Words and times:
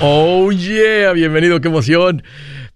Oh 0.00 0.52
yeah, 0.52 1.12
bienvenido, 1.12 1.60
qué 1.60 1.66
emoción. 1.66 2.22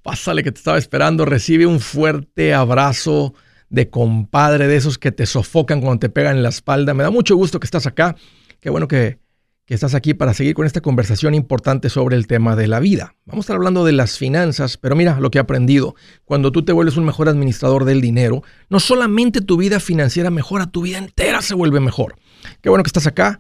Pásale 0.03 0.43
que 0.43 0.51
te 0.51 0.59
estaba 0.59 0.77
esperando, 0.77 1.25
recibe 1.25 1.67
un 1.67 1.79
fuerte 1.79 2.53
abrazo 2.53 3.35
de 3.71 3.91
compadre 3.91 4.67
de 4.67 4.75
esos 4.75 4.99
que 4.99 5.13
te 5.13 5.27
sofocan 5.27 5.81
cuando 5.81 6.01
te 6.01 6.09
pegan 6.09 6.37
en 6.37 6.43
la 6.43 6.49
espalda. 6.49 6.95
Me 6.95 7.05
da 7.05 7.11
mucho 7.11 7.37
gusto 7.37 7.61
que 7.61 7.67
estás 7.67 7.87
acá. 7.87 8.17
Qué 8.59 8.71
bueno 8.71 8.89
que, 8.89 9.21
que 9.67 9.75
estás 9.75 9.95
aquí 9.95 10.15
para 10.15 10.35
seguir 10.35 10.55
con 10.55 10.67
esta 10.67 10.81
conversación 10.81 11.33
importante 11.35 11.91
sobre 11.91 12.17
el 12.17 12.27
tema 12.27 12.57
de 12.57 12.67
la 12.67 12.81
vida. 12.81 13.15
Vamos 13.25 13.45
a 13.45 13.47
estar 13.47 13.57
hablando 13.57 13.85
de 13.85 13.93
las 13.93 14.19
finanzas, 14.19 14.77
pero 14.77 14.97
mira 14.97 15.21
lo 15.21 15.31
que 15.31 15.39
he 15.39 15.41
aprendido. 15.41 15.95
Cuando 16.25 16.51
tú 16.51 16.65
te 16.65 16.73
vuelves 16.73 16.97
un 16.97 17.05
mejor 17.05 17.29
administrador 17.29 17.85
del 17.85 18.01
dinero, 18.01 18.43
no 18.69 18.81
solamente 18.81 19.41
tu 19.41 19.57
vida 19.57 19.79
financiera 19.79 20.31
mejora, 20.31 20.67
tu 20.67 20.83
vida 20.83 20.99
entera 20.99 21.41
se 21.41 21.55
vuelve 21.55 21.79
mejor. 21.79 22.17
Qué 22.61 22.69
bueno 22.69 22.83
que 22.83 22.89
estás 22.89 23.07
acá. 23.07 23.39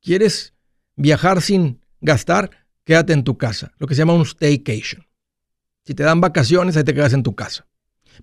¿Quieres 0.00 0.55
viajar 0.96 1.40
sin 1.42 1.80
gastar, 2.00 2.50
quédate 2.84 3.12
en 3.12 3.24
tu 3.24 3.36
casa, 3.38 3.72
lo 3.78 3.86
que 3.86 3.94
se 3.94 4.00
llama 4.00 4.14
un 4.14 4.26
staycation. 4.26 5.06
Si 5.84 5.94
te 5.94 6.02
dan 6.02 6.20
vacaciones, 6.20 6.76
ahí 6.76 6.84
te 6.84 6.94
quedas 6.94 7.12
en 7.12 7.22
tu 7.22 7.34
casa. 7.34 7.66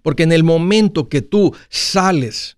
Porque 0.01 0.23
en 0.23 0.31
el 0.31 0.43
momento 0.43 1.07
que 1.07 1.21
tú 1.21 1.55
sales 1.69 2.57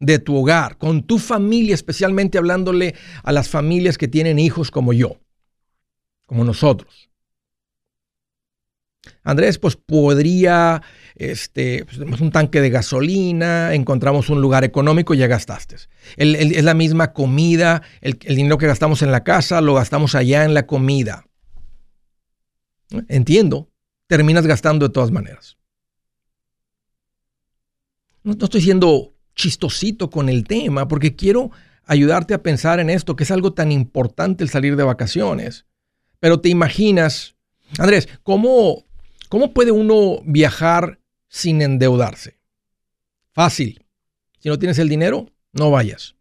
de 0.00 0.18
tu 0.18 0.36
hogar, 0.36 0.78
con 0.78 1.02
tu 1.02 1.18
familia, 1.18 1.74
especialmente 1.74 2.38
hablándole 2.38 2.94
a 3.22 3.32
las 3.32 3.48
familias 3.48 3.98
que 3.98 4.08
tienen 4.08 4.38
hijos 4.38 4.70
como 4.70 4.92
yo, 4.92 5.20
como 6.26 6.42
nosotros, 6.42 7.10
Andrés, 9.22 9.58
pues 9.58 9.76
podría, 9.76 10.82
este, 11.20 11.84
pues, 11.84 12.20
un 12.20 12.30
tanque 12.30 12.62
de 12.62 12.70
gasolina, 12.70 13.74
encontramos 13.74 14.30
un 14.30 14.40
lugar 14.40 14.64
económico 14.64 15.12
y 15.12 15.18
ya 15.18 15.26
gastaste. 15.26 15.76
es 16.16 16.64
la 16.64 16.72
misma 16.72 17.12
comida, 17.12 17.82
el, 18.00 18.18
dinero 18.18 18.56
que 18.56 18.66
gastamos 18.66 19.02
en 19.02 19.12
la 19.12 19.22
casa 19.22 19.60
lo 19.60 19.74
gastamos 19.74 20.14
allá 20.14 20.44
en 20.44 20.54
la 20.54 20.66
comida. 20.66 21.26
Entiendo, 23.08 23.68
terminas 24.06 24.46
gastando 24.46 24.88
de 24.88 24.94
todas 24.94 25.10
maneras. 25.10 25.58
No, 28.22 28.32
no 28.32 28.44
estoy 28.44 28.62
siendo 28.62 29.12
chistosito 29.34 30.08
con 30.08 30.30
el 30.30 30.44
tema 30.44 30.88
porque 30.88 31.16
quiero 31.16 31.50
ayudarte 31.84 32.32
a 32.32 32.42
pensar 32.42 32.80
en 32.80 32.88
esto, 32.88 33.14
que 33.14 33.24
es 33.24 33.30
algo 33.30 33.52
tan 33.52 33.72
importante 33.72 34.42
el 34.42 34.48
salir 34.48 34.74
de 34.74 34.84
vacaciones. 34.84 35.66
Pero 36.18 36.40
te 36.40 36.48
imaginas, 36.48 37.36
Andrés, 37.78 38.08
¿cómo 38.22 38.84
¿Cómo 39.30 39.54
puede 39.54 39.70
uno 39.70 40.22
viajar 40.24 40.98
sin 41.30 41.62
endeudarse? 41.62 42.38
Fácil. 43.32 43.86
Si 44.40 44.50
no 44.50 44.58
tienes 44.58 44.78
el 44.78 44.88
dinero, 44.90 45.30
no 45.52 45.70
vayas. 45.70 46.16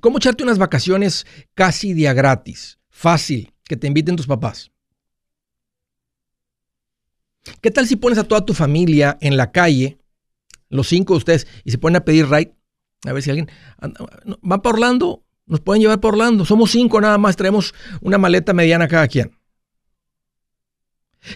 ¿Cómo 0.00 0.18
echarte 0.18 0.42
unas 0.42 0.58
vacaciones 0.58 1.26
casi 1.54 1.92
día 1.92 2.14
gratis? 2.14 2.78
Fácil, 2.88 3.52
que 3.64 3.76
te 3.76 3.86
inviten 3.86 4.16
tus 4.16 4.26
papás. 4.26 4.70
¿Qué 7.60 7.70
tal 7.70 7.86
si 7.86 7.96
pones 7.96 8.18
a 8.18 8.24
toda 8.24 8.44
tu 8.44 8.54
familia 8.54 9.18
en 9.20 9.36
la 9.36 9.52
calle, 9.52 9.98
los 10.68 10.88
cinco 10.88 11.14
de 11.14 11.18
ustedes, 11.18 11.46
y 11.64 11.70
se 11.70 11.78
ponen 11.78 11.96
a 11.96 12.04
pedir 12.04 12.28
ride? 12.28 12.54
A 13.04 13.12
ver 13.12 13.22
si 13.22 13.30
alguien 13.30 13.48
va 13.80 14.60
para 14.60 14.74
Orlando, 14.74 15.24
nos 15.46 15.60
pueden 15.60 15.80
llevar 15.80 16.00
por 16.00 16.14
Orlando. 16.14 16.44
Somos 16.44 16.70
cinco 16.70 17.00
nada 17.00 17.18
más, 17.18 17.36
traemos 17.36 17.74
una 18.00 18.18
maleta 18.18 18.52
mediana 18.52 18.88
cada 18.88 19.08
quien. 19.08 19.37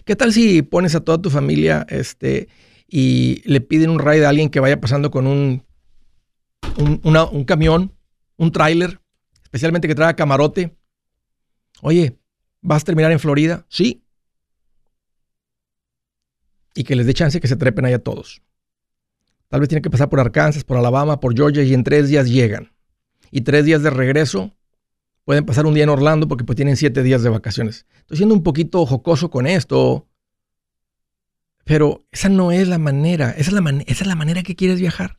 ¿Qué 0.04 0.16
tal 0.16 0.32
si 0.32 0.62
pones 0.62 0.94
a 0.94 1.00
toda 1.00 1.20
tu 1.20 1.30
familia 1.30 1.86
este, 1.88 2.48
y 2.88 3.42
le 3.44 3.60
piden 3.60 3.90
un 3.90 3.98
ride 3.98 4.26
a 4.26 4.28
alguien 4.28 4.48
que 4.48 4.60
vaya 4.60 4.80
pasando 4.80 5.10
con 5.10 5.26
un, 5.26 5.64
un, 6.76 7.44
camión, 7.44 7.92
un 8.36 8.52
tráiler, 8.52 9.00
especialmente 9.44 9.88
que 9.88 9.94
traiga 9.94 10.16
camarote? 10.16 10.76
Oye, 11.80 12.18
¿vas 12.60 12.82
a 12.82 12.86
terminar 12.86 13.12
en 13.12 13.20
Florida? 13.20 13.66
Sí. 13.68 14.04
Y 16.74 16.84
que 16.84 16.96
les 16.96 17.06
dé 17.06 17.14
chance 17.14 17.40
que 17.40 17.48
se 17.48 17.56
trepen 17.56 17.84
ahí 17.84 17.92
a 17.92 18.02
todos. 18.02 18.42
Tal 19.48 19.60
vez 19.60 19.68
tienen 19.68 19.82
que 19.82 19.90
pasar 19.90 20.08
por 20.08 20.20
Arkansas, 20.20 20.64
por 20.64 20.78
Alabama, 20.78 21.20
por 21.20 21.36
Georgia 21.36 21.62
y 21.62 21.74
en 21.74 21.84
tres 21.84 22.08
días 22.08 22.28
llegan. 22.28 22.72
Y 23.30 23.42
tres 23.42 23.64
días 23.64 23.82
de 23.82 23.90
regreso 23.90 24.54
pueden 25.24 25.46
pasar 25.46 25.66
un 25.66 25.74
día 25.74 25.84
en 25.84 25.90
Orlando 25.90 26.28
porque 26.28 26.44
pues 26.44 26.56
tienen 26.56 26.76
siete 26.76 27.02
días 27.02 27.22
de 27.22 27.30
vacaciones. 27.30 27.86
Estoy 28.00 28.16
siendo 28.18 28.34
un 28.34 28.42
poquito 28.42 28.84
jocoso 28.86 29.30
con 29.30 29.46
esto, 29.46 30.08
pero 31.64 32.04
esa 32.10 32.28
no 32.28 32.52
es 32.52 32.68
la 32.68 32.78
manera, 32.78 33.30
esa 33.30 33.50
es 33.50 34.06
la, 34.06 34.14
manera 34.16 34.42
que 34.42 34.56
quieres 34.56 34.80
viajar. 34.80 35.18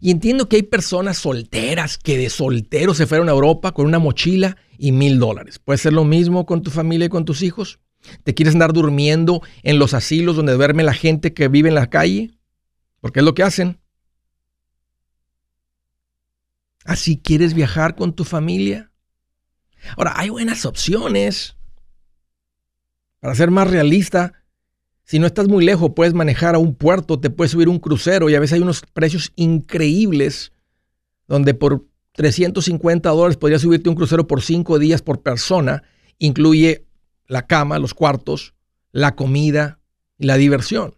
Y 0.00 0.10
entiendo 0.10 0.48
que 0.48 0.56
hay 0.56 0.62
personas 0.62 1.18
solteras 1.18 1.98
que 1.98 2.16
de 2.16 2.30
solteros 2.30 2.96
se 2.96 3.06
fueron 3.06 3.28
a 3.28 3.32
Europa 3.32 3.72
con 3.72 3.86
una 3.86 3.98
mochila 3.98 4.56
y 4.78 4.92
mil 4.92 5.18
dólares. 5.18 5.58
¿Puede 5.58 5.78
ser 5.78 5.92
lo 5.92 6.04
mismo 6.04 6.46
con 6.46 6.62
tu 6.62 6.70
familia 6.70 7.06
y 7.06 7.08
con 7.08 7.24
tus 7.24 7.42
hijos? 7.42 7.80
¿Te 8.24 8.34
quieres 8.34 8.54
andar 8.54 8.72
durmiendo 8.72 9.42
en 9.62 9.78
los 9.78 9.94
asilos 9.94 10.34
donde 10.34 10.54
duerme 10.54 10.82
la 10.82 10.94
gente 10.94 11.34
que 11.34 11.48
vive 11.48 11.68
en 11.68 11.76
la 11.76 11.88
calle? 11.88 12.30
Porque 13.00 13.20
es 13.20 13.24
lo 13.24 13.34
que 13.34 13.44
hacen. 13.44 13.81
Así 16.84 17.16
quieres 17.18 17.54
viajar 17.54 17.94
con 17.94 18.14
tu 18.14 18.24
familia. 18.24 18.90
Ahora, 19.96 20.12
hay 20.16 20.30
buenas 20.30 20.64
opciones. 20.64 21.56
Para 23.20 23.34
ser 23.34 23.50
más 23.50 23.70
realista, 23.70 24.32
si 25.04 25.18
no 25.18 25.26
estás 25.26 25.48
muy 25.48 25.64
lejos, 25.64 25.92
puedes 25.94 26.14
manejar 26.14 26.54
a 26.54 26.58
un 26.58 26.74
puerto, 26.74 27.20
te 27.20 27.30
puedes 27.30 27.52
subir 27.52 27.68
un 27.68 27.78
crucero 27.78 28.30
y 28.30 28.34
a 28.34 28.40
veces 28.40 28.54
hay 28.54 28.60
unos 28.62 28.82
precios 28.92 29.32
increíbles 29.36 30.52
donde 31.28 31.54
por 31.54 31.84
350 32.12 33.08
dólares 33.10 33.36
podrías 33.36 33.62
subirte 33.62 33.88
un 33.88 33.94
crucero 33.94 34.26
por 34.26 34.42
5 34.42 34.78
días 34.78 35.02
por 35.02 35.22
persona. 35.22 35.82
Incluye 36.18 36.86
la 37.26 37.46
cama, 37.46 37.78
los 37.78 37.94
cuartos, 37.94 38.54
la 38.90 39.14
comida 39.14 39.80
y 40.18 40.26
la 40.26 40.36
diversión. 40.36 40.96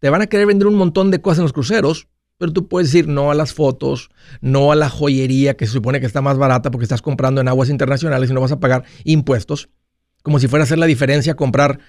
Te 0.00 0.10
van 0.10 0.22
a 0.22 0.26
querer 0.26 0.46
vender 0.46 0.68
un 0.68 0.74
montón 0.74 1.10
de 1.10 1.20
cosas 1.20 1.38
en 1.38 1.44
los 1.44 1.52
cruceros, 1.52 2.08
pero 2.38 2.52
tú 2.52 2.68
puedes 2.68 2.90
decir 2.90 3.08
no 3.08 3.30
a 3.30 3.34
las 3.34 3.52
fotos, 3.52 4.10
no 4.40 4.72
a 4.72 4.76
la 4.76 4.88
joyería 4.88 5.56
que 5.56 5.66
se 5.66 5.72
supone 5.72 6.00
que 6.00 6.06
está 6.06 6.22
más 6.22 6.38
barata 6.38 6.70
porque 6.70 6.84
estás 6.84 7.02
comprando 7.02 7.40
en 7.40 7.48
aguas 7.48 7.68
internacionales 7.68 8.30
y 8.30 8.32
no 8.32 8.40
vas 8.40 8.52
a 8.52 8.60
pagar 8.60 8.84
impuestos. 9.04 9.68
Como 10.22 10.38
si 10.38 10.48
fuera 10.48 10.62
a 10.62 10.64
hacer 10.64 10.78
la 10.78 10.86
diferencia 10.86 11.34
comprar 11.34 11.80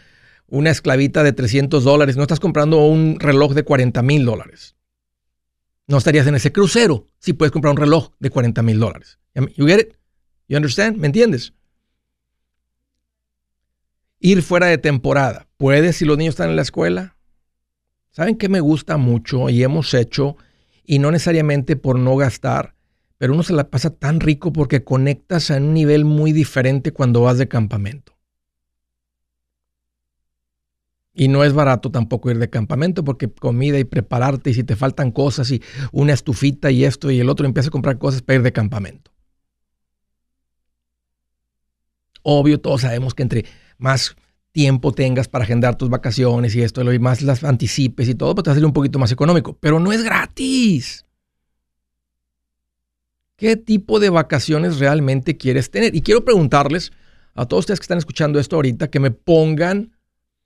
una 0.47 0.71
esclavita 0.71 1.23
de 1.23 1.33
300 1.33 1.83
dólares. 1.83 2.17
No 2.17 2.23
estás 2.23 2.39
comprando 2.39 2.83
un 2.85 3.19
reloj 3.19 3.53
de 3.53 3.63
40 3.63 4.01
mil 4.01 4.25
dólares. 4.25 4.75
No 5.87 5.97
estarías 5.97 6.27
en 6.27 6.35
ese 6.35 6.51
crucero 6.51 7.05
si 7.19 7.33
puedes 7.33 7.51
comprar 7.51 7.71
un 7.71 7.77
reloj 7.77 8.09
de 8.19 8.29
40 8.29 8.61
mil 8.63 8.79
dólares. 8.79 9.19
You 9.55 9.65
get 9.67 9.79
it? 9.79 9.93
You 10.47 10.57
understand? 10.57 10.97
¿Me 10.97 11.07
entiendes? 11.07 11.53
Ir 14.19 14.41
fuera 14.41 14.67
de 14.67 14.77
temporada. 14.77 15.47
¿Puedes 15.57 15.97
si 15.97 16.05
los 16.05 16.17
niños 16.17 16.33
están 16.33 16.49
en 16.49 16.55
la 16.55 16.61
escuela? 16.61 17.15
¿Saben 18.11 18.37
qué 18.37 18.49
me 18.49 18.59
gusta 18.59 18.97
mucho 18.97 19.49
y 19.49 19.63
hemos 19.63 19.93
hecho? 19.93 20.35
Y 20.83 20.99
no 20.99 21.11
necesariamente 21.11 21.75
por 21.75 21.99
no 21.99 22.15
gastar, 22.15 22.75
pero 23.17 23.33
uno 23.33 23.43
se 23.43 23.53
la 23.53 23.69
pasa 23.69 23.91
tan 23.91 24.19
rico 24.19 24.51
porque 24.51 24.83
conectas 24.83 25.51
a 25.51 25.57
un 25.57 25.73
nivel 25.73 26.05
muy 26.05 26.31
diferente 26.31 26.91
cuando 26.91 27.21
vas 27.21 27.37
de 27.37 27.47
campamento. 27.47 28.17
Y 31.13 31.27
no 31.27 31.43
es 31.43 31.53
barato 31.53 31.91
tampoco 31.91 32.31
ir 32.31 32.39
de 32.39 32.49
campamento 32.49 33.03
porque 33.03 33.29
comida 33.29 33.77
y 33.77 33.83
prepararte 33.83 34.51
y 34.51 34.53
si 34.53 34.63
te 34.63 34.75
faltan 34.75 35.11
cosas 35.11 35.51
y 35.51 35.61
una 35.91 36.13
estufita 36.13 36.71
y 36.71 36.85
esto 36.85 37.11
y 37.11 37.19
el 37.19 37.29
otro 37.29 37.45
empieza 37.45 37.67
a 37.67 37.71
comprar 37.71 37.97
cosas 37.97 38.21
para 38.21 38.37
ir 38.37 38.41
de 38.43 38.53
campamento. 38.53 39.11
Obvio, 42.23 42.59
todos 42.59 42.81
sabemos 42.81 43.13
que 43.13 43.23
entre 43.23 43.45
más 43.77 44.15
tiempo 44.51 44.91
tengas 44.91 45.27
para 45.27 45.43
agendar 45.43 45.77
tus 45.77 45.89
vacaciones 45.89 46.55
y 46.55 46.61
esto, 46.61 46.91
y 46.91 46.99
más 46.99 47.21
las 47.21 47.43
anticipes 47.43 48.07
y 48.09 48.15
todo, 48.15 48.35
pues 48.35 48.43
te 48.43 48.51
va 48.51 48.57
a 48.57 48.65
un 48.65 48.73
poquito 48.73 48.99
más 48.99 49.11
económico. 49.11 49.57
Pero 49.59 49.79
no 49.79 49.91
es 49.91 50.03
gratis. 50.03 51.05
¿Qué 53.35 53.55
tipo 53.55 53.99
de 53.99 54.09
vacaciones 54.09 54.79
realmente 54.79 55.37
quieres 55.37 55.71
tener? 55.71 55.95
Y 55.95 56.01
quiero 56.01 56.25
preguntarles 56.25 56.91
a 57.35 57.45
todos 57.45 57.61
ustedes 57.61 57.79
que 57.79 57.85
están 57.85 57.97
escuchando 57.97 58.37
esto 58.39 58.57
ahorita 58.57 58.89
que 58.89 58.99
me 58.99 59.11
pongan 59.11 59.93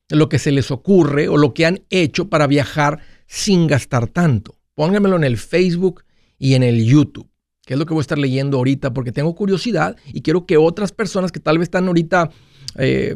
lo 0.10 0.30
que 0.30 0.38
se 0.38 0.52
les 0.52 0.70
ocurre 0.70 1.28
o 1.28 1.38
lo 1.38 1.54
que 1.54 1.66
han 1.66 1.82
hecho 1.90 2.30
para 2.30 2.46
viajar 2.46 3.00
sin 3.26 3.66
gastar 3.68 4.08
tanto. 4.08 4.60
Pónganmelo 4.76 5.16
en 5.16 5.24
el 5.24 5.38
Facebook 5.38 6.04
y 6.38 6.54
en 6.54 6.64
el 6.64 6.86
YouTube, 6.86 7.30
que 7.66 7.74
es 7.74 7.80
lo 7.80 7.86
que 7.86 7.94
voy 7.94 8.02
a 8.02 8.02
estar 8.02 8.18
leyendo 8.18 8.58
ahorita 8.58 8.94
porque 8.94 9.12
tengo 9.12 9.34
curiosidad 9.34 9.96
y 10.12 10.22
quiero 10.22 10.46
que 10.46 10.58
otras 10.58 10.92
personas 10.92 11.32
que 11.32 11.40
tal 11.40 11.58
vez 11.58 11.68
están 11.68 11.88
ahorita, 11.88 12.30
eh, 12.78 13.16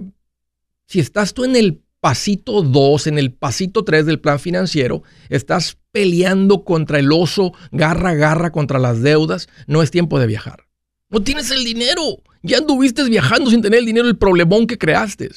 si 0.88 1.00
estás 1.00 1.34
tú 1.34 1.44
en 1.44 1.56
el 1.56 1.84
pasito 2.00 2.62
2, 2.62 3.08
en 3.08 3.20
el 3.20 3.34
pasito 3.34 3.84
3 3.84 4.06
del 4.06 4.20
plan 4.20 4.40
financiero, 4.40 5.04
estás 5.30 5.78
peleando 5.92 6.64
contra 6.64 7.00
el 7.00 7.12
oso, 7.12 7.54
garra 7.72 8.14
garra 8.14 8.52
contra 8.52 8.80
las 8.80 9.02
deudas, 9.02 9.50
no 9.68 9.84
es 9.84 9.92
tiempo 9.92 10.20
de 10.20 10.28
viajar. 10.28 10.66
No 11.10 11.22
tienes 11.22 11.52
el 11.52 11.64
dinero. 11.64 12.24
Ya 12.44 12.60
anduviste 12.60 13.04
viajando 13.04 13.50
sin 13.50 13.62
tener 13.62 13.80
el 13.80 13.86
dinero, 13.86 14.08
el 14.08 14.18
problemón 14.18 14.68
que 14.68 14.78
creaste. 14.78 15.30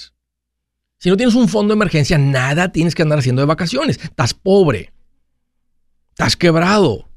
Si 0.98 1.08
no 1.08 1.16
tienes 1.16 1.34
un 1.34 1.48
fondo 1.48 1.72
de 1.72 1.78
emergencia, 1.78 2.18
nada 2.18 2.70
tienes 2.70 2.94
que 2.94 3.02
andar 3.02 3.18
haciendo 3.18 3.42
de 3.42 3.46
vacaciones. 3.46 3.98
Estás 4.02 4.34
pobre. 4.34 4.92
Estás 6.10 6.36
quebrado. 6.36 7.08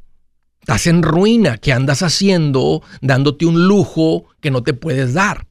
Estás 0.62 0.88
en 0.88 1.04
ruina. 1.04 1.58
¿Qué 1.58 1.74
andas 1.74 2.02
haciendo 2.02 2.82
dándote 3.02 3.46
un 3.46 3.68
lujo 3.68 4.26
que 4.40 4.52
no 4.52 4.64
te 4.64 4.74
puedes 4.74 5.14
dar? 5.14 5.48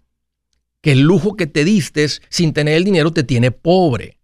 Que 0.82 0.92
el 0.92 1.00
lujo 1.00 1.36
que 1.36 1.46
te 1.46 1.64
diste 1.64 2.06
sin 2.28 2.52
tener 2.52 2.74
el 2.74 2.84
dinero 2.84 3.10
te 3.12 3.24
tiene 3.24 3.50
pobre. 3.50 4.18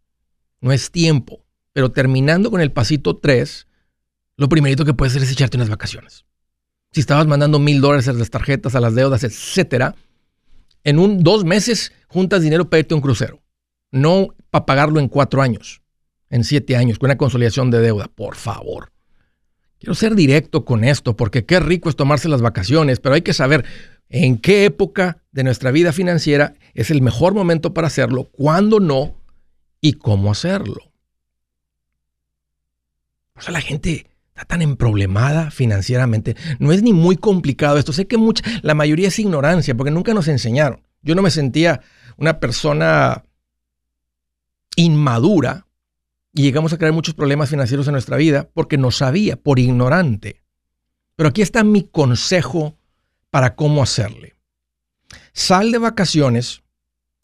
No 0.60 0.72
es 0.72 0.90
tiempo. 0.90 1.46
Pero 1.72 1.90
terminando 1.90 2.50
con 2.50 2.60
el 2.60 2.72
pasito 2.72 3.16
3, 3.16 3.66
lo 4.36 4.50
primerito 4.50 4.84
que 4.84 4.92
puedes 4.92 5.12
hacer 5.12 5.22
es 5.22 5.32
echarte 5.32 5.56
unas 5.56 5.70
vacaciones. 5.70 6.26
Si 6.92 7.00
estabas 7.00 7.26
mandando 7.26 7.58
mil 7.58 7.80
dólares 7.80 8.08
a 8.08 8.12
las 8.12 8.28
tarjetas, 8.28 8.74
a 8.74 8.80
las 8.80 8.94
deudas, 8.94 9.24
etcétera, 9.24 9.94
en 10.84 10.98
un 10.98 11.22
dos 11.22 11.44
meses 11.44 11.92
juntas 12.08 12.42
dinero 12.42 12.68
para 12.68 12.80
irte 12.80 12.92
a 12.92 12.96
un 12.96 13.02
crucero 13.02 13.40
no 13.90 14.34
para 14.50 14.66
pagarlo 14.66 15.00
en 15.00 15.08
cuatro 15.08 15.42
años, 15.42 15.82
en 16.30 16.44
siete 16.44 16.76
años, 16.76 16.98
con 16.98 17.08
una 17.08 17.18
consolidación 17.18 17.70
de 17.70 17.80
deuda, 17.80 18.08
por 18.14 18.36
favor. 18.36 18.92
Quiero 19.78 19.94
ser 19.94 20.14
directo 20.14 20.64
con 20.64 20.84
esto, 20.84 21.16
porque 21.16 21.44
qué 21.44 21.60
rico 21.60 21.88
es 21.88 21.96
tomarse 21.96 22.28
las 22.28 22.42
vacaciones, 22.42 23.00
pero 23.00 23.14
hay 23.14 23.22
que 23.22 23.32
saber 23.32 23.64
en 24.08 24.38
qué 24.38 24.64
época 24.64 25.22
de 25.32 25.44
nuestra 25.44 25.70
vida 25.70 25.92
financiera 25.92 26.54
es 26.74 26.90
el 26.90 27.02
mejor 27.02 27.34
momento 27.34 27.74
para 27.74 27.86
hacerlo, 27.88 28.24
cuándo 28.24 28.80
no 28.80 29.16
y 29.80 29.94
cómo 29.94 30.30
hacerlo. 30.30 30.92
O 33.34 33.40
sea, 33.40 33.52
la 33.52 33.60
gente 33.60 34.06
está 34.28 34.44
tan 34.44 34.62
emproblemada 34.62 35.50
financieramente. 35.50 36.36
No 36.58 36.72
es 36.72 36.82
ni 36.82 36.92
muy 36.92 37.16
complicado 37.16 37.78
esto. 37.78 37.92
Sé 37.92 38.06
que 38.06 38.16
mucha, 38.16 38.42
la 38.62 38.74
mayoría 38.74 39.08
es 39.08 39.18
ignorancia, 39.18 39.76
porque 39.76 39.90
nunca 39.90 40.14
nos 40.14 40.28
enseñaron. 40.28 40.82
Yo 41.02 41.14
no 41.14 41.22
me 41.22 41.30
sentía 41.30 41.80
una 42.16 42.40
persona 42.40 43.24
inmadura 44.76 45.66
y 46.32 46.42
llegamos 46.42 46.72
a 46.72 46.78
crear 46.78 46.92
muchos 46.92 47.14
problemas 47.14 47.50
financieros 47.50 47.86
en 47.88 47.92
nuestra 47.92 48.16
vida 48.16 48.48
porque 48.54 48.78
no 48.78 48.90
sabía, 48.90 49.36
por 49.36 49.58
ignorante. 49.58 50.42
Pero 51.16 51.30
aquí 51.30 51.42
está 51.42 51.64
mi 51.64 51.82
consejo 51.82 52.77
para 53.30 53.54
cómo 53.54 53.82
hacerle. 53.82 54.34
Sal 55.32 55.72
de 55.72 55.78
vacaciones 55.78 56.62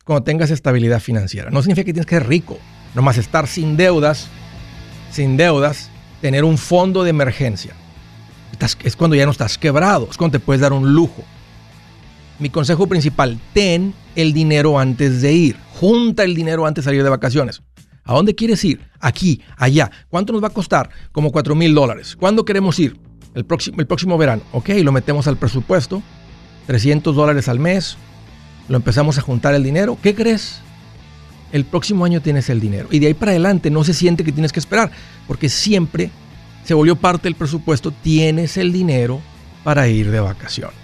cuando 0.04 0.24
tengas 0.24 0.50
estabilidad 0.50 1.00
financiera. 1.00 1.50
No 1.50 1.62
significa 1.62 1.86
que 1.86 1.92
tienes 1.92 2.06
que 2.06 2.16
ser 2.16 2.28
rico, 2.28 2.58
nomás 2.94 3.18
estar 3.18 3.46
sin 3.46 3.76
deudas, 3.76 4.28
sin 5.10 5.36
deudas, 5.36 5.90
tener 6.20 6.44
un 6.44 6.58
fondo 6.58 7.02
de 7.04 7.10
emergencia. 7.10 7.74
Es 8.82 8.96
cuando 8.96 9.16
ya 9.16 9.24
no 9.26 9.32
estás 9.32 9.58
quebrado, 9.58 10.08
es 10.10 10.16
cuando 10.16 10.38
te 10.38 10.44
puedes 10.44 10.60
dar 10.60 10.72
un 10.72 10.94
lujo. 10.94 11.24
Mi 12.38 12.50
consejo 12.50 12.86
principal, 12.86 13.38
ten 13.52 13.94
el 14.16 14.32
dinero 14.32 14.78
antes 14.78 15.22
de 15.22 15.32
ir. 15.32 15.56
Junta 15.80 16.24
el 16.24 16.34
dinero 16.34 16.66
antes 16.66 16.84
de 16.84 16.90
salir 16.90 17.02
de 17.02 17.10
vacaciones. 17.10 17.62
¿A 18.04 18.14
dónde 18.14 18.34
quieres 18.34 18.64
ir? 18.64 18.80
Aquí, 19.00 19.40
allá. 19.56 19.90
¿Cuánto 20.08 20.32
nos 20.32 20.42
va 20.42 20.48
a 20.48 20.50
costar? 20.50 20.90
Como 21.10 21.32
4 21.32 21.54
mil 21.54 21.74
dólares. 21.74 22.16
¿Cuándo 22.16 22.44
queremos 22.44 22.78
ir? 22.78 22.98
El 23.34 23.44
próximo, 23.44 23.80
el 23.80 23.86
próximo 23.86 24.16
verano. 24.16 24.42
Ok, 24.52 24.70
lo 24.82 24.92
metemos 24.92 25.26
al 25.26 25.36
presupuesto. 25.36 26.02
300 26.66 27.14
dólares 27.14 27.48
al 27.48 27.58
mes. 27.58 27.96
Lo 28.68 28.76
empezamos 28.76 29.18
a 29.18 29.22
juntar 29.22 29.54
el 29.54 29.62
dinero. 29.62 29.98
¿Qué 30.02 30.14
crees? 30.14 30.60
El 31.52 31.64
próximo 31.64 32.04
año 32.04 32.20
tienes 32.20 32.48
el 32.48 32.60
dinero. 32.60 32.88
Y 32.90 32.98
de 32.98 33.08
ahí 33.08 33.14
para 33.14 33.32
adelante 33.32 33.70
no 33.70 33.84
se 33.84 33.94
siente 33.94 34.24
que 34.24 34.32
tienes 34.32 34.52
que 34.52 34.60
esperar. 34.60 34.90
Porque 35.26 35.48
siempre 35.48 36.10
se 36.64 36.74
volvió 36.74 36.96
parte 36.96 37.24
del 37.24 37.34
presupuesto. 37.34 37.90
Tienes 37.90 38.56
el 38.56 38.72
dinero 38.72 39.20
para 39.64 39.88
ir 39.88 40.10
de 40.10 40.20
vacaciones. 40.20 40.83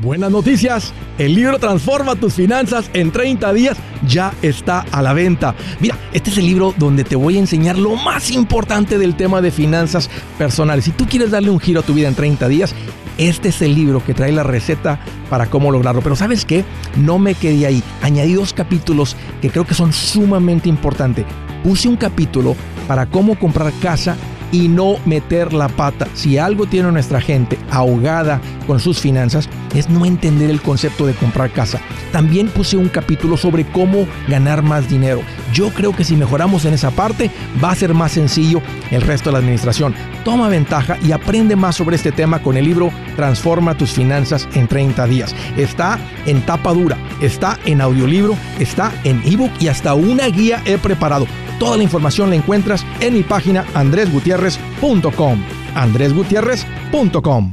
Buenas 0.00 0.30
noticias, 0.30 0.92
el 1.18 1.34
libro 1.34 1.58
Transforma 1.58 2.16
tus 2.16 2.34
finanzas 2.34 2.90
en 2.94 3.12
30 3.12 3.52
días 3.52 3.76
ya 4.06 4.32
está 4.42 4.84
a 4.90 5.02
la 5.02 5.12
venta. 5.12 5.54
Mira, 5.80 5.96
este 6.12 6.30
es 6.30 6.38
el 6.38 6.46
libro 6.46 6.74
donde 6.78 7.04
te 7.04 7.14
voy 7.14 7.36
a 7.36 7.40
enseñar 7.40 7.78
lo 7.78 7.94
más 7.96 8.30
importante 8.30 8.98
del 8.98 9.14
tema 9.14 9.40
de 9.40 9.50
finanzas 9.50 10.08
personales. 10.38 10.86
Si 10.86 10.92
tú 10.92 11.06
quieres 11.06 11.30
darle 11.30 11.50
un 11.50 11.60
giro 11.60 11.80
a 11.80 11.82
tu 11.82 11.94
vida 11.94 12.08
en 12.08 12.14
30 12.14 12.48
días, 12.48 12.74
este 13.18 13.50
es 13.50 13.60
el 13.62 13.74
libro 13.74 14.02
que 14.04 14.14
trae 14.14 14.32
la 14.32 14.42
receta 14.42 14.98
para 15.28 15.46
cómo 15.46 15.70
lograrlo. 15.70 16.00
Pero 16.00 16.16
sabes 16.16 16.44
qué, 16.44 16.64
no 16.96 17.18
me 17.18 17.34
quedé 17.34 17.66
ahí. 17.66 17.82
Añadí 18.00 18.32
dos 18.32 18.52
capítulos 18.52 19.16
que 19.40 19.50
creo 19.50 19.66
que 19.66 19.74
son 19.74 19.92
sumamente 19.92 20.68
importantes. 20.68 21.26
Puse 21.62 21.88
un 21.88 21.96
capítulo 21.96 22.56
para 22.88 23.06
cómo 23.06 23.38
comprar 23.38 23.72
casa 23.80 24.16
y 24.50 24.68
no 24.68 24.96
meter 25.06 25.52
la 25.52 25.68
pata. 25.68 26.06
Si 26.14 26.38
algo 26.38 26.66
tiene 26.66 26.92
nuestra 26.92 27.20
gente 27.20 27.58
ahogada 27.70 28.40
con 28.66 28.80
sus 28.80 29.00
finanzas, 29.00 29.48
es 29.74 29.88
no 29.88 30.04
entender 30.04 30.50
el 30.50 30.60
concepto 30.60 31.06
de 31.06 31.14
comprar 31.14 31.50
casa. 31.50 31.80
También 32.12 32.48
puse 32.48 32.76
un 32.76 32.88
capítulo 32.88 33.36
sobre 33.36 33.64
cómo 33.64 34.06
ganar 34.28 34.62
más 34.62 34.88
dinero. 34.88 35.22
Yo 35.52 35.70
creo 35.70 35.94
que 35.94 36.04
si 36.04 36.16
mejoramos 36.16 36.64
en 36.64 36.74
esa 36.74 36.90
parte, 36.90 37.30
va 37.62 37.70
a 37.70 37.76
ser 37.76 37.94
más 37.94 38.12
sencillo 38.12 38.62
el 38.90 39.02
resto 39.02 39.30
de 39.30 39.32
la 39.32 39.38
administración. 39.38 39.94
Toma 40.24 40.48
ventaja 40.48 40.98
y 41.02 41.12
aprende 41.12 41.56
más 41.56 41.76
sobre 41.76 41.96
este 41.96 42.12
tema 42.12 42.40
con 42.40 42.56
el 42.56 42.64
libro 42.64 42.90
Transforma 43.16 43.76
tus 43.76 43.92
finanzas 43.92 44.48
en 44.54 44.68
30 44.68 45.06
días. 45.06 45.34
Está 45.56 45.98
en 46.26 46.42
tapa 46.42 46.72
dura, 46.72 46.96
está 47.20 47.58
en 47.64 47.80
audiolibro, 47.80 48.36
está 48.58 48.92
en 49.04 49.22
ebook 49.24 49.52
y 49.60 49.68
hasta 49.68 49.94
una 49.94 50.26
guía 50.26 50.62
he 50.64 50.78
preparado. 50.78 51.26
Toda 51.58 51.76
la 51.76 51.82
información 51.82 52.30
la 52.30 52.36
encuentras 52.36 52.84
en 53.00 53.14
mi 53.14 53.22
página 53.22 53.64
andresgutierrez.com. 53.74 55.38
andresgutierrez.com. 55.74 57.52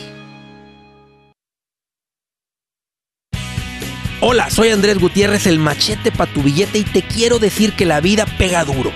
Hola, 4.23 4.51
soy 4.51 4.69
Andrés 4.69 4.99
Gutiérrez, 4.99 5.47
el 5.47 5.57
machete 5.57 6.11
para 6.11 6.31
tu 6.31 6.43
billete 6.43 6.77
y 6.77 6.83
te 6.83 7.01
quiero 7.01 7.39
decir 7.39 7.73
que 7.73 7.87
la 7.87 8.01
vida 8.01 8.27
pega 8.37 8.63
duro. 8.63 8.91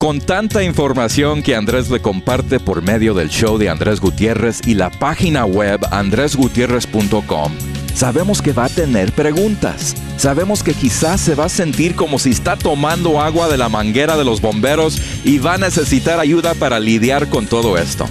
Con 0.07 0.21
tanta 0.21 0.63
información 0.63 1.43
que 1.43 1.57
Andrés 1.57 1.91
le 1.91 2.01
comparte 2.01 2.61
por 2.61 2.81
medio 2.81 3.13
del 3.13 3.29
show 3.29 3.59
de 3.59 3.69
Andrés 3.69 3.99
Gutiérrez 3.99 4.61
y 4.65 4.75
la 4.75 4.89
página 4.89 5.45
web 5.45 5.81
andresgutierrez.com, 5.91 7.53
sabemos 7.93 8.41
que 8.41 8.53
va 8.53 8.67
a 8.67 8.69
tener 8.69 9.11
preguntas. 9.11 9.97
Sabemos 10.17 10.63
que 10.63 10.75
quizás 10.75 11.21
se 11.21 11.35
va 11.35 11.47
a 11.47 11.49
sentir 11.49 11.97
como 11.97 12.21
si 12.21 12.31
está 12.31 12.55
tomando 12.57 13.21
agua 13.21 13.49
de 13.49 13.57
la 13.59 13.69
manguera 13.69 14.17
de 14.17 14.25
los 14.25 14.41
bomberos 14.41 15.03
y 15.25 15.39
va 15.39 15.55
a 15.55 15.59
necesitar 15.59 16.21
ayuda 16.21 16.55
para 16.55 16.79
lidiar 16.79 17.29
con 17.29 17.47
todo 17.47 17.77
esto. 17.77 18.07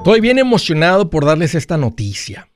Estoy 0.06 0.20
bien 0.20 0.38
emocionado 0.38 1.10
por 1.10 1.24
darles 1.24 1.56
esta 1.56 1.76
noticia. 1.76 2.48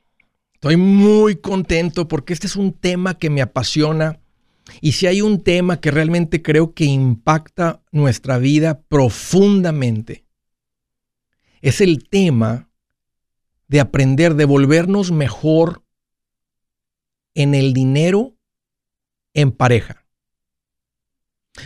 Estoy 0.61 0.77
muy 0.77 1.37
contento 1.37 2.07
porque 2.07 2.33
este 2.33 2.45
es 2.45 2.55
un 2.55 2.71
tema 2.71 3.17
que 3.17 3.31
me 3.31 3.41
apasiona 3.41 4.21
y 4.79 4.91
si 4.91 5.07
hay 5.07 5.23
un 5.23 5.43
tema 5.43 5.81
que 5.81 5.89
realmente 5.89 6.43
creo 6.43 6.75
que 6.75 6.85
impacta 6.85 7.81
nuestra 7.91 8.37
vida 8.37 8.83
profundamente, 8.83 10.23
es 11.61 11.81
el 11.81 12.07
tema 12.07 12.69
de 13.69 13.79
aprender, 13.79 14.35
de 14.35 14.45
volvernos 14.45 15.11
mejor 15.11 15.83
en 17.33 17.55
el 17.55 17.73
dinero 17.73 18.37
en 19.33 19.51
pareja. 19.51 20.05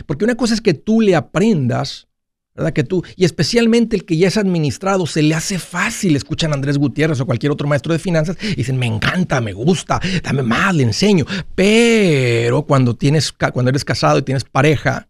Porque 0.06 0.24
una 0.24 0.36
cosa 0.36 0.54
es 0.54 0.62
que 0.62 0.72
tú 0.72 1.02
le 1.02 1.16
aprendas 1.16 2.08
¿verdad? 2.56 2.72
Que 2.72 2.84
tú, 2.84 3.04
y 3.16 3.24
especialmente 3.24 3.96
el 3.96 4.04
que 4.04 4.16
ya 4.16 4.28
es 4.28 4.36
administrado, 4.36 5.06
se 5.06 5.22
le 5.22 5.34
hace 5.34 5.58
fácil, 5.58 6.16
escuchan 6.16 6.52
a 6.52 6.54
Andrés 6.54 6.78
Gutiérrez 6.78 7.20
o 7.20 7.26
cualquier 7.26 7.52
otro 7.52 7.68
maestro 7.68 7.92
de 7.92 7.98
finanzas 7.98 8.36
y 8.42 8.56
dicen, 8.56 8.78
me 8.78 8.86
encanta, 8.86 9.40
me 9.40 9.52
gusta, 9.52 10.00
dame 10.22 10.42
más, 10.42 10.74
le 10.74 10.84
enseño. 10.84 11.24
Pero 11.54 12.62
cuando, 12.62 12.96
tienes, 12.96 13.32
cuando 13.32 13.68
eres 13.68 13.84
casado 13.84 14.18
y 14.18 14.22
tienes 14.22 14.44
pareja, 14.44 15.08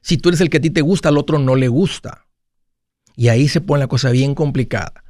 si 0.00 0.16
tú 0.16 0.30
eres 0.30 0.40
el 0.40 0.50
que 0.50 0.56
a 0.56 0.60
ti 0.60 0.70
te 0.70 0.80
gusta, 0.80 1.10
al 1.10 1.18
otro 1.18 1.38
no 1.38 1.54
le 1.54 1.68
gusta. 1.68 2.26
Y 3.14 3.28
ahí 3.28 3.48
se 3.48 3.60
pone 3.60 3.80
la 3.80 3.88
cosa 3.88 4.10
bien 4.10 4.34
complicada. 4.34 5.04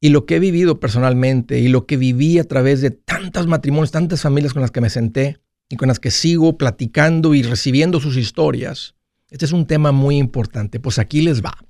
Y 0.00 0.10
lo 0.10 0.24
que 0.26 0.36
he 0.36 0.38
vivido 0.38 0.78
personalmente 0.78 1.58
y 1.58 1.68
lo 1.68 1.86
que 1.86 1.96
viví 1.96 2.38
a 2.38 2.44
través 2.44 2.80
de 2.80 2.90
tantos 2.90 3.46
matrimonios, 3.46 3.90
tantas 3.90 4.22
familias 4.22 4.52
con 4.52 4.62
las 4.62 4.70
que 4.70 4.80
me 4.80 4.90
senté, 4.90 5.40
y 5.68 5.76
con 5.76 5.88
las 5.88 6.00
que 6.00 6.10
sigo 6.10 6.56
platicando 6.56 7.34
y 7.34 7.42
recibiendo 7.42 8.00
sus 8.00 8.16
historias, 8.16 8.94
este 9.30 9.44
es 9.44 9.52
un 9.52 9.66
tema 9.66 9.92
muy 9.92 10.16
importante. 10.16 10.80
Pues 10.80 10.98
aquí 10.98 11.20
les 11.22 11.44
va. 11.44 11.64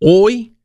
Hoy 0.00 0.56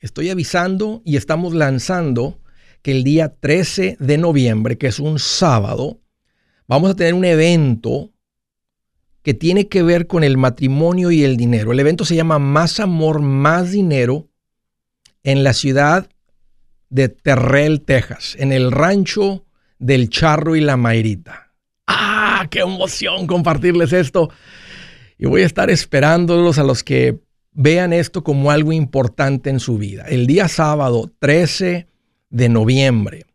estoy 0.00 0.30
avisando 0.30 1.02
y 1.04 1.16
estamos 1.16 1.54
lanzando 1.54 2.40
que 2.82 2.90
el 2.90 3.04
día 3.04 3.34
13 3.34 3.96
de 3.98 4.18
noviembre, 4.18 4.76
que 4.76 4.88
es 4.88 4.98
un 4.98 5.18
sábado, 5.18 6.00
vamos 6.66 6.90
a 6.90 6.96
tener 6.96 7.14
un 7.14 7.24
evento 7.24 8.12
que 9.22 9.32
tiene 9.32 9.68
que 9.68 9.82
ver 9.82 10.06
con 10.06 10.22
el 10.22 10.36
matrimonio 10.36 11.10
y 11.10 11.24
el 11.24 11.38
dinero. 11.38 11.72
El 11.72 11.80
evento 11.80 12.04
se 12.04 12.14
llama 12.14 12.38
Más 12.38 12.78
Amor, 12.78 13.20
Más 13.22 13.70
Dinero 13.70 14.28
en 15.22 15.42
la 15.44 15.54
ciudad 15.54 16.10
de 16.90 17.08
Terrell, 17.08 17.80
Texas, 17.80 18.36
en 18.38 18.52
el 18.52 18.70
rancho 18.70 19.46
del 19.78 20.10
Charro 20.10 20.56
y 20.56 20.60
la 20.60 20.76
Mairita. 20.76 21.54
¡Ah, 21.86 22.46
qué 22.50 22.60
emoción 22.60 23.26
compartirles 23.26 23.94
esto! 23.94 24.30
Y 25.18 25.26
voy 25.26 25.42
a 25.42 25.46
estar 25.46 25.70
esperándolos 25.70 26.58
a 26.58 26.64
los 26.64 26.82
que 26.82 27.18
vean 27.52 27.92
esto 27.92 28.24
como 28.24 28.50
algo 28.50 28.72
importante 28.72 29.50
en 29.50 29.60
su 29.60 29.78
vida. 29.78 30.04
El 30.08 30.26
día 30.26 30.48
sábado 30.48 31.10
13 31.18 31.86
de 32.30 32.48
noviembre, 32.48 33.26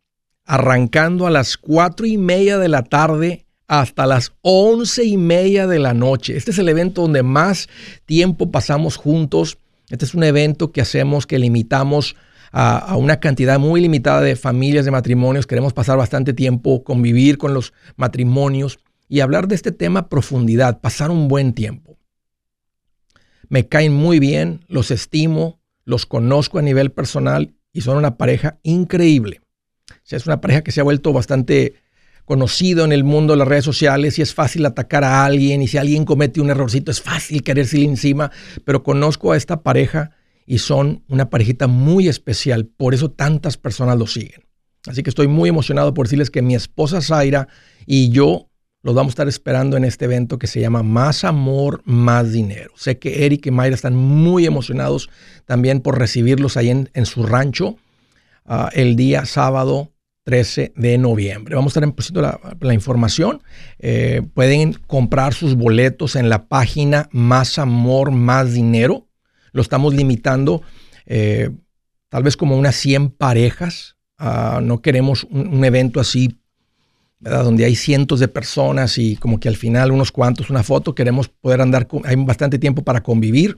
arrancando 0.45 1.25
a 1.25 1.31
las 1.31 1.57
cuatro 1.57 2.05
y 2.05 2.17
media 2.17 2.57
de 2.57 2.67
la 2.67 2.83
tarde 2.83 3.45
hasta 3.67 4.07
las 4.07 4.33
once 4.41 5.05
y 5.05 5.15
media 5.15 5.67
de 5.67 5.79
la 5.79 5.93
noche. 5.93 6.35
Este 6.35 6.51
es 6.51 6.57
el 6.57 6.67
evento 6.69 7.03
donde 7.03 7.23
más 7.23 7.69
tiempo 8.05 8.51
pasamos 8.51 8.97
juntos. 8.97 9.57
Este 9.89 10.05
es 10.05 10.13
un 10.13 10.23
evento 10.23 10.71
que 10.71 10.81
hacemos, 10.81 11.27
que 11.27 11.39
limitamos 11.39 12.15
a, 12.51 12.95
una 12.97 13.19
cantidad 13.19 13.59
muy 13.59 13.79
limitada 13.79 14.21
de 14.21 14.35
familias, 14.35 14.85
de 14.85 14.91
matrimonios. 14.91 15.47
Queremos 15.47 15.73
pasar 15.73 15.97
bastante 15.97 16.33
tiempo, 16.33 16.83
convivir 16.83 17.37
con 17.37 17.53
los 17.53 17.73
matrimonios 17.95 18.79
y 19.09 19.19
hablar 19.19 19.47
de 19.47 19.55
este 19.55 19.71
tema 19.71 20.01
a 20.01 20.09
profundidad, 20.09 20.79
pasar 20.79 21.11
un 21.11 21.27
buen 21.27 21.53
tiempo. 21.53 21.97
Me 23.49 23.67
caen 23.67 23.91
muy 23.91 24.19
bien, 24.19 24.63
los 24.67 24.91
estimo, 24.91 25.59
los 25.83 26.05
conozco 26.05 26.59
a 26.59 26.61
nivel 26.61 26.91
personal 26.91 27.55
y 27.73 27.81
son 27.81 27.97
una 27.97 28.15
pareja 28.15 28.59
increíble. 28.61 29.41
es 30.07 30.27
una 30.27 30.39
pareja 30.39 30.61
que 30.61 30.71
se 30.71 30.79
ha 30.79 30.83
vuelto 30.83 31.11
bastante 31.11 31.73
conocido 32.25 32.85
en 32.85 32.91
el 32.91 33.03
mundo 33.03 33.33
de 33.33 33.37
las 33.37 33.47
redes 33.47 33.65
sociales 33.65 34.19
y 34.19 34.21
es 34.21 34.35
fácil 34.35 34.63
atacar 34.67 35.03
a 35.03 35.25
alguien 35.25 35.63
y 35.63 35.67
si 35.67 35.79
alguien 35.79 36.05
comete 36.05 36.39
un 36.39 36.51
errorcito 36.51 36.91
es 36.91 37.01
fácil 37.01 37.41
quererse 37.41 37.83
encima, 37.83 38.31
pero 38.65 38.83
conozco 38.83 39.31
a 39.31 39.37
esta 39.37 39.63
pareja 39.63 40.11
y 40.45 40.59
son 40.59 41.03
una 41.07 41.31
parejita 41.31 41.65
muy 41.65 42.07
especial, 42.07 42.67
por 42.67 42.93
eso 42.93 43.09
tantas 43.09 43.57
personas 43.57 43.97
lo 43.97 44.05
siguen. 44.05 44.45
Así 44.85 45.01
que 45.01 45.09
estoy 45.09 45.27
muy 45.27 45.49
emocionado 45.49 45.95
por 45.95 46.05
decirles 46.05 46.29
que 46.29 46.43
mi 46.43 46.53
esposa 46.53 47.01
Zaira 47.01 47.47
y 47.87 48.09
yo 48.11 48.48
los 48.81 48.95
vamos 48.95 49.11
a 49.11 49.13
estar 49.13 49.27
esperando 49.27 49.77
en 49.77 49.83
este 49.83 50.05
evento 50.05 50.39
que 50.39 50.47
se 50.47 50.61
llama 50.61 50.83
Más 50.83 51.23
Amor, 51.23 51.81
Más 51.85 52.31
Dinero. 52.31 52.71
Sé 52.75 52.97
que 52.97 53.25
Eric 53.25 53.45
y 53.47 53.51
Mayra 53.51 53.75
están 53.75 53.95
muy 53.95 54.45
emocionados 54.45 55.09
también 55.45 55.81
por 55.81 55.99
recibirlos 55.99 56.57
ahí 56.57 56.69
en, 56.69 57.05
su 57.05 57.23
rancho 57.23 57.77
ah, 58.45 58.69
el 58.73 58.95
día 58.95 59.25
sábado 59.25 59.91
13 60.23 60.73
de 60.75 60.97
noviembre. 60.97 61.55
Vamos 61.55 61.71
a 61.71 61.73
estar 61.73 61.83
empezando 61.83 62.21
la, 62.21 62.39
la 62.59 62.73
información. 62.73 63.41
Eh, 63.79 64.21
pueden 64.33 64.73
comprar 64.73 65.33
sus 65.33 65.55
boletos 65.55 66.15
en 66.15 66.29
la 66.29 66.47
página 66.47 67.09
Más 67.11 67.59
Amor, 67.59 68.11
Más 68.11 68.53
Dinero 68.53 69.09
lo 69.51 69.61
estamos 69.61 69.93
limitando 69.93 70.61
eh, 71.05 71.49
tal 72.09 72.23
vez 72.23 72.37
como 72.37 72.57
unas 72.57 72.75
100 72.75 73.11
parejas. 73.11 73.95
Ah, 74.17 74.59
no 74.61 74.81
queremos 74.81 75.25
un, 75.25 75.63
evento 75.63 75.99
así, 75.99 76.39
donde 77.19 77.65
hay 77.65 77.75
cientos 77.75 78.19
de 78.19 78.27
personas 78.27 78.97
y 78.97 79.17
como 79.17 79.39
que 79.39 79.49
al 79.49 79.57
final 79.57 79.91
unos 79.91 80.11
cuantos, 80.11 80.49
una 80.49 80.63
foto. 80.63 80.95
Queremos 80.95 81.29
poder 81.29 81.61
andar, 81.61 81.87
hay 82.05 82.15
bastante 82.15 82.59
tiempo 82.59 82.83
para 82.83 83.03
convivir. 83.03 83.57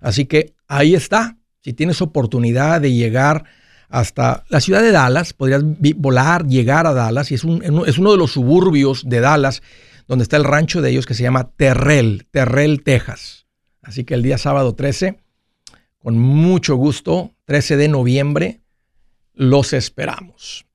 Así 0.00 0.26
que 0.26 0.54
ahí 0.66 0.94
está. 0.94 1.36
Si 1.60 1.72
tienes 1.72 2.00
oportunidad 2.02 2.80
de 2.80 2.92
llegar 2.92 3.44
hasta 3.88 4.44
la 4.48 4.60
ciudad 4.60 4.82
de 4.82 4.92
Dallas, 4.92 5.32
podrías 5.32 5.62
volar, 5.96 6.46
llegar 6.46 6.86
a 6.86 6.92
Dallas, 6.92 7.30
y 7.30 7.34
es, 7.34 7.44
un, 7.44 7.62
es 7.86 7.98
uno 7.98 8.12
de 8.12 8.18
los 8.18 8.32
suburbios 8.32 9.08
de 9.08 9.20
Dallas, 9.20 9.62
donde 10.06 10.22
está 10.22 10.36
el 10.36 10.44
rancho 10.44 10.82
de 10.82 10.90
ellos 10.90 11.06
que 11.06 11.14
se 11.14 11.22
llama 11.22 11.50
Terrell, 11.56 12.26
Terrell, 12.30 12.82
Texas. 12.82 13.46
Así 13.82 14.04
que 14.04 14.14
el 14.14 14.22
día 14.22 14.38
sábado 14.38 14.74
13 14.74 15.18
con 15.98 16.18
mucho 16.18 16.76
gusto, 16.76 17.34
13 17.46 17.76
de 17.76 17.88
noviembre, 17.88 18.60
los 19.34 19.72
esperamos. 19.72 20.67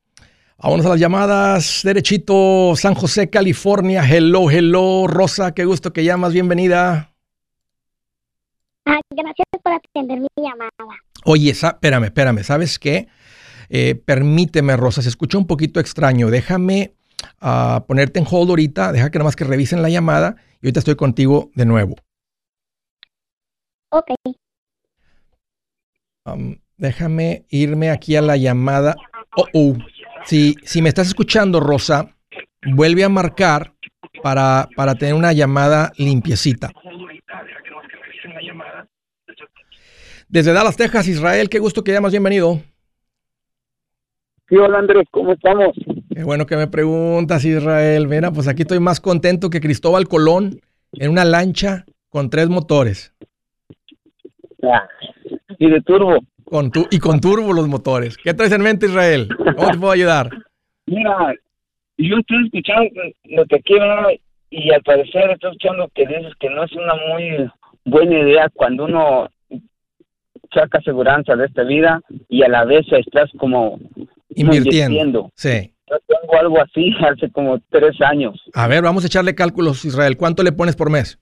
Vámonos 0.58 0.86
a 0.86 0.90
las 0.90 1.00
llamadas. 1.00 1.82
Derechito, 1.84 2.74
San 2.76 2.96
José, 2.96 3.30
California. 3.30 4.04
Hello, 4.08 4.50
hello. 4.50 5.08
Rosa, 5.08 5.54
qué 5.54 5.66
gusto 5.66 5.92
que 5.94 6.04
llamas. 6.04 6.34
Bienvenida. 6.34 7.14
Ah, 8.86 9.00
gracias 9.12 9.48
por 9.62 9.74
atender 9.74 10.20
mi 10.20 10.28
llamada. 10.38 10.72
Oye, 11.26 11.52
espérame, 11.52 12.06
espérame. 12.06 12.44
¿Sabes 12.44 12.80
qué? 12.80 13.08
Eh, 13.70 13.96
permíteme, 13.96 14.78
Rosa, 14.78 15.02
se 15.02 15.10
escucha 15.10 15.38
un 15.38 15.48
poquito 15.48 15.80
extraño. 15.80 16.30
Déjame 16.30 16.94
ah, 17.42 17.84
ponerte 17.88 18.20
en 18.20 18.28
hold 18.30 18.50
ahorita. 18.50 18.92
Deja 18.92 19.10
que 19.10 19.20
nada 19.20 19.28
más 19.28 19.36
que 19.36 19.46
revisen 19.46 19.82
la 19.82 19.90
llamada 19.90 20.36
y 20.62 20.68
ahorita 20.68 20.80
estoy 20.80 20.96
contigo 20.96 21.50
de 21.56 21.66
nuevo. 21.66 21.96
Ok 23.90 24.12
déjame 26.78 27.46
irme 27.50 27.90
aquí 27.90 28.16
a 28.16 28.22
la 28.22 28.38
llamada. 28.38 28.96
Oh, 29.36 29.48
oh. 29.54 29.78
Si, 30.26 30.56
si 30.64 30.82
me 30.82 30.90
estás 30.90 31.08
escuchando, 31.08 31.60
Rosa, 31.60 32.16
vuelve 32.66 33.04
a 33.04 33.10
marcar 33.10 33.74
para, 34.22 34.68
para 34.76 34.96
tener 34.96 35.14
una 35.14 35.34
llamada 35.34 35.92
limpiecita. 35.98 36.72
Desde 40.28 40.54
Dallas, 40.54 40.78
Texas, 40.78 41.08
Israel, 41.08 41.50
qué 41.50 41.60
gusto 41.60 41.84
que 41.84 41.92
llamas, 41.92 42.12
bienvenido. 42.12 42.60
Sí, 44.50 44.56
hola 44.58 44.80
Andrés, 44.80 45.08
¿cómo 45.12 45.34
estamos? 45.34 45.76
Qué 46.14 46.24
bueno 46.24 46.46
que 46.46 46.56
me 46.56 46.68
preguntas, 46.68 47.44
Israel. 47.46 48.08
Mira, 48.08 48.32
pues 48.32 48.48
aquí 48.48 48.64
estoy 48.64 48.80
más 48.80 49.00
contento 49.00 49.50
que 49.50 49.62
Cristóbal 49.62 50.08
Colón 50.08 50.60
en 50.94 51.12
una 51.12 51.26
lancha 51.26 51.86
con 52.10 52.30
tres 52.30 52.50
motores. 52.50 53.14
Ah, 54.64 54.88
y 55.58 55.70
de 55.70 55.82
turbo. 55.82 56.18
Con 56.54 56.70
tu, 56.70 56.86
y 56.92 57.00
con 57.00 57.20
turbo 57.20 57.52
los 57.52 57.68
motores. 57.68 58.16
¿Qué 58.16 58.32
traes 58.36 58.52
en 58.52 58.62
mente, 58.62 58.86
Israel? 58.86 59.28
¿Cómo 59.58 59.72
te 59.72 59.78
puedo 59.80 59.92
ayudar? 59.92 60.30
Mira, 60.86 61.34
yo 61.98 62.18
estoy 62.18 62.46
escuchando 62.46 62.92
lo 63.24 63.44
que 63.48 63.60
quiero 63.62 64.10
y 64.52 64.72
al 64.72 64.84
parecer 64.84 65.32
estoy 65.32 65.50
escuchando 65.50 65.90
que 65.96 66.06
dices 66.06 66.32
que 66.40 66.52
no 66.52 66.64
es 66.64 66.72
una 66.74 66.94
muy 67.10 67.50
buena 67.86 68.20
idea 68.20 68.50
cuando 68.54 68.86
uno 68.86 69.30
saca 70.54 70.78
aseguranza 70.78 71.36
de 71.36 71.48
esta 71.48 71.64
vida 71.64 72.00
y 72.30 72.44
a 72.44 72.50
la 72.50 72.66
vez 72.66 72.86
estás 72.92 73.32
como 73.40 73.80
invirtiendo. 74.36 75.32
Sí. 75.34 75.74
Yo 75.90 75.98
tengo 76.06 76.40
algo 76.40 76.62
así 76.62 76.94
hace 77.04 77.32
como 77.32 77.60
tres 77.72 78.00
años. 78.00 78.40
A 78.54 78.68
ver, 78.68 78.84
vamos 78.84 79.04
a 79.04 79.08
echarle 79.08 79.34
cálculos, 79.34 79.86
Israel. 79.86 80.18
¿Cuánto 80.18 80.44
le 80.44 80.52
pones 80.52 80.76
por 80.76 80.92
mes? 80.92 81.18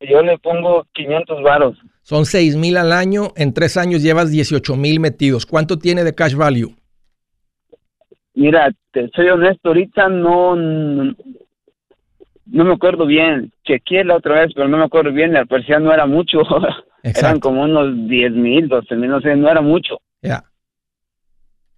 Yo 0.00 0.22
le 0.22 0.38
pongo 0.38 0.86
500 0.92 1.42
varos. 1.42 1.76
Son 2.02 2.26
6 2.26 2.56
mil 2.56 2.76
al 2.76 2.92
año. 2.92 3.32
En 3.36 3.52
tres 3.52 3.76
años 3.76 4.02
llevas 4.02 4.30
18 4.30 4.76
mil 4.76 5.00
metidos. 5.00 5.46
¿Cuánto 5.46 5.78
tiene 5.78 6.04
de 6.04 6.14
cash 6.14 6.34
value? 6.34 6.74
Mira, 8.34 8.70
te 8.92 9.08
soy 9.14 9.28
honesto, 9.28 9.68
ahorita 9.68 10.08
no, 10.08 10.54
no, 10.54 11.14
me 12.44 12.74
acuerdo 12.74 13.06
bien. 13.06 13.50
Chequeé 13.64 14.04
la 14.04 14.16
otra 14.16 14.40
vez, 14.40 14.52
pero 14.54 14.68
no 14.68 14.76
me 14.76 14.84
acuerdo 14.84 15.10
bien. 15.10 15.32
La 15.32 15.46
parecía 15.46 15.78
no 15.78 15.92
era 15.92 16.06
mucho. 16.06 16.40
Eran 17.02 17.40
como 17.40 17.62
unos 17.62 18.08
10 18.08 18.32
mil, 18.32 18.68
12 18.68 18.94
mil, 18.96 19.10
no 19.10 19.20
sé, 19.20 19.34
no 19.36 19.48
era 19.48 19.62
mucho. 19.62 19.98
Ya. 20.20 20.44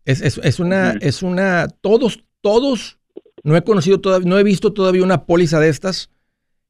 Es, 0.04 0.20
es, 0.22 0.38
es, 0.38 0.58
una, 0.58 0.92
es 1.00 1.22
una, 1.22 1.68
todos, 1.68 2.24
todos, 2.40 2.98
no 3.44 3.56
he 3.56 3.62
conocido 3.62 4.00
todavía, 4.00 4.28
no 4.28 4.38
he 4.38 4.42
visto 4.42 4.72
todavía 4.72 5.02
una 5.02 5.26
póliza 5.26 5.60
de 5.60 5.68
estas 5.68 6.10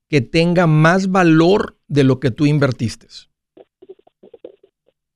que 0.09 0.21
tenga 0.21 0.67
más 0.67 1.11
valor 1.11 1.77
de 1.87 2.05
lo 2.05 2.19
que 2.21 2.31
tú 2.31 2.47
invertiste. 2.47 3.07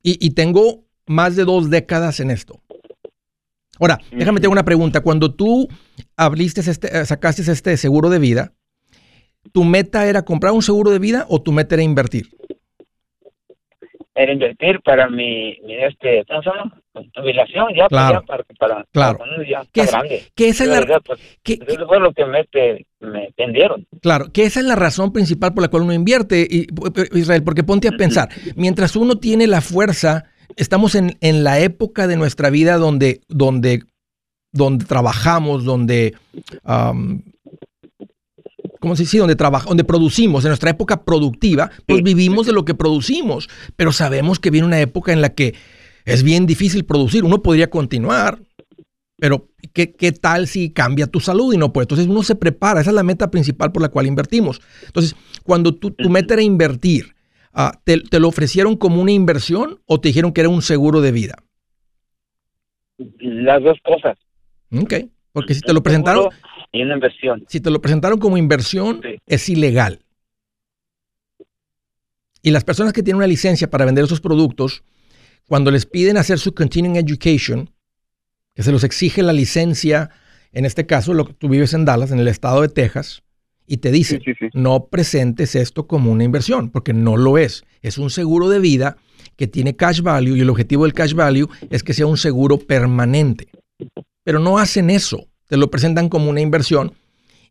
Y, 0.04 0.30
tengo 0.30 0.84
más 1.06 1.36
de 1.36 1.44
dos 1.44 1.70
décadas 1.70 2.18
en 2.18 2.30
esto. 2.32 2.60
Ahora, 3.78 4.00
déjame 4.10 4.40
tener 4.40 4.52
una 4.52 4.64
pregunta. 4.64 5.00
Cuando 5.00 5.32
tú 5.34 5.68
abriste 6.16 6.60
este, 6.60 6.88
eh, 6.88 7.06
sacaste 7.06 7.50
este 7.50 7.76
seguro 7.76 8.10
de 8.10 8.18
vida, 8.18 8.52
¿tu 9.52 9.62
meta 9.62 10.06
era 10.08 10.24
comprar 10.24 10.52
un 10.52 10.62
seguro 10.62 10.90
de 10.90 10.98
vida 10.98 11.24
o 11.28 11.40
tu 11.40 11.52
meta 11.52 11.76
era 11.76 11.84
invertir? 11.84 12.30
Era 14.14 14.32
invertir 14.32 14.80
para 14.80 15.08
mi, 15.08 15.56
este, 15.68 16.24
¿cómo 16.26 16.42
se 16.42 16.50
llama? 16.50 16.81
Jubilación, 17.14 17.68
ya, 17.74 17.88
pues, 17.88 18.00
claro, 18.00 18.22
para, 18.26 18.44
para, 18.58 18.84
claro. 18.92 19.18
ya 19.48 19.64
¿Qué 19.72 19.80
es, 19.80 19.90
grande. 19.90 20.22
¿qué 20.34 20.48
es 20.48 20.60
la, 20.60 21.00
pues, 21.04 21.20
eso 21.44 21.86
fue 21.86 22.00
lo 22.00 22.12
que 22.12 22.24
me, 22.26 22.46
me 23.00 23.30
vendieron. 23.36 23.86
Claro, 24.02 24.30
que 24.32 24.44
esa 24.44 24.60
es 24.60 24.66
la 24.66 24.76
razón 24.76 25.12
principal 25.12 25.54
por 25.54 25.62
la 25.62 25.68
cual 25.68 25.84
uno 25.84 25.94
invierte, 25.94 26.46
Israel, 27.12 27.42
porque 27.42 27.64
ponte 27.64 27.88
a 27.88 27.92
pensar, 27.92 28.28
mientras 28.56 28.94
uno 28.94 29.16
tiene 29.16 29.46
la 29.46 29.62
fuerza, 29.62 30.24
estamos 30.56 30.94
en, 30.94 31.16
en 31.22 31.44
la 31.44 31.60
época 31.60 32.06
de 32.06 32.16
nuestra 32.16 32.50
vida 32.50 32.76
donde, 32.76 33.20
donde 33.28 33.84
donde 34.52 34.84
trabajamos, 34.84 35.64
donde, 35.64 36.14
um, 36.64 37.22
¿cómo 38.80 38.94
se 38.94 39.04
dice? 39.04 39.18
Donde, 39.18 39.34
trabaja, 39.34 39.66
donde 39.66 39.84
producimos, 39.84 40.44
en 40.44 40.50
nuestra 40.50 40.70
época 40.70 41.04
productiva, 41.04 41.70
pues 41.86 42.02
vivimos 42.02 42.46
de 42.46 42.52
lo 42.52 42.64
que 42.64 42.74
producimos, 42.74 43.48
pero 43.76 43.92
sabemos 43.92 44.38
que 44.38 44.50
viene 44.50 44.66
una 44.66 44.80
época 44.80 45.12
en 45.12 45.22
la 45.22 45.30
que 45.30 45.54
es 46.04 46.22
bien 46.22 46.46
difícil 46.46 46.84
producir. 46.84 47.24
Uno 47.24 47.42
podría 47.42 47.70
continuar, 47.70 48.40
pero 49.16 49.48
¿qué, 49.72 49.92
¿qué, 49.92 50.12
tal 50.12 50.46
si 50.46 50.70
cambia 50.70 51.06
tu 51.06 51.20
salud 51.20 51.54
y 51.54 51.56
no 51.56 51.72
puede? 51.72 51.84
Entonces 51.84 52.06
uno 52.06 52.22
se 52.22 52.34
prepara, 52.34 52.80
esa 52.80 52.90
es 52.90 52.96
la 52.96 53.02
meta 53.02 53.30
principal 53.30 53.72
por 53.72 53.82
la 53.82 53.88
cual 53.88 54.06
invertimos. 54.06 54.60
Entonces, 54.86 55.14
cuando 55.44 55.74
tu, 55.74 55.90
tu 55.92 56.10
meta 56.10 56.34
era 56.34 56.42
invertir, 56.42 57.14
uh, 57.54 57.70
¿te, 57.84 58.00
¿te, 58.00 58.20
lo 58.20 58.28
ofrecieron 58.28 58.76
como 58.76 59.00
una 59.00 59.12
inversión 59.12 59.80
o 59.86 60.00
te 60.00 60.08
dijeron 60.08 60.32
que 60.32 60.40
era 60.40 60.50
un 60.50 60.62
seguro 60.62 61.00
de 61.00 61.12
vida? 61.12 61.36
Las 63.18 63.62
dos 63.62 63.78
cosas. 63.84 64.18
Ok, 64.72 64.94
porque 65.32 65.54
si 65.54 65.60
te 65.60 65.72
lo 65.72 65.82
presentaron... 65.82 66.28
Y 66.72 66.82
una 66.82 66.94
inversión. 66.94 67.44
Si 67.48 67.60
te 67.60 67.70
lo 67.70 67.82
presentaron 67.82 68.18
como 68.18 68.38
inversión, 68.38 69.00
sí. 69.02 69.18
es 69.26 69.48
ilegal. 69.50 70.00
Y 72.42 72.50
las 72.50 72.64
personas 72.64 72.92
que 72.92 73.02
tienen 73.02 73.18
una 73.18 73.26
licencia 73.26 73.70
para 73.70 73.84
vender 73.84 74.04
esos 74.04 74.20
productos, 74.20 74.82
cuando 75.48 75.70
les 75.70 75.86
piden 75.86 76.16
hacer 76.16 76.38
su 76.38 76.54
continuing 76.54 76.96
education, 76.96 77.70
que 78.54 78.62
se 78.62 78.72
los 78.72 78.84
exige 78.84 79.22
la 79.22 79.32
licencia, 79.32 80.10
en 80.52 80.64
este 80.64 80.86
caso, 80.86 81.14
lo 81.14 81.26
que 81.26 81.34
tú 81.34 81.48
vives 81.48 81.74
en 81.74 81.84
Dallas, 81.84 82.10
en 82.10 82.18
el 82.18 82.28
estado 82.28 82.62
de 82.62 82.68
Texas, 82.68 83.22
y 83.66 83.78
te 83.78 83.90
dice, 83.90 84.18
sí, 84.24 84.32
sí, 84.32 84.32
sí. 84.38 84.58
no 84.58 84.86
presentes 84.86 85.54
esto 85.54 85.86
como 85.86 86.10
una 86.10 86.24
inversión, 86.24 86.70
porque 86.70 86.92
no 86.92 87.16
lo 87.16 87.38
es. 87.38 87.64
Es 87.80 87.96
un 87.96 88.10
seguro 88.10 88.48
de 88.48 88.58
vida 88.58 88.96
que 89.36 89.46
tiene 89.46 89.76
cash 89.76 90.02
value 90.02 90.36
y 90.36 90.40
el 90.40 90.50
objetivo 90.50 90.84
del 90.84 90.92
cash 90.92 91.14
value 91.14 91.48
es 91.70 91.82
que 91.82 91.94
sea 91.94 92.06
un 92.06 92.18
seguro 92.18 92.58
permanente. 92.58 93.48
Pero 94.24 94.38
no 94.40 94.58
hacen 94.58 94.90
eso, 94.90 95.28
te 95.48 95.56
lo 95.56 95.70
presentan 95.70 96.08
como 96.08 96.28
una 96.28 96.40
inversión 96.40 96.92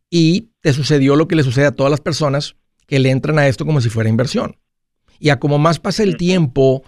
y 0.10 0.52
te 0.62 0.74
sucedió 0.74 1.16
lo 1.16 1.28
que 1.28 1.36
le 1.36 1.44
sucede 1.44 1.66
a 1.66 1.72
todas 1.72 1.90
las 1.90 2.02
personas 2.02 2.56
que 2.86 3.00
le 3.00 3.10
entran 3.10 3.40
a 3.40 3.48
esto 3.48 3.66
como 3.66 3.82
si 3.82 3.90
fuera 3.90 4.10
inversión. 4.10 4.58
Y 5.20 5.30
a 5.30 5.40
como 5.40 5.58
más 5.60 5.80
pasa 5.80 6.04
el 6.04 6.18
tiempo, 6.18 6.84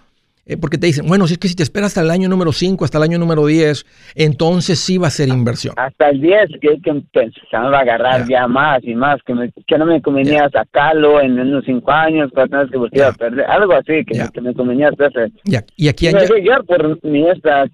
eh, 0.46 0.56
porque 0.58 0.76
te 0.76 0.86
dicen, 0.86 1.06
bueno, 1.06 1.26
si 1.26 1.34
es 1.34 1.38
que 1.38 1.48
si 1.48 1.54
te 1.54 1.62
esperas 1.62 1.88
hasta 1.88 2.02
el 2.02 2.10
año 2.10 2.28
número 2.28 2.52
5, 2.52 2.84
hasta 2.84 2.98
el 2.98 3.04
año 3.04 3.18
número 3.18 3.46
10, 3.46 3.86
entonces 4.14 4.78
sí 4.78 4.98
va 4.98 5.08
a 5.08 5.10
ser 5.10 5.28
inversión. 5.28 5.74
Hasta 5.78 6.10
el 6.10 6.20
10, 6.20 6.50
que, 6.60 6.80
que 6.82 6.90
empezando 6.90 7.74
a 7.74 7.80
agarrar 7.80 8.26
yeah. 8.26 8.40
ya 8.40 8.48
más 8.48 8.84
y 8.84 8.94
más, 8.94 9.22
que, 9.22 9.34
me, 9.34 9.50
que 9.66 9.78
no 9.78 9.86
me 9.86 10.02
convenía 10.02 10.48
yeah. 10.48 10.50
sacarlo 10.50 11.20
en 11.20 11.38
unos 11.38 11.64
5 11.64 11.90
años, 11.90 12.30
cuando 12.32 12.56
tener 12.56 12.70
que 12.70 12.76
volver 12.76 12.92
yeah. 12.92 13.08
a 13.08 13.12
perder, 13.12 13.46
algo 13.46 13.72
así, 13.72 14.04
que, 14.04 14.22
que 14.32 14.40
me 14.40 14.54
convenía 14.54 14.88
hacer. 14.88 15.32
Y 15.76 15.88
aquí 15.88 16.06
me 16.12 16.20
dejé 16.20 16.40
guiar 16.40 16.64
por 16.64 17.02
mi 17.04 17.28
esta 17.28 17.66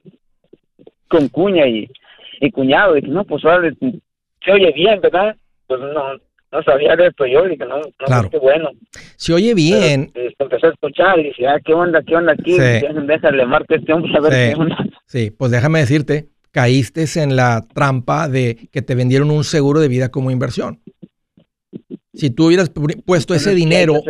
con 1.08 1.28
cuña 1.28 1.66
y, 1.66 1.90
y 2.40 2.50
cuñado, 2.52 2.96
y 2.96 3.02
que 3.02 3.08
no, 3.08 3.24
pues 3.24 3.44
ahora 3.44 3.68
se 4.44 4.52
oye 4.52 4.72
bien, 4.72 5.00
¿verdad? 5.00 5.36
Pues 5.66 5.80
no, 5.80 6.18
no 6.52 6.62
sabía 6.62 6.96
de 6.96 7.08
esto 7.08 7.26
yo, 7.26 7.44
dije, 7.44 7.64
no, 7.64 7.78
no 7.78 7.90
claro. 7.98 8.30
qué 8.30 8.38
bueno. 8.38 8.70
Se 9.16 9.32
oye 9.32 9.54
bien. 9.54 10.10
Pero, 10.12 10.28
este, 10.28 10.44
empecé 10.44 10.66
a 10.66 10.70
escuchar 10.70 11.18
y 11.18 11.24
dije, 11.24 11.46
ah, 11.46 11.60
¿qué 11.64 11.72
onda, 11.74 12.02
qué 12.02 12.16
onda 12.16 12.32
aquí? 12.32 12.52
Sí. 12.52 12.58
Déjale, 13.06 13.46
marca 13.46 13.76
este 13.76 13.92
hombre 13.92 14.12
a 14.16 14.20
ver 14.20 14.32
sí. 14.32 14.38
qué 14.38 14.60
onda. 14.60 14.76
Sí, 15.06 15.30
pues 15.30 15.50
déjame 15.50 15.78
decirte, 15.78 16.28
caíste 16.50 17.04
en 17.16 17.36
la 17.36 17.64
trampa 17.72 18.28
de 18.28 18.68
que 18.72 18.82
te 18.82 18.94
vendieron 18.94 19.30
un 19.30 19.44
seguro 19.44 19.80
de 19.80 19.88
vida 19.88 20.10
como 20.10 20.30
inversión. 20.30 20.80
Si 22.12 22.30
tú 22.30 22.46
hubieras 22.46 22.70
puesto 23.06 23.34
ese 23.34 23.54
dinero, 23.54 24.00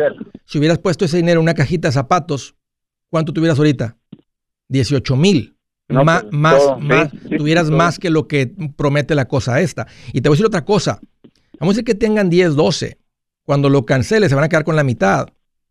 si 0.45 0.57
hubieras 0.57 0.79
puesto 0.79 1.05
ese 1.05 1.17
dinero 1.17 1.39
en 1.39 1.43
una 1.43 1.53
cajita 1.53 1.87
de 1.87 1.93
zapatos, 1.93 2.55
¿cuánto 3.09 3.31
tuvieras 3.33 3.59
ahorita? 3.59 3.97
18 4.69 5.15
mil. 5.15 5.55
No, 5.87 6.03
pues, 6.05 6.23
más, 6.31 6.57
todo, 6.57 6.79
más, 6.79 7.11
sí, 7.11 7.19
sí, 7.29 7.37
tuvieras 7.37 7.67
todo. 7.67 7.77
más 7.77 7.99
que 7.99 8.09
lo 8.09 8.27
que 8.27 8.51
promete 8.75 9.13
la 9.13 9.27
cosa 9.27 9.59
esta. 9.59 9.87
Y 10.13 10.21
te 10.21 10.29
voy 10.29 10.35
a 10.35 10.37
decir 10.37 10.45
otra 10.45 10.65
cosa. 10.65 10.99
Vamos 11.61 11.75
a 11.75 11.75
decir 11.75 11.85
que 11.85 11.95
tengan 11.95 12.27
10, 12.27 12.55
12. 12.55 12.97
Cuando 13.45 13.69
lo 13.69 13.85
canceles 13.85 14.29
se 14.29 14.35
van 14.35 14.43
a 14.43 14.49
quedar 14.49 14.63
con 14.63 14.75
la 14.75 14.83
mitad 14.83 15.27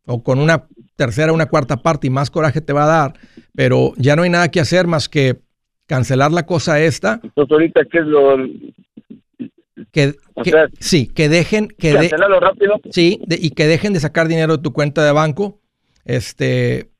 o 0.06 0.22
con 0.22 0.38
una 0.38 0.68
tercera, 0.94 1.32
una 1.32 1.46
cuarta 1.46 1.78
parte 1.78 2.06
y 2.06 2.10
más 2.10 2.30
coraje 2.30 2.60
te 2.60 2.72
va 2.72 2.84
a 2.84 2.86
dar. 2.86 3.14
Pero 3.56 3.92
ya 3.96 4.14
no 4.14 4.22
hay 4.22 4.30
nada 4.30 4.48
que 4.52 4.60
hacer 4.60 4.86
más 4.86 5.08
que 5.08 5.40
cancelar 5.86 6.30
la 6.30 6.46
cosa 6.46 6.78
esta. 6.80 7.18
Entonces 7.24 7.50
ahorita 7.50 7.80
qué 7.90 7.98
es 7.98 8.06
lo... 8.06 8.36
Que, 9.90 10.14
que 10.44 10.50
sea, 10.50 10.68
sí, 10.78 11.08
que 11.08 11.28
dejen 11.28 11.66
que 11.66 11.92
de, 11.92 12.08
rápido. 12.38 12.80
Sí, 12.90 13.20
de, 13.26 13.36
y 13.40 13.50
que 13.50 13.66
dejen 13.66 13.92
de 13.92 13.98
sacar 13.98 14.28
dinero 14.28 14.58
de 14.58 14.62
tu 14.62 14.72
cuenta 14.72 15.04
de 15.04 15.10
banco. 15.10 15.58
Este, 16.04 16.90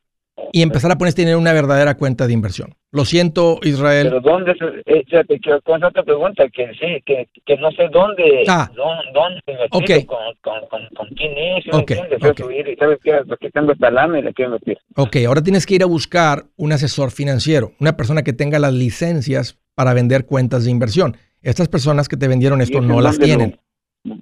y 0.53 0.63
empezar 0.63 0.91
a 0.91 0.99
poner 0.99 1.11
este 1.11 1.23
dinero 1.23 1.39
en 1.39 1.43
una 1.43 1.53
verdadera 1.53 1.97
cuenta 1.97 2.27
de 2.27 2.33
inversión. 2.33 2.75
Lo 2.93 3.05
siento, 3.05 3.61
Israel. 3.63 4.09
Pero 4.09 4.21
¿dónde? 4.21 4.57
Échate, 4.85 5.39
que 5.39 5.61
con 5.63 5.85
otra 5.85 6.03
pregunta, 6.03 6.49
que 6.49 6.73
sí, 6.73 7.01
que, 7.07 7.29
que 7.47 7.57
no 7.57 7.71
sé 7.71 7.89
dónde, 7.93 8.45
ah. 8.49 8.69
dónde, 8.75 9.13
dónde 9.15 9.41
invertir, 9.47 9.83
okay. 9.83 10.05
con, 10.05 10.19
con, 10.41 10.67
con, 10.69 10.81
con, 10.97 11.09
quién 11.11 11.33
es, 11.39 11.65
okay. 11.73 11.99
entiendes? 11.99 12.31
Okay. 12.31 12.45
Subir, 12.45 12.69
y 12.69 12.77
sabes 12.77 12.99
qué, 13.05 13.21
porque 13.29 13.51
tengo 13.51 13.73
esta 13.73 13.93
lana 13.93 14.19
y 14.19 14.23
le 14.23 14.35
quiero 14.35 14.57
invertir. 14.57 14.79
Ok, 14.97 15.17
ahora 15.25 15.41
tienes 15.41 15.67
que 15.67 15.77
ir 15.77 15.85
a 15.85 15.87
buscar 15.87 16.47
un 16.57 16.73
asesor 16.73 17.13
financiero, 17.13 17.73
una 17.79 17.97
persona 17.97 18.23
que 18.23 18.33
tenga 18.33 18.59
las 18.59 18.73
licencias 18.73 19.57
para 19.77 19.95
vender 19.95 20.27
cuentas 20.27 20.65
de 20.65 20.73
inversión. 20.73 21.17
Estas 21.43 21.69
personas 21.69 22.09
que 22.09 22.17
te 22.17 22.27
vendieron 22.27 22.61
esto 22.61 22.81
no 22.81 23.01
las 23.01 23.21
tienen. 23.21 23.61
Lo... 24.03 24.17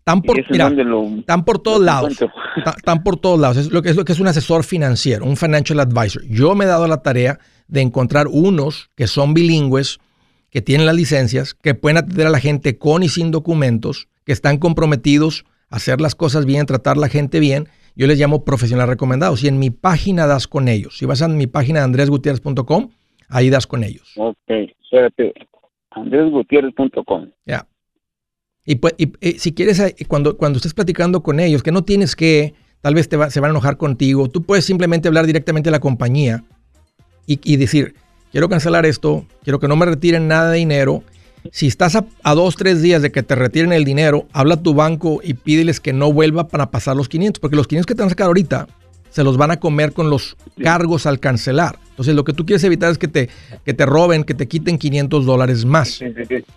Están 0.00 0.22
por, 0.22 0.50
mira, 0.50 0.70
lo, 0.70 1.04
están 1.18 1.44
por 1.44 1.58
todos 1.60 1.80
lados. 1.80 2.18
Están 2.76 3.02
por 3.04 3.18
todos 3.18 3.38
lados. 3.38 3.58
Es 3.58 3.70
lo, 3.70 3.82
que, 3.82 3.90
es 3.90 3.96
lo 3.96 4.04
que 4.04 4.12
es 4.12 4.18
un 4.18 4.26
asesor 4.26 4.64
financiero, 4.64 5.24
un 5.26 5.36
financial 5.36 5.78
advisor. 5.78 6.22
Yo 6.26 6.54
me 6.54 6.64
he 6.64 6.68
dado 6.68 6.88
la 6.88 7.02
tarea 7.02 7.38
de 7.70 7.80
encontrar 7.80 8.26
unos 8.28 8.90
que 8.96 9.06
son 9.06 9.32
bilingües, 9.32 10.00
que 10.50 10.60
tienen 10.60 10.86
las 10.86 10.96
licencias, 10.96 11.54
que 11.54 11.74
pueden 11.74 11.98
atender 11.98 12.26
a 12.26 12.30
la 12.30 12.40
gente 12.40 12.76
con 12.76 13.02
y 13.02 13.08
sin 13.08 13.30
documentos, 13.30 14.08
que 14.24 14.32
están 14.32 14.58
comprometidos 14.58 15.44
a 15.70 15.76
hacer 15.76 16.00
las 16.00 16.14
cosas 16.14 16.44
bien, 16.44 16.66
tratar 16.66 16.96
a 16.96 17.00
la 17.00 17.08
gente 17.08 17.38
bien. 17.38 17.68
Yo 17.94 18.06
les 18.06 18.18
llamo 18.18 18.44
profesional 18.44 18.88
recomendados. 18.88 19.44
Y 19.44 19.48
en 19.48 19.58
mi 19.58 19.70
página 19.70 20.26
das 20.26 20.48
con 20.48 20.68
ellos. 20.68 20.98
Si 20.98 21.06
vas 21.06 21.22
a 21.22 21.28
mi 21.28 21.46
página 21.46 21.84
andresgutierrez.com, 21.84 22.90
ahí 23.28 23.50
das 23.50 23.66
con 23.66 23.84
ellos. 23.84 24.12
Ok, 24.16 24.36
espérate. 24.82 25.32
andresgutierrez.com. 25.90 27.26
Ya. 27.26 27.30
Yeah. 27.46 27.66
Y, 28.66 28.74
pues, 28.76 28.94
y, 28.98 29.12
y, 29.20 29.32
si 29.38 29.54
quieres, 29.54 29.78
eh, 29.80 29.94
cuando, 30.08 30.36
cuando 30.36 30.58
estés 30.58 30.74
platicando 30.74 31.22
con 31.22 31.40
ellos, 31.40 31.62
que 31.62 31.72
no 31.72 31.82
tienes 31.82 32.14
que, 32.14 32.54
tal 32.80 32.94
vez 32.94 33.08
te 33.08 33.16
va, 33.16 33.30
se 33.30 33.40
van 33.40 33.50
a 33.50 33.52
enojar 33.52 33.76
contigo, 33.76 34.28
tú 34.28 34.42
puedes 34.42 34.64
simplemente 34.64 35.08
hablar 35.08 35.26
directamente 35.26 35.70
a 35.70 35.72
la 35.72 35.80
compañía 35.80 36.44
y, 37.42 37.56
decir, 37.56 37.94
quiero 38.32 38.48
cancelar 38.48 38.86
esto, 38.86 39.24
quiero 39.44 39.60
que 39.60 39.68
no 39.68 39.76
me 39.76 39.86
retiren 39.86 40.26
nada 40.26 40.50
de 40.50 40.58
dinero. 40.58 41.02
Si 41.52 41.66
estás 41.66 41.96
a, 41.96 42.04
a, 42.22 42.34
dos, 42.34 42.56
tres 42.56 42.82
días 42.82 43.02
de 43.02 43.12
que 43.12 43.22
te 43.22 43.34
retiren 43.34 43.72
el 43.72 43.84
dinero, 43.84 44.26
habla 44.32 44.54
a 44.54 44.62
tu 44.62 44.74
banco 44.74 45.20
y 45.22 45.34
pídeles 45.34 45.80
que 45.80 45.92
no 45.92 46.12
vuelva 46.12 46.48
para 46.48 46.70
pasar 46.70 46.96
los 46.96 47.08
500, 47.08 47.40
porque 47.40 47.56
los 47.56 47.66
500 47.66 47.86
que 47.86 47.94
te 47.94 48.02
van 48.02 48.08
a 48.08 48.10
sacar 48.10 48.26
ahorita 48.26 48.66
se 49.10 49.24
los 49.24 49.36
van 49.36 49.50
a 49.50 49.58
comer 49.58 49.92
con 49.92 50.10
los 50.10 50.36
cargos 50.62 51.06
al 51.06 51.20
cancelar. 51.20 51.78
Entonces 51.90 52.14
lo 52.14 52.24
que 52.24 52.32
tú 52.32 52.46
quieres 52.46 52.64
evitar 52.64 52.90
es 52.90 52.96
que 52.96 53.08
te, 53.08 53.28
que 53.64 53.74
te 53.74 53.84
roben, 53.84 54.24
que 54.24 54.32
te 54.32 54.48
quiten 54.48 54.78
500 54.78 55.26
dólares 55.26 55.66
más. 55.66 56.00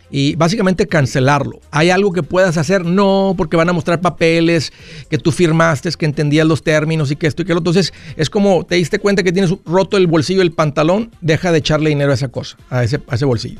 Y 0.10 0.36
básicamente 0.36 0.88
cancelarlo. 0.88 1.60
¿Hay 1.70 1.90
algo 1.90 2.14
que 2.14 2.24
puedas 2.24 2.56
hacer? 2.56 2.86
No, 2.86 3.34
porque 3.38 3.58
van 3.58 3.68
a 3.68 3.74
mostrar 3.74 4.00
papeles 4.00 4.72
que 5.10 5.18
tú 5.18 5.34
firmaste, 5.34 5.90
que 5.98 6.06
entendías 6.06 6.48
los 6.48 6.64
términos 6.64 7.12
y 7.12 7.18
que 7.18 7.28
esto 7.28 7.42
y 7.42 7.46
que 7.46 7.54
lo. 7.54 7.60
Entonces 7.60 7.94
es 8.16 8.30
como 8.30 8.64
te 8.64 8.76
diste 8.76 9.00
cuenta 9.00 9.24
que 9.24 9.34
tienes 9.34 9.54
roto 9.66 9.98
el 9.98 10.08
bolsillo 10.08 10.40
del 10.40 10.54
pantalón, 10.54 11.12
deja 11.20 11.52
de 11.52 11.58
echarle 11.58 11.90
dinero 11.90 12.12
a 12.12 12.16
esa 12.16 12.30
cosa, 12.30 12.56
a 12.70 12.84
ese, 12.84 13.02
a 13.08 13.16
ese 13.16 13.26
bolsillo. 13.26 13.60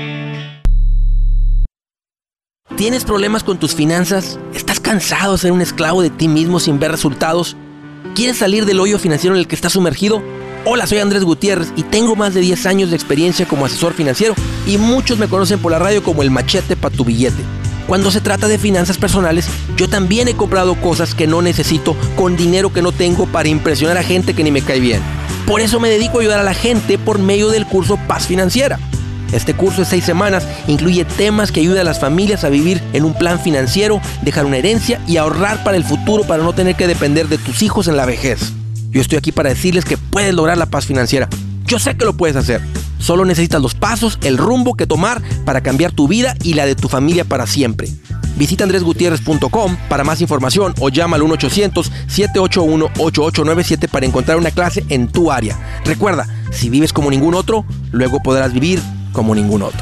¿Tienes 2.81 3.03
problemas 3.03 3.43
con 3.43 3.59
tus 3.59 3.75
finanzas? 3.75 4.39
¿Estás 4.55 4.79
cansado 4.79 5.33
de 5.33 5.37
ser 5.37 5.51
un 5.51 5.61
esclavo 5.61 6.01
de 6.01 6.09
ti 6.09 6.27
mismo 6.27 6.59
sin 6.59 6.79
ver 6.79 6.89
resultados? 6.89 7.55
¿Quieres 8.15 8.39
salir 8.39 8.65
del 8.65 8.79
hoyo 8.79 8.97
financiero 8.97 9.35
en 9.35 9.39
el 9.39 9.47
que 9.47 9.53
estás 9.53 9.73
sumergido? 9.73 10.23
Hola, 10.65 10.87
soy 10.87 10.97
Andrés 10.97 11.23
Gutiérrez 11.23 11.71
y 11.75 11.83
tengo 11.83 12.15
más 12.15 12.33
de 12.33 12.41
10 12.41 12.65
años 12.65 12.89
de 12.89 12.95
experiencia 12.95 13.47
como 13.47 13.67
asesor 13.67 13.93
financiero 13.93 14.33
y 14.65 14.79
muchos 14.79 15.19
me 15.19 15.27
conocen 15.27 15.59
por 15.59 15.71
la 15.71 15.77
radio 15.77 16.01
como 16.01 16.23
el 16.23 16.31
machete 16.31 16.75
para 16.75 16.95
tu 16.95 17.05
billete. 17.05 17.43
Cuando 17.85 18.09
se 18.09 18.19
trata 18.19 18.47
de 18.47 18.57
finanzas 18.57 18.97
personales, 18.97 19.47
yo 19.77 19.87
también 19.87 20.27
he 20.27 20.33
comprado 20.33 20.73
cosas 20.73 21.13
que 21.13 21.27
no 21.27 21.43
necesito 21.43 21.95
con 22.15 22.35
dinero 22.35 22.73
que 22.73 22.81
no 22.81 22.91
tengo 22.91 23.27
para 23.27 23.47
impresionar 23.47 23.99
a 23.99 24.03
gente 24.03 24.33
que 24.33 24.43
ni 24.43 24.49
me 24.49 24.63
cae 24.63 24.79
bien. 24.79 25.03
Por 25.45 25.61
eso 25.61 25.79
me 25.79 25.89
dedico 25.89 26.17
a 26.17 26.21
ayudar 26.21 26.39
a 26.39 26.43
la 26.43 26.55
gente 26.55 26.97
por 26.97 27.19
medio 27.19 27.49
del 27.49 27.67
curso 27.67 27.99
Paz 28.07 28.25
Financiera. 28.25 28.79
Este 29.31 29.53
curso 29.53 29.81
de 29.81 29.85
seis 29.85 30.03
semanas 30.03 30.45
incluye 30.67 31.05
temas 31.05 31.51
que 31.51 31.61
ayudan 31.61 31.81
a 31.81 31.85
las 31.85 31.99
familias 31.99 32.43
a 32.43 32.49
vivir 32.49 32.81
en 32.93 33.05
un 33.05 33.13
plan 33.13 33.39
financiero, 33.39 34.01
dejar 34.23 34.45
una 34.45 34.57
herencia 34.57 34.99
y 35.07 35.17
ahorrar 35.17 35.63
para 35.63 35.77
el 35.77 35.83
futuro 35.83 36.23
para 36.23 36.43
no 36.43 36.53
tener 36.53 36.75
que 36.75 36.87
depender 36.87 37.27
de 37.27 37.37
tus 37.37 37.61
hijos 37.61 37.87
en 37.87 37.97
la 37.97 38.05
vejez. 38.05 38.53
Yo 38.91 38.99
estoy 38.99 39.17
aquí 39.17 39.31
para 39.31 39.49
decirles 39.49 39.85
que 39.85 39.97
puedes 39.97 40.33
lograr 40.33 40.57
la 40.57 40.65
paz 40.65 40.85
financiera. 40.85 41.29
Yo 41.65 41.79
sé 41.79 41.95
que 41.95 42.03
lo 42.03 42.11
puedes 42.13 42.35
hacer. 42.35 42.61
Solo 42.99 43.23
necesitas 43.25 43.61
los 43.61 43.73
pasos, 43.73 44.19
el 44.21 44.37
rumbo 44.37 44.75
que 44.75 44.85
tomar 44.85 45.21
para 45.45 45.61
cambiar 45.61 45.93
tu 45.93 46.09
vida 46.09 46.35
y 46.43 46.53
la 46.53 46.65
de 46.65 46.75
tu 46.75 46.89
familia 46.89 47.23
para 47.23 47.47
siempre. 47.47 47.87
Visita 48.35 48.63
andresgutierrez.com 48.63 49.77
para 49.89 50.03
más 50.03 50.21
información 50.21 50.75
o 50.79 50.89
llama 50.89 51.15
al 51.15 51.23
1-800-781-8897 51.23 53.87
para 53.87 54.05
encontrar 54.05 54.37
una 54.37 54.51
clase 54.51 54.85
en 54.89 55.07
tu 55.07 55.31
área. 55.31 55.57
Recuerda, 55.85 56.27
si 56.51 56.69
vives 56.69 56.93
como 56.93 57.09
ningún 57.09 57.33
otro, 57.33 57.65
luego 57.91 58.21
podrás 58.21 58.53
vivir 58.53 58.79
como 59.11 59.35
ningún 59.35 59.63
otro. 59.63 59.81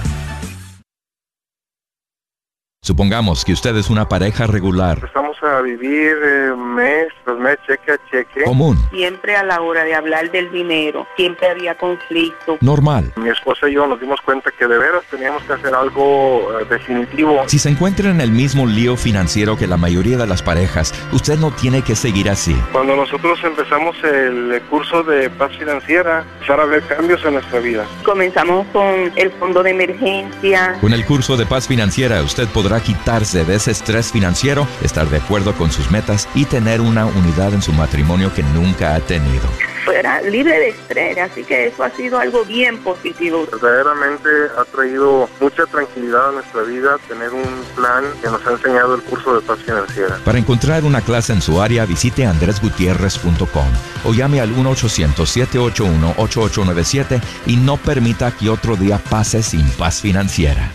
Supongamos 2.81 3.45
que 3.45 3.53
usted 3.53 3.75
es 3.77 3.89
una 3.89 4.09
pareja 4.09 4.47
regular. 4.47 5.11
A 5.57 5.61
vivir 5.61 6.17
eh, 6.23 6.53
mes 6.55 7.07
tras 7.23 7.37
mes, 7.37 7.57
cheque 7.67 7.91
a 7.91 7.97
cheque. 8.09 8.43
Común. 8.43 8.77
Siempre 8.91 9.35
a 9.35 9.43
la 9.43 9.61
hora 9.61 9.83
de 9.83 9.95
hablar 9.95 10.31
del 10.31 10.51
dinero, 10.51 11.07
siempre 11.15 11.49
había 11.49 11.75
conflicto. 11.75 12.57
Normal. 12.61 13.11
Mi 13.15 13.29
esposa 13.29 13.69
y 13.69 13.73
yo 13.73 13.87
nos 13.87 13.99
dimos 13.99 14.21
cuenta 14.21 14.51
que 14.51 14.67
de 14.67 14.77
veras 14.77 15.03
teníamos 15.09 15.43
que 15.43 15.53
hacer 15.53 15.73
algo 15.73 16.59
eh, 16.59 16.65
definitivo. 16.69 17.43
Si 17.47 17.59
se 17.59 17.69
encuentra 17.69 18.09
en 18.09 18.21
el 18.21 18.31
mismo 18.31 18.65
lío 18.65 18.95
financiero 18.95 19.57
que 19.57 19.67
la 19.67 19.77
mayoría 19.77 20.17
de 20.17 20.27
las 20.27 20.41
parejas, 20.41 20.93
usted 21.11 21.37
no 21.37 21.51
tiene 21.51 21.81
que 21.81 21.95
seguir 21.95 22.29
así. 22.29 22.55
Cuando 22.71 22.95
nosotros 22.95 23.39
empezamos 23.43 23.95
el 24.03 24.61
curso 24.69 25.03
de 25.03 25.29
paz 25.29 25.51
financiera, 25.57 26.25
empezar 26.35 26.59
a 26.59 26.65
ver 26.65 26.83
cambios 26.83 27.23
en 27.25 27.33
nuestra 27.33 27.59
vida. 27.59 27.85
Comenzamos 28.03 28.65
con 28.67 29.11
el 29.15 29.31
fondo 29.31 29.63
de 29.63 29.71
emergencia. 29.71 30.77
Con 30.81 30.93
el 30.93 31.05
curso 31.05 31.37
de 31.37 31.45
paz 31.45 31.67
financiera, 31.67 32.21
usted 32.21 32.47
podrá 32.47 32.79
quitarse 32.81 33.45
de 33.45 33.55
ese 33.55 33.71
estrés 33.71 34.11
financiero, 34.11 34.67
estar 34.83 35.07
de 35.07 35.19
acuerdo 35.39 35.57
con 35.57 35.71
sus 35.71 35.89
metas 35.89 36.27
y 36.35 36.43
tener 36.45 36.81
una 36.81 37.05
unidad 37.05 37.53
en 37.53 37.61
su 37.61 37.71
matrimonio 37.71 38.33
que 38.33 38.43
nunca 38.43 38.95
ha 38.95 38.99
tenido. 38.99 39.47
Fuera 39.85 40.19
libre 40.21 40.59
de 40.59 40.67
estrés, 40.69 41.17
así 41.17 41.45
que 41.45 41.67
eso 41.67 41.81
ha 41.83 41.89
sido 41.91 42.19
algo 42.19 42.43
bien 42.43 42.77
positivo. 42.79 43.47
Verdaderamente 43.49 44.27
ha 44.57 44.65
traído 44.65 45.29
mucha 45.39 45.65
tranquilidad 45.67 46.27
a 46.29 46.33
nuestra 46.33 46.63
vida 46.63 46.97
tener 47.07 47.31
un 47.31 47.45
plan 47.75 48.03
que 48.21 48.27
nos 48.27 48.45
ha 48.45 48.51
enseñado 48.51 48.95
el 48.95 49.01
curso 49.03 49.39
de 49.39 49.47
paz 49.47 49.59
financiera. 49.59 50.19
Para 50.25 50.37
encontrar 50.37 50.83
una 50.83 50.99
clase 51.01 51.31
en 51.31 51.41
su 51.41 51.61
área, 51.61 51.85
visite 51.85 52.25
andresgutierrez.com 52.25 53.67
o 54.03 54.13
llame 54.13 54.41
al 54.41 54.53
1-800-781-8897 54.55 57.21
y 57.47 57.55
no 57.55 57.77
permita 57.77 58.31
que 58.31 58.49
otro 58.49 58.75
día 58.75 58.99
pase 59.09 59.41
sin 59.41 59.69
paz 59.71 60.01
financiera. 60.01 60.73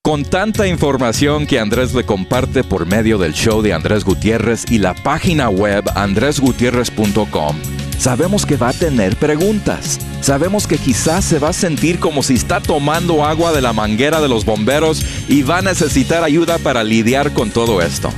Con 0.09 0.25
tanta 0.25 0.67
información 0.67 1.47
que 1.47 1.61
Andrés 1.61 1.93
le 1.93 2.07
comparte 2.07 2.65
por 2.65 2.87
medio 2.87 3.19
del 3.19 3.35
show 3.35 3.61
de 3.61 3.75
Andrés 3.75 4.05
Gutiérrez 4.05 4.65
y 4.71 4.79
la 4.79 4.95
página 4.95 5.51
web 5.51 5.85
andresgutierrez.com, 5.95 7.57
sabemos 7.99 8.47
que 8.47 8.57
va 8.57 8.71
a 8.71 8.73
tener 8.73 9.17
preguntas. 9.17 9.99
Sabemos 10.21 10.67
que 10.67 10.79
quizás 10.79 11.25
se 11.25 11.39
va 11.39 11.51
a 11.51 11.53
sentir 11.53 11.99
como 11.99 12.23
si 12.23 12.35
está 12.35 12.61
tomando 12.61 13.25
agua 13.25 13.53
de 13.53 13.61
la 13.61 13.73
manguera 13.73 14.21
de 14.21 14.29
los 14.29 14.45
bomberos 14.45 15.05
y 15.29 15.43
va 15.43 15.59
a 15.59 15.63
necesitar 15.63 16.25
ayuda 16.25 16.59
para 16.59 16.85
lidiar 16.85 17.33
con 17.33 17.51
todo 17.51 17.83
esto. 17.83 18.11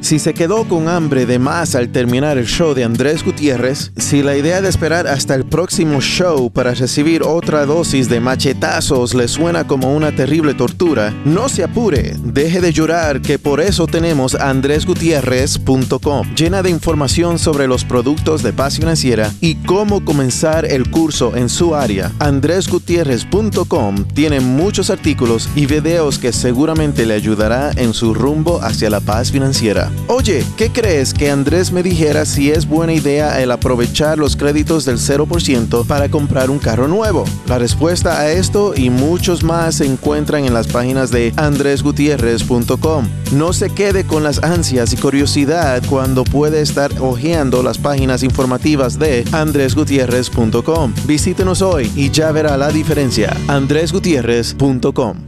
Si 0.00 0.18
se 0.18 0.34
quedó 0.34 0.64
con 0.68 0.88
hambre 0.88 1.26
de 1.26 1.38
más 1.38 1.74
al 1.74 1.90
terminar 1.90 2.38
el 2.38 2.46
show 2.46 2.74
de 2.74 2.84
Andrés 2.84 3.24
Gutiérrez, 3.24 3.92
si 3.96 4.22
la 4.22 4.36
idea 4.36 4.60
de 4.60 4.68
esperar 4.68 5.06
hasta 5.06 5.34
el 5.34 5.44
próximo 5.44 6.00
show 6.00 6.50
para 6.50 6.74
recibir 6.74 7.22
otra 7.22 7.66
dosis 7.66 8.08
de 8.08 8.20
machetazos 8.20 9.14
le 9.14 9.28
suena 9.28 9.66
como 9.66 9.94
una 9.94 10.14
terrible 10.14 10.54
tortura, 10.54 11.12
no 11.24 11.48
se 11.48 11.64
apure, 11.64 12.14
deje 12.22 12.60
de 12.60 12.72
llorar 12.72 13.20
que 13.20 13.38
por 13.38 13.60
eso 13.60 13.86
tenemos 13.86 14.34
andresgutierrez.com, 14.34 16.34
llena 16.34 16.62
de 16.62 16.70
información 16.70 17.38
sobre 17.38 17.66
los 17.66 17.84
productos 17.84 18.42
de 18.42 18.52
paz 18.52 18.76
financiera 18.76 19.32
y 19.40 19.56
cómo 19.56 20.04
comenzar 20.04 20.66
el 20.66 20.90
curso 20.90 21.36
en 21.36 21.48
su 21.48 21.74
área. 21.74 22.12
andresgutierrez.com 22.20 24.04
tiene 24.14 24.40
muchos 24.40 24.90
artículos 24.90 25.48
y 25.56 25.66
videos 25.66 26.18
que 26.18 26.32
seguramente 26.32 27.06
le 27.06 27.14
ayudará 27.14 27.72
en 27.76 27.92
su 27.92 28.14
rumbo 28.14 28.60
hacia 28.62 28.90
la 28.90 29.00
paz 29.00 29.32
financiera. 29.32 29.90
Oye, 30.08 30.44
¿qué 30.56 30.70
crees 30.70 31.12
que 31.12 31.30
Andrés 31.30 31.72
me 31.72 31.82
dijera 31.82 32.24
si 32.24 32.50
es 32.50 32.66
buena 32.66 32.92
idea 32.92 33.40
el 33.40 33.50
aprovechar 33.50 34.18
los 34.18 34.36
créditos 34.36 34.84
del 34.84 34.98
0% 34.98 35.86
para 35.86 36.08
comprar 36.08 36.50
un 36.50 36.58
carro 36.58 36.86
nuevo? 36.88 37.24
La 37.46 37.58
respuesta 37.58 38.20
a 38.20 38.30
esto 38.30 38.74
y 38.76 38.90
muchos 38.90 39.42
más 39.42 39.76
se 39.76 39.86
encuentran 39.86 40.44
en 40.44 40.54
las 40.54 40.68
páginas 40.68 41.10
de 41.10 41.32
andresgutierrez.com. 41.36 43.08
No 43.32 43.52
se 43.52 43.70
quede 43.70 44.06
con 44.06 44.22
las 44.22 44.42
ansias 44.42 44.92
y 44.92 44.96
curiosidad 44.96 45.82
cuando 45.88 46.24
puede 46.24 46.60
estar 46.60 46.92
hojeando 47.00 47.62
las 47.62 47.78
páginas 47.78 48.22
informativas 48.22 48.98
de 48.98 49.24
andresgutierrez.com. 49.32 50.94
Visítenos 51.06 51.62
hoy 51.62 51.90
y 51.96 52.10
ya 52.10 52.30
verá 52.32 52.56
la 52.56 52.68
diferencia. 52.68 53.36
andresgutierrez.com 53.48 55.25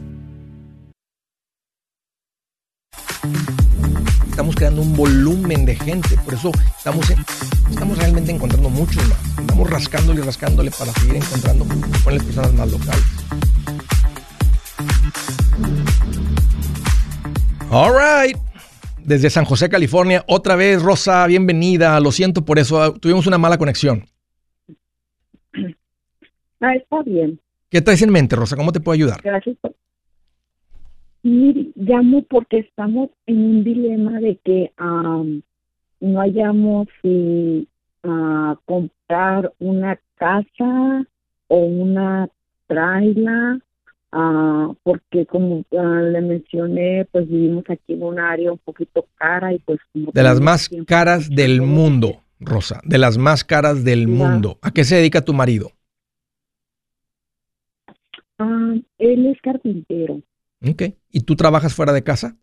creando 4.59 4.81
un 4.81 4.93
volumen 4.93 5.65
de 5.65 5.73
gente. 5.73 6.09
Por 6.25 6.33
eso 6.33 6.51
estamos, 6.77 7.09
estamos 7.69 7.97
realmente 7.97 8.29
encontrando 8.29 8.69
muchos 8.69 9.01
más. 9.07 9.39
Estamos 9.39 9.69
rascándole 9.69 10.19
y 10.19 10.23
rascándole 10.23 10.69
para 10.71 10.91
seguir 10.91 11.15
encontrando 11.15 11.65
con 12.03 12.13
las 12.13 12.23
personas 12.23 12.53
más 12.53 12.69
locales. 12.69 13.05
All 17.71 17.93
right. 17.93 18.37
Desde 18.97 19.29
San 19.29 19.45
José, 19.45 19.69
California, 19.69 20.25
otra 20.27 20.57
vez, 20.57 20.81
Rosa, 20.81 21.25
bienvenida. 21.25 21.97
Lo 22.01 22.11
siento 22.11 22.43
por 22.43 22.59
eso, 22.59 22.93
tuvimos 22.95 23.27
una 23.27 23.37
mala 23.37 23.57
conexión. 23.57 24.07
Ah, 26.59 26.75
está 26.75 27.01
bien. 27.05 27.39
¿Qué 27.69 27.81
traes 27.81 28.01
en 28.01 28.11
mente, 28.11 28.35
Rosa? 28.35 28.57
¿Cómo 28.57 28.73
te 28.73 28.81
puedo 28.81 28.93
ayudar? 28.95 29.21
Gracias. 29.23 29.55
Por... 29.61 29.73
Llamo 31.21 32.23
porque 32.23 32.59
estamos 32.59 33.09
en 33.25 33.37
un 33.43 33.63
dilema 33.63 34.19
de 34.19 34.37
que 34.43 34.71
no 35.99 36.21
hayamos 36.21 36.87
si 37.01 37.67
comprar 38.65 39.51
una 39.59 39.99
casa 40.15 41.05
o 41.47 41.57
una 41.57 42.29
traila, 42.67 43.59
porque 44.83 45.25
como 45.25 45.65
le 45.71 46.21
mencioné, 46.21 47.05
pues 47.11 47.27
vivimos 47.27 47.65
aquí 47.69 47.93
en 47.93 48.03
un 48.03 48.19
área 48.19 48.51
un 48.51 48.57
poquito 48.59 49.05
cara 49.15 49.53
y 49.53 49.59
pues... 49.59 49.79
de 49.93 50.23
las 50.23 50.39
más 50.39 50.69
caras 50.87 51.29
del 51.29 51.61
mundo, 51.61 52.21
Rosa, 52.39 52.79
de 52.85 52.97
las 52.97 53.17
más 53.17 53.43
caras 53.43 53.83
del 53.83 54.07
mundo. 54.07 54.57
¿A 54.61 54.71
qué 54.71 54.83
se 54.83 54.95
dedica 54.95 55.21
tu 55.21 55.33
marido? 55.33 55.71
él 58.97 59.25
es 59.25 59.41
carpintero. 59.41 60.21
Ok. 60.61 60.83
¿Y 61.09 61.21
tú 61.21 61.35
trabajas 61.35 61.73
fuera 61.73 61.93
de 61.93 62.03
casa? 62.03 62.37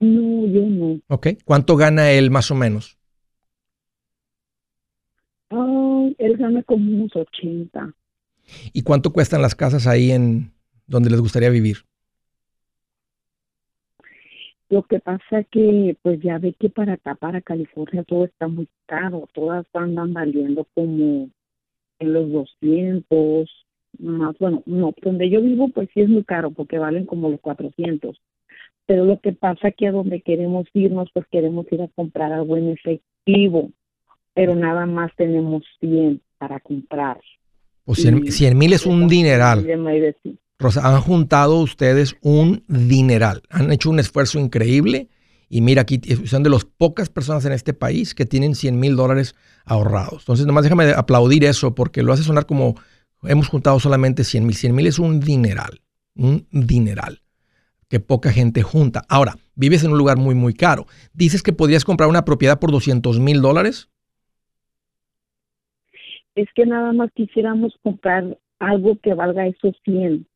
No, 0.00 0.46
yo 0.46 0.62
no. 0.62 1.00
Ok. 1.08 1.28
¿Cuánto 1.44 1.76
gana 1.76 2.10
él 2.10 2.30
más 2.30 2.50
o 2.50 2.54
menos? 2.54 2.98
Ah, 5.50 6.08
él 6.18 6.36
gana 6.36 6.62
como 6.62 6.90
unos 6.90 7.14
80. 7.14 7.94
¿Y 8.72 8.82
cuánto 8.82 9.12
cuestan 9.12 9.42
las 9.42 9.54
casas 9.54 9.86
ahí 9.86 10.10
en 10.10 10.52
donde 10.86 11.10
les 11.10 11.20
gustaría 11.20 11.50
vivir? 11.50 11.78
Lo 14.68 14.82
que 14.82 14.98
pasa 14.98 15.44
que, 15.44 15.96
pues 16.02 16.20
ya 16.20 16.38
ve 16.38 16.54
que 16.58 16.68
para 16.68 16.94
acá, 16.94 17.14
para 17.14 17.40
California, 17.40 18.02
todo 18.02 18.24
está 18.24 18.48
muy 18.48 18.68
caro. 18.86 19.28
Todas 19.32 19.66
andan 19.72 20.12
valiendo 20.12 20.66
como 20.74 21.30
en 21.98 22.12
los 22.12 22.30
200, 22.30 23.63
más, 23.98 24.36
bueno, 24.38 24.62
no, 24.66 24.94
donde 25.02 25.30
yo 25.30 25.40
vivo 25.42 25.68
pues 25.68 25.88
sí 25.94 26.00
es 26.00 26.08
muy 26.08 26.24
caro 26.24 26.50
porque 26.50 26.78
valen 26.78 27.06
como 27.06 27.28
los 27.28 27.40
400. 27.40 28.20
Pero 28.86 29.04
lo 29.04 29.20
que 29.20 29.32
pasa 29.32 29.70
que 29.70 29.86
a 29.86 29.92
donde 29.92 30.20
queremos 30.20 30.66
irnos 30.74 31.08
pues 31.12 31.26
queremos 31.30 31.66
ir 31.70 31.82
a 31.82 31.88
comprar 31.88 32.32
algo 32.32 32.56
en 32.56 32.70
efectivo, 32.70 33.70
pero 34.34 34.54
nada 34.54 34.86
más 34.86 35.12
tenemos 35.16 35.62
100 35.80 36.20
para 36.38 36.60
comprar. 36.60 37.20
Pues 37.84 38.02
100 38.02 38.58
mil 38.58 38.72
es 38.72 38.86
un 38.86 39.08
dineral. 39.08 39.66
Rosa, 40.58 40.86
han 40.86 41.00
juntado 41.00 41.60
ustedes 41.60 42.16
un 42.22 42.62
dineral, 42.68 43.42
han 43.50 43.72
hecho 43.72 43.90
un 43.90 43.98
esfuerzo 43.98 44.38
increíble 44.38 45.08
y 45.48 45.60
mira 45.60 45.82
aquí 45.82 46.00
son 46.26 46.42
de 46.42 46.50
las 46.50 46.64
pocas 46.64 47.08
personas 47.10 47.44
en 47.44 47.52
este 47.52 47.74
país 47.74 48.14
que 48.14 48.24
tienen 48.24 48.54
100 48.54 48.78
mil 48.78 48.96
dólares 48.96 49.34
ahorrados. 49.64 50.22
Entonces 50.22 50.46
nomás 50.46 50.64
déjame 50.64 50.90
aplaudir 50.92 51.44
eso 51.44 51.74
porque 51.74 52.02
lo 52.02 52.12
hace 52.12 52.22
sonar 52.22 52.46
como 52.46 52.76
hemos 53.26 53.48
juntado 53.48 53.80
solamente 53.80 54.24
100 54.24 54.46
mil. 54.46 54.54
100 54.54 54.74
mil 54.74 54.86
es 54.86 54.98
un 54.98 55.20
dineral, 55.20 55.80
un 56.14 56.46
dineral 56.50 57.20
que 57.88 58.00
poca 58.00 58.32
gente 58.32 58.62
junta. 58.62 59.02
Ahora, 59.08 59.36
vives 59.54 59.84
en 59.84 59.92
un 59.92 59.98
lugar 59.98 60.16
muy, 60.16 60.34
muy 60.34 60.54
caro. 60.54 60.86
¿Dices 61.12 61.42
que 61.42 61.52
podrías 61.52 61.84
comprar 61.84 62.08
una 62.08 62.24
propiedad 62.24 62.58
por 62.58 62.70
200 62.72 63.20
mil 63.20 63.40
dólares? 63.40 63.88
Es 66.34 66.48
que 66.54 66.66
nada 66.66 66.92
más 66.92 67.10
quisiéramos 67.14 67.78
comprar 67.82 68.38
algo 68.58 68.98
que 69.02 69.14
valga 69.14 69.46
esos 69.46 69.76
100. 69.84 70.26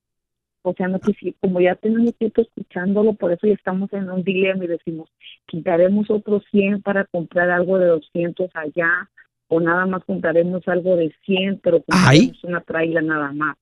O 0.62 0.74
sea, 0.74 0.88
no 0.88 1.00
como 1.40 1.60
ya 1.60 1.74
tenemos 1.76 2.14
tiempo 2.16 2.42
escuchándolo, 2.42 3.14
por 3.14 3.32
eso 3.32 3.46
ya 3.46 3.54
estamos 3.54 3.92
en 3.92 4.10
un 4.10 4.22
dilema 4.22 4.64
y 4.64 4.68
decimos, 4.68 5.08
quitaremos 5.46 6.10
otros 6.10 6.44
100 6.50 6.82
para 6.82 7.06
comprar 7.06 7.50
algo 7.50 7.78
de 7.78 7.86
200 7.86 8.50
allá 8.54 9.08
o 9.48 9.60
nada 9.60 9.86
más 9.86 10.04
compraremos 10.04 10.66
algo 10.68 10.96
de 10.96 11.14
100, 11.24 11.60
pero 11.62 11.82
compraremos 11.82 12.44
una 12.44 12.60
traila 12.60 13.02
nada 13.02 13.32
más. 13.32 13.56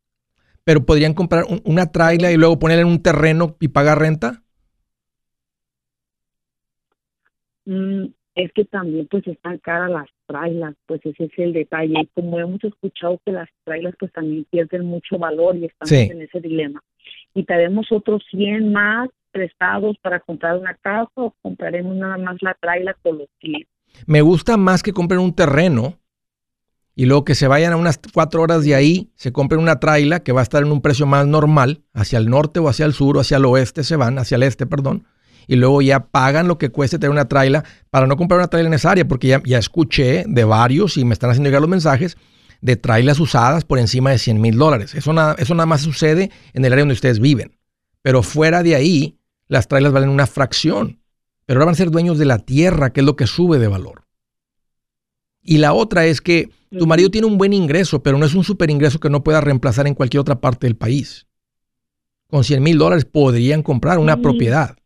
¿Pero 0.64 0.85
podrían 0.85 1.14
comprar 1.14 1.44
una 1.64 1.92
traila 1.92 2.33
y 2.33 2.37
luego 2.37 2.59
ponerla 2.59 2.83
en 2.83 2.88
un 2.88 3.03
terreno 3.03 3.57
y 3.61 3.68
pagar 3.68 4.01
renta? 4.01 4.42
Mm, 7.66 8.07
es 8.35 8.53
que 8.53 8.64
también 8.64 9.07
pues 9.09 9.27
están 9.27 9.59
caras 9.59 9.90
las 9.90 10.09
trailas, 10.27 10.75
pues 10.87 11.01
ese 11.05 11.25
es 11.25 11.38
el 11.38 11.53
detalle. 11.53 11.94
Y 12.03 12.07
como 12.14 12.38
hemos 12.40 12.62
escuchado 12.64 13.20
que 13.25 13.33
las 13.33 13.49
trailas 13.64 13.94
pues 13.99 14.12
también 14.12 14.44
pierden 14.51 14.87
mucho 14.87 15.18
valor 15.18 15.57
y 15.57 15.66
estamos 15.66 15.92
en 15.92 16.22
ese 16.22 16.40
dilema. 16.40 16.83
Y 17.33 17.44
tenemos 17.44 17.87
otros 17.92 18.25
100 18.31 18.72
más 18.72 19.09
prestados 19.31 19.96
para 19.99 20.18
comprar 20.20 20.59
una 20.59 20.75
casa 20.75 21.11
o 21.14 21.35
compraremos 21.42 21.94
nada 21.94 22.18
más 22.18 22.42
la 22.42 22.55
traila 22.55 22.94
con 23.03 23.18
los 23.18 23.29
100. 23.40 23.66
Me 24.05 24.21
gusta 24.21 24.57
más 24.57 24.83
que 24.83 24.93
compren 24.93 25.21
un 25.21 25.35
terreno 25.35 25.99
y 26.95 27.05
luego 27.05 27.25
que 27.25 27.35
se 27.35 27.47
vayan 27.47 27.75
a 27.75 27.77
unas 27.77 28.01
cuatro 28.13 28.43
horas 28.43 28.65
de 28.65 28.75
ahí, 28.75 29.13
se 29.17 29.31
compren 29.31 29.61
una 29.61 29.79
traila 29.79 30.21
que 30.21 30.33
va 30.33 30.41
a 30.41 30.43
estar 30.43 30.63
en 30.63 30.73
un 30.73 30.81
precio 30.81 31.05
más 31.05 31.27
normal, 31.27 31.85
hacia 31.93 32.19
el 32.19 32.31
norte 32.31 32.59
o 32.59 32.71
hacia 32.71 32.87
el 32.87 32.95
sur 32.95 33.19
o 33.19 33.21
hacia 33.21 33.37
el 33.37 33.45
oeste 33.45 33.85
se 33.85 33.97
van, 33.97 34.19
hacia 34.19 34.37
el 34.37 34.43
este, 34.43 34.65
perdón, 34.65 35.05
y 35.47 35.57
luego 35.57 35.83
ya 35.83 36.07
pagan 36.07 36.49
lo 36.49 36.57
que 36.57 36.71
cueste 36.71 36.99
tener 36.99 37.11
una 37.11 37.29
traila 37.29 37.65
para 37.91 38.07
no 38.07 38.17
comprar 38.17 38.39
una 38.41 38.49
traila 38.49 38.69
en 38.69 38.75
esa 38.75 38.91
área, 38.91 39.07
porque 39.07 39.29
ya, 39.45 39.59
escuché 39.59 40.25
de 40.27 40.45
varios 40.45 40.97
y 40.97 41.05
me 41.05 41.13
están 41.13 41.29
haciendo 41.31 41.49
llegar 41.49 41.61
los 41.61 41.71
mensajes 41.71 42.17
de 42.63 42.77
trailas 42.77 43.21
usadas 43.21 43.65
por 43.65 43.79
encima 43.79 44.11
de 44.11 44.19
100 44.19 44.41
mil 44.41 44.57
dólares. 44.57 44.95
Eso 44.95 45.13
nada, 45.13 45.37
eso 45.39 45.55
nada 45.55 45.67
más 45.67 45.83
sucede 45.83 46.31
en 46.55 46.65
el 46.65 46.73
área 46.73 46.83
donde 46.83 46.95
ustedes 46.95 47.21
viven. 47.21 47.59
Pero 48.01 48.23
fuera 48.23 48.63
de 48.63 48.75
ahí, 48.75 49.19
las 49.49 49.69
trailas 49.69 49.93
valen 49.93 50.09
una 50.09 50.27
fracción 50.27 51.01
pero 51.47 51.59
ahora 51.59 51.67
van 51.67 51.73
a 51.75 51.77
ser 51.77 51.91
dueños 51.91 52.19
de 52.19 52.27
la 52.27 52.39
tierra, 52.39 52.93
que 52.93 53.01
es 53.01 53.07
lo 53.07 53.17
que 53.17 53.27
sube 53.27 53.59
de 53.59 53.69
valor. 53.69 54.03
Y 55.40 55.59
la 55.59 55.73
otra 55.73 56.07
es 56.07 56.21
que 56.21 56.51
tu 56.77 56.87
marido 56.87 57.09
tiene 57.09 57.29
un 57.29 57.38
buen 57.38 57.53
ingreso, 57.53 58.03
pero 58.03 58.19
no 58.19 58.27
es 58.27 58.35
un 58.35 58.42
super 58.42 58.69
ingreso 58.69 58.99
que 58.99 59.09
no 59.09 59.23
pueda 59.23 59.40
reemplazar 59.40 59.87
en 59.87 59.94
cualquier 59.94 60.21
otra 60.21 60.40
parte 60.40 60.67
del 60.67 60.77
país. 60.77 61.29
Con 62.29 62.42
100 62.42 62.63
mil 62.63 62.79
dólares 62.79 63.05
podrían 63.05 63.63
comprar 63.63 63.99
una 63.99 64.21
propiedad. 64.21 64.77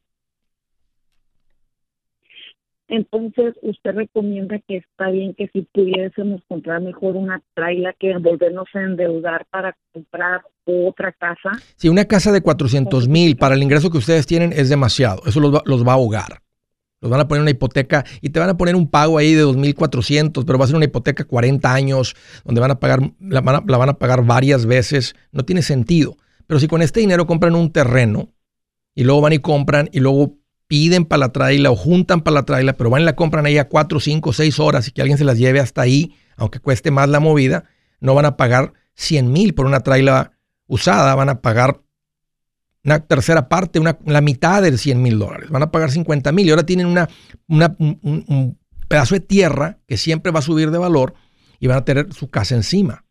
Entonces, 2.89 3.55
usted 3.63 3.93
recomienda 3.93 4.59
que 4.67 4.79
está 4.79 5.11
bien 5.11 5.33
que 5.35 5.49
si 5.53 5.63
pudiésemos 5.63 6.43
comprar 6.49 6.83
mejor 6.83 7.17
una 7.17 7.41
traila 7.55 7.95
que 7.99 8.19
volvernos 8.19 8.69
a 8.75 8.81
endeudar 8.81 9.47
para 9.47 9.77
comprar 9.93 10.43
otra 10.65 11.13
casa. 11.13 11.53
Si 11.77 11.89
una 11.89 12.05
casa 12.05 12.33
de 12.33 12.43
400 12.43 13.09
mil 13.09 13.37
para 13.37 13.55
el 13.55 13.63
ingreso 13.63 13.91
que 13.91 13.99
ustedes 13.99 14.27
tienen 14.27 14.53
es 14.53 14.69
demasiado, 14.69 15.23
eso 15.25 15.41
los 15.41 15.63
los 15.65 15.87
va 15.87 15.93
a 15.93 15.95
ahogar. 15.95 16.43
Los 17.01 17.11
van 17.11 17.21
a 17.21 17.29
poner 17.29 17.41
una 17.41 17.51
hipoteca 17.51 18.05
y 18.21 18.31
te 18.31 18.41
van 18.41 18.51
a 18.51 18.57
poner 18.59 18.77
un 18.77 18.91
pago 18.91 19.17
ahí 19.17 19.33
de 19.33 19.45
2.400, 19.45 20.45
pero 20.45 20.59
va 20.59 20.65
a 20.65 20.69
ser 20.69 20.77
una 20.77 20.85
hipoteca 20.85 21.25
40 21.25 21.73
años, 21.73 22.15
donde 22.45 22.61
van 22.61 22.71
a 22.71 22.79
pagar, 22.79 23.13
la 23.21 23.41
van 23.41 23.89
a, 23.89 23.99
pagar 23.99 24.25
varias 24.25 24.67
veces. 24.67 25.15
No 25.33 25.45
tiene 25.45 25.63
sentido. 25.63 26.17
Pero 26.47 26.61
si 26.61 26.69
con 26.69 26.83
este 26.83 27.01
dinero 27.01 27.27
compran 27.27 27.55
un 27.55 27.73
terreno 27.73 28.35
y 28.95 29.05
luego 29.05 29.23
van 29.23 29.33
y 29.33 29.39
compran 29.39 29.89
y 29.93 30.01
luego 30.01 30.37
piden 30.67 31.07
para 31.07 31.21
la 31.21 31.33
traila 31.33 31.71
o 31.71 31.77
juntan 31.77 32.21
para 32.21 32.35
la 32.35 32.43
traila, 32.45 32.75
pero 32.75 32.91
van 32.91 33.03
y 33.03 33.05
la 33.07 33.17
compran 33.17 33.47
ahí 33.47 33.57
a 33.57 33.69
4, 33.69 33.99
5, 33.99 34.33
6 34.33 34.61
horas 34.61 34.89
y 34.89 34.93
que 34.93 35.01
alguien 35.01 35.17
se 35.17 35.25
las 35.25 35.39
lleve 35.39 35.59
hasta 35.59 35.81
ahí, 35.81 36.15
aunque 36.37 36.61
cueste 36.61 36.91
más 36.91 37.09
la 37.09 37.19
movida, 37.19 37.65
no 38.01 38.15
van 38.15 38.27
a 38.27 38.37
pagar 38.37 38.75
100 38.95 39.33
mil 39.33 39.55
por 39.55 39.67
una 39.67 39.81
traila 39.81 40.33
usada, 40.67 41.15
van 41.15 41.31
a 41.31 41.41
pagar 41.41 41.81
una 42.85 43.01
tercera 43.01 43.49
parte, 43.49 43.79
una, 43.79 43.99
la 44.07 44.21
mitad 44.21 44.63
de 44.63 44.77
100 44.77 45.03
mil 45.03 45.19
dólares, 45.19 45.51
van 45.51 45.63
a 45.63 45.71
pagar 45.71 45.91
50 45.91 46.33
mil 46.33 46.47
y 46.47 46.51
ahora 46.51 46.65
tienen 46.65 46.87
una, 46.87 47.09
un, 47.49 48.59
pedazo 48.89 49.15
de 49.15 49.21
tierra 49.21 49.79
que 49.87 49.97
siempre 49.97 50.33
va 50.33 50.41
a 50.41 50.43
subir 50.43 50.71
de 50.71 50.79
valor 50.79 51.15
y 51.59 51.67
van 51.67 51.79
a 51.79 51.85
tener 51.85 52.13
su 52.13 52.29
casa 52.29 52.55
encima. 52.55 53.05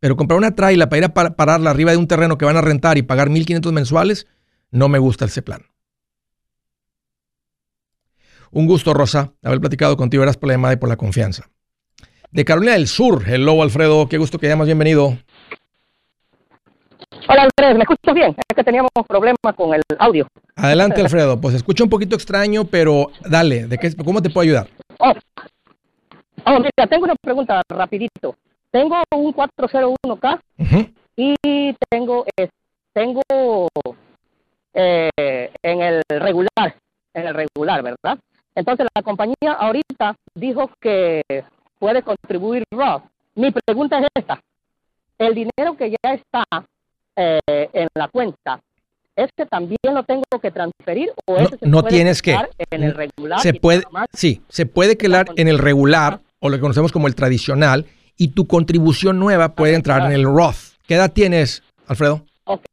Pero 0.00 0.16
comprar 0.16 0.38
una 0.38 0.54
traila 0.54 0.88
para 0.88 0.98
ir 0.98 1.04
a 1.04 1.12
pararla 1.12 1.70
arriba 1.70 1.90
de 1.90 1.96
un 1.96 2.06
terreno 2.06 2.38
que 2.38 2.44
van 2.44 2.56
a 2.56 2.60
rentar 2.60 2.98
y 2.98 3.02
pagar 3.02 3.28
1.500 3.28 3.72
mensuales, 3.72 4.26
no 4.70 4.88
me 4.88 4.98
gusta 4.98 5.26
ese 5.26 5.42
plan. 5.42 5.62
Un 8.50 8.66
gusto, 8.66 8.94
Rosa, 8.94 9.34
haber 9.42 9.60
platicado 9.60 9.96
contigo. 9.96 10.22
Eras 10.22 10.36
por 10.36 10.48
la 10.48 10.72
y 10.72 10.76
por 10.76 10.88
la 10.88 10.96
confianza. 10.96 11.50
De 12.30 12.44
Carolina 12.44 12.72
del 12.72 12.88
Sur, 12.88 13.24
hello, 13.28 13.62
Alfredo. 13.62 14.08
Qué 14.08 14.18
gusto 14.18 14.38
que 14.38 14.48
llamas. 14.48 14.66
Bienvenido. 14.66 15.18
Hola, 17.30 17.42
Andrés. 17.42 17.76
¿Me 17.76 17.82
escuchas 17.82 18.14
bien? 18.14 18.34
Es 18.38 18.56
que 18.56 18.64
teníamos 18.64 18.90
problemas 19.06 19.54
con 19.54 19.74
el 19.74 19.82
audio. 19.98 20.26
Adelante, 20.56 21.02
Alfredo. 21.02 21.38
Pues 21.38 21.54
escucha 21.54 21.84
un 21.84 21.90
poquito 21.90 22.16
extraño, 22.16 22.64
pero 22.64 23.10
dale. 23.20 23.66
¿de 23.66 23.76
qué, 23.76 23.94
¿Cómo 24.02 24.22
te 24.22 24.30
puedo 24.30 24.44
ayudar? 24.44 24.68
Oh. 24.98 25.12
oh 26.46 26.58
mira, 26.58 26.86
tengo 26.88 27.04
una 27.04 27.14
pregunta 27.20 27.60
rapidito. 27.68 28.34
Tengo 28.70 29.02
un 29.14 29.34
401K 29.34 30.40
y 31.16 31.74
tengo, 31.90 32.24
eh, 32.34 32.48
tengo 32.94 33.22
eh, 34.72 35.10
en 35.62 35.82
el 35.82 36.02
regular, 36.08 36.76
en 37.12 37.26
el 37.26 37.34
regular, 37.34 37.82
¿verdad? 37.82 38.18
Entonces 38.54 38.86
la 38.94 39.02
compañía 39.02 39.52
ahorita 39.58 40.16
dijo 40.34 40.70
que 40.80 41.22
puede 41.78 42.02
contribuir 42.02 42.64
Roth. 42.70 43.02
Mi 43.34 43.50
pregunta 43.50 43.98
es 43.98 44.06
esta. 44.14 44.40
El 45.18 45.34
dinero 45.34 45.76
que 45.76 45.90
ya 45.90 46.14
está 46.14 46.44
eh, 47.18 47.68
en 47.72 47.88
la 47.94 48.06
cuenta, 48.08 48.60
¿este 49.16 49.44
también 49.46 49.78
lo 49.82 50.04
tengo 50.04 50.22
que 50.40 50.52
transferir 50.52 51.10
o 51.26 51.32
no, 51.32 51.40
ese 51.40 51.58
se 51.58 51.66
no 51.66 51.80
puede 51.80 51.94
tienes 51.94 52.22
que. 52.22 52.36
en 52.70 52.84
el 52.84 52.94
regular? 52.94 53.40
Se 53.40 53.54
puede, 53.54 53.82
sí, 54.12 54.42
se 54.48 54.66
puede 54.66 54.96
quedar 54.96 55.26
en 55.34 55.48
el 55.48 55.58
regular 55.58 56.20
o 56.38 56.48
lo 56.48 56.56
que 56.56 56.60
conocemos 56.60 56.92
como 56.92 57.08
el 57.08 57.16
tradicional 57.16 57.86
y 58.16 58.28
tu 58.28 58.46
contribución 58.46 59.18
nueva 59.18 59.54
puede 59.54 59.74
entrar 59.74 60.06
en 60.06 60.12
el 60.12 60.24
Roth. 60.24 60.76
¿Qué 60.86 60.94
edad 60.94 61.12
tienes, 61.12 61.64
Alfredo? 61.86 62.24
Ok. 62.44 62.64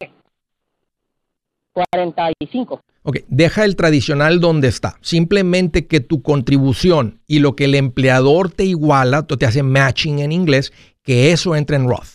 45. 1.73 2.81
Ok, 3.03 3.17
deja 3.27 3.65
el 3.65 3.75
tradicional 3.75 4.39
donde 4.39 4.67
está. 4.67 4.97
Simplemente 5.01 5.87
que 5.87 5.99
tu 5.99 6.21
contribución 6.21 7.19
y 7.27 7.39
lo 7.39 7.55
que 7.55 7.65
el 7.65 7.75
empleador 7.75 8.51
te 8.51 8.63
iguala, 8.63 9.27
tú 9.27 9.37
te 9.37 9.45
hace 9.45 9.61
matching 9.61 10.19
en 10.19 10.31
inglés, 10.31 10.71
que 11.03 11.31
eso 11.31 11.55
entre 11.55 11.75
en 11.75 11.87
Roth. 11.87 12.14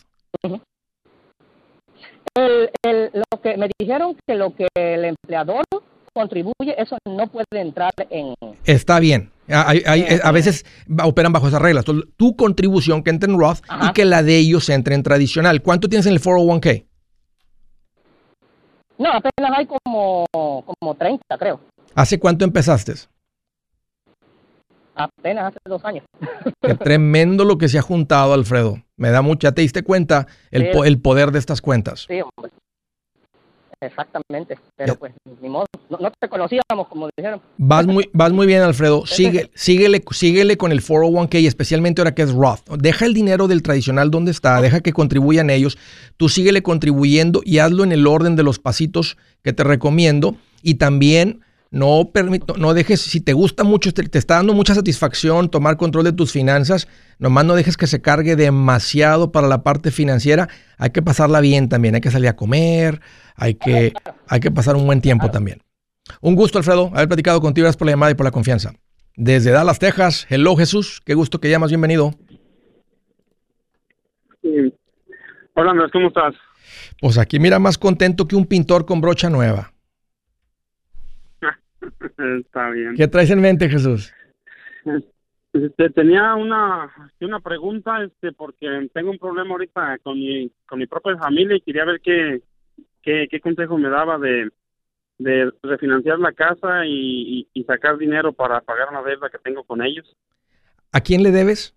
El, 2.36 2.70
el- 2.82 3.10
lo 3.12 3.40
que 3.42 3.56
me 3.56 3.68
dijeron 3.78 4.16
que 4.26 4.34
lo 4.34 4.54
que 4.54 4.68
el 4.76 5.04
empleador 5.04 5.64
contribuye, 6.12 6.74
eso 6.76 6.96
no 7.06 7.26
puede 7.28 7.44
entrar 7.52 7.92
en... 8.10 8.34
Está 8.64 9.00
bien. 9.00 9.30
Hay- 9.48 9.82
hay- 9.86 10.06
a 10.22 10.30
veces 10.32 10.64
operan 11.02 11.32
bajo 11.32 11.48
esas 11.48 11.60
reglas. 11.62 11.84
Tu 11.84 12.36
contribución 12.36 13.02
que 13.02 13.10
entre 13.10 13.30
en 13.30 13.38
Roth 13.38 13.58
y 13.88 13.92
que 13.92 14.04
la 14.04 14.22
de 14.22 14.36
ellos 14.38 14.68
entre 14.68 14.94
en 14.94 15.02
tradicional. 15.02 15.62
¿Cuánto 15.62 15.88
tienes 15.88 16.06
en 16.06 16.12
el 16.14 16.20
401k? 16.20 16.84
No, 18.98 19.08
apenas 19.12 19.58
hay 19.58 19.66
como, 19.66 20.26
como 20.32 20.94
30, 20.94 21.22
creo. 21.38 21.60
¿Hace 21.94 22.18
cuánto 22.20 22.44
empezaste? 22.44 22.92
Apenas 25.04 25.46
hace 25.48 25.58
dos 25.66 25.84
años. 25.84 26.04
Qué 26.62 26.74
tremendo 26.74 27.44
lo 27.44 27.58
que 27.58 27.68
se 27.68 27.78
ha 27.78 27.82
juntado, 27.82 28.34
Alfredo. 28.34 28.82
Me 28.96 29.10
da 29.10 29.22
mucha. 29.22 29.52
¿Te 29.52 29.62
diste 29.62 29.82
cuenta 29.82 30.26
el, 30.50 30.62
Sí. 30.64 30.68
po- 30.72 30.84
el 30.84 31.00
poder 31.00 31.30
de 31.30 31.38
estas 31.38 31.60
cuentas? 31.62 32.06
Sí, 32.08 32.20
hombre. 32.20 32.52
Exactamente. 33.82 34.58
Pero 34.76 34.94
pues, 34.96 35.14
ni 35.40 35.48
modo. 35.48 35.64
No, 35.88 35.96
no 35.98 36.10
te 36.20 36.28
conocíamos, 36.28 36.86
como 36.88 37.08
dijeron. 37.16 37.40
Vas 37.56 37.86
muy, 37.86 38.10
vas 38.12 38.30
muy 38.30 38.46
bien, 38.46 38.60
Alfredo. 38.60 39.06
Sigue, 39.06 39.50
síguele, 39.54 40.04
síguele 40.10 40.58
con 40.58 40.70
el 40.70 40.82
401k 40.82 41.40
y 41.40 41.46
especialmente 41.46 42.02
ahora 42.02 42.14
que 42.14 42.20
es 42.22 42.32
Roth. 42.32 42.68
Deja 42.78 43.06
el 43.06 43.14
dinero 43.14 43.48
del 43.48 43.62
tradicional 43.62 44.10
donde 44.10 44.32
está, 44.32 44.60
deja 44.60 44.80
que 44.80 44.92
contribuyan 44.92 45.48
ellos. 45.48 45.78
Tú 46.18 46.28
síguele 46.28 46.62
contribuyendo 46.62 47.40
y 47.42 47.58
hazlo 47.58 47.82
en 47.84 47.92
el 47.92 48.06
orden 48.06 48.36
de 48.36 48.42
los 48.42 48.58
pasitos 48.58 49.16
que 49.42 49.54
te 49.54 49.64
recomiendo. 49.64 50.36
Y 50.62 50.74
también 50.74 51.40
no 51.70 52.10
permito, 52.12 52.54
no 52.56 52.74
dejes, 52.74 53.00
si 53.00 53.20
te 53.20 53.32
gusta 53.32 53.62
mucho, 53.62 53.92
te, 53.92 54.02
te 54.02 54.18
está 54.18 54.34
dando 54.34 54.54
mucha 54.54 54.74
satisfacción 54.74 55.48
tomar 55.48 55.76
control 55.76 56.04
de 56.04 56.12
tus 56.12 56.32
finanzas, 56.32 56.88
nomás 57.18 57.44
no 57.44 57.54
dejes 57.54 57.76
que 57.76 57.86
se 57.86 58.02
cargue 58.02 58.34
demasiado 58.34 59.30
para 59.30 59.46
la 59.46 59.62
parte 59.62 59.90
financiera. 59.90 60.48
Hay 60.78 60.90
que 60.90 61.02
pasarla 61.02 61.40
bien 61.40 61.68
también, 61.68 61.94
hay 61.94 62.00
que 62.00 62.10
salir 62.10 62.28
a 62.28 62.36
comer, 62.36 63.00
hay 63.36 63.54
que, 63.54 63.92
hay 64.26 64.40
que 64.40 64.50
pasar 64.50 64.76
un 64.76 64.86
buen 64.86 65.00
tiempo 65.00 65.30
también. 65.30 65.62
Un 66.20 66.34
gusto, 66.34 66.58
Alfredo, 66.58 66.90
haber 66.92 67.08
platicado 67.08 67.40
contigo. 67.40 67.64
Gracias 67.64 67.76
por 67.76 67.86
la 67.86 67.92
llamada 67.92 68.12
y 68.12 68.14
por 68.14 68.24
la 68.24 68.32
confianza. 68.32 68.72
Desde 69.16 69.50
Dallas, 69.50 69.78
Texas. 69.78 70.26
Hello, 70.28 70.56
Jesús. 70.56 71.00
Qué 71.04 71.14
gusto 71.14 71.40
que 71.40 71.50
llamas. 71.50 71.70
Bienvenido. 71.70 72.12
Sí. 74.42 74.74
Hola 75.54 75.72
Andrés, 75.72 75.90
¿cómo 75.92 76.08
estás? 76.08 76.34
Pues 77.00 77.18
aquí 77.18 77.38
mira 77.38 77.58
más 77.58 77.76
contento 77.76 78.26
que 78.26 78.36
un 78.36 78.46
pintor 78.46 78.86
con 78.86 79.00
brocha 79.00 79.28
nueva. 79.28 79.72
Está 82.40 82.70
bien. 82.70 82.94
¿Qué 82.96 83.08
traes 83.08 83.30
en 83.30 83.40
mente, 83.40 83.68
Jesús? 83.68 84.12
Este, 85.52 85.90
tenía 85.90 86.34
una 86.34 86.90
una 87.20 87.40
pregunta, 87.40 88.02
este, 88.04 88.32
porque 88.32 88.88
tengo 88.94 89.10
un 89.10 89.18
problema 89.18 89.50
ahorita 89.50 89.98
con 90.02 90.18
mi 90.18 90.50
con 90.66 90.78
mi 90.78 90.86
propia 90.86 91.16
familia 91.18 91.56
y 91.56 91.60
quería 91.60 91.84
ver 91.84 92.00
qué 92.00 92.40
qué, 93.02 93.26
qué 93.30 93.40
consejo 93.40 93.76
me 93.76 93.88
daba 93.88 94.18
de 94.18 94.50
de 95.18 95.52
refinanciar 95.62 96.18
la 96.18 96.32
casa 96.32 96.86
y, 96.86 97.40
y- 97.40 97.48
y 97.52 97.64
sacar 97.64 97.98
dinero 97.98 98.32
para 98.32 98.60
pagar 98.62 98.88
una 98.90 99.02
deuda 99.02 99.28
que 99.28 99.38
tengo 99.38 99.64
con 99.64 99.82
ellos. 99.82 100.16
¿A 100.92 101.00
quién 101.02 101.22
le 101.22 101.30
debes? 101.30 101.74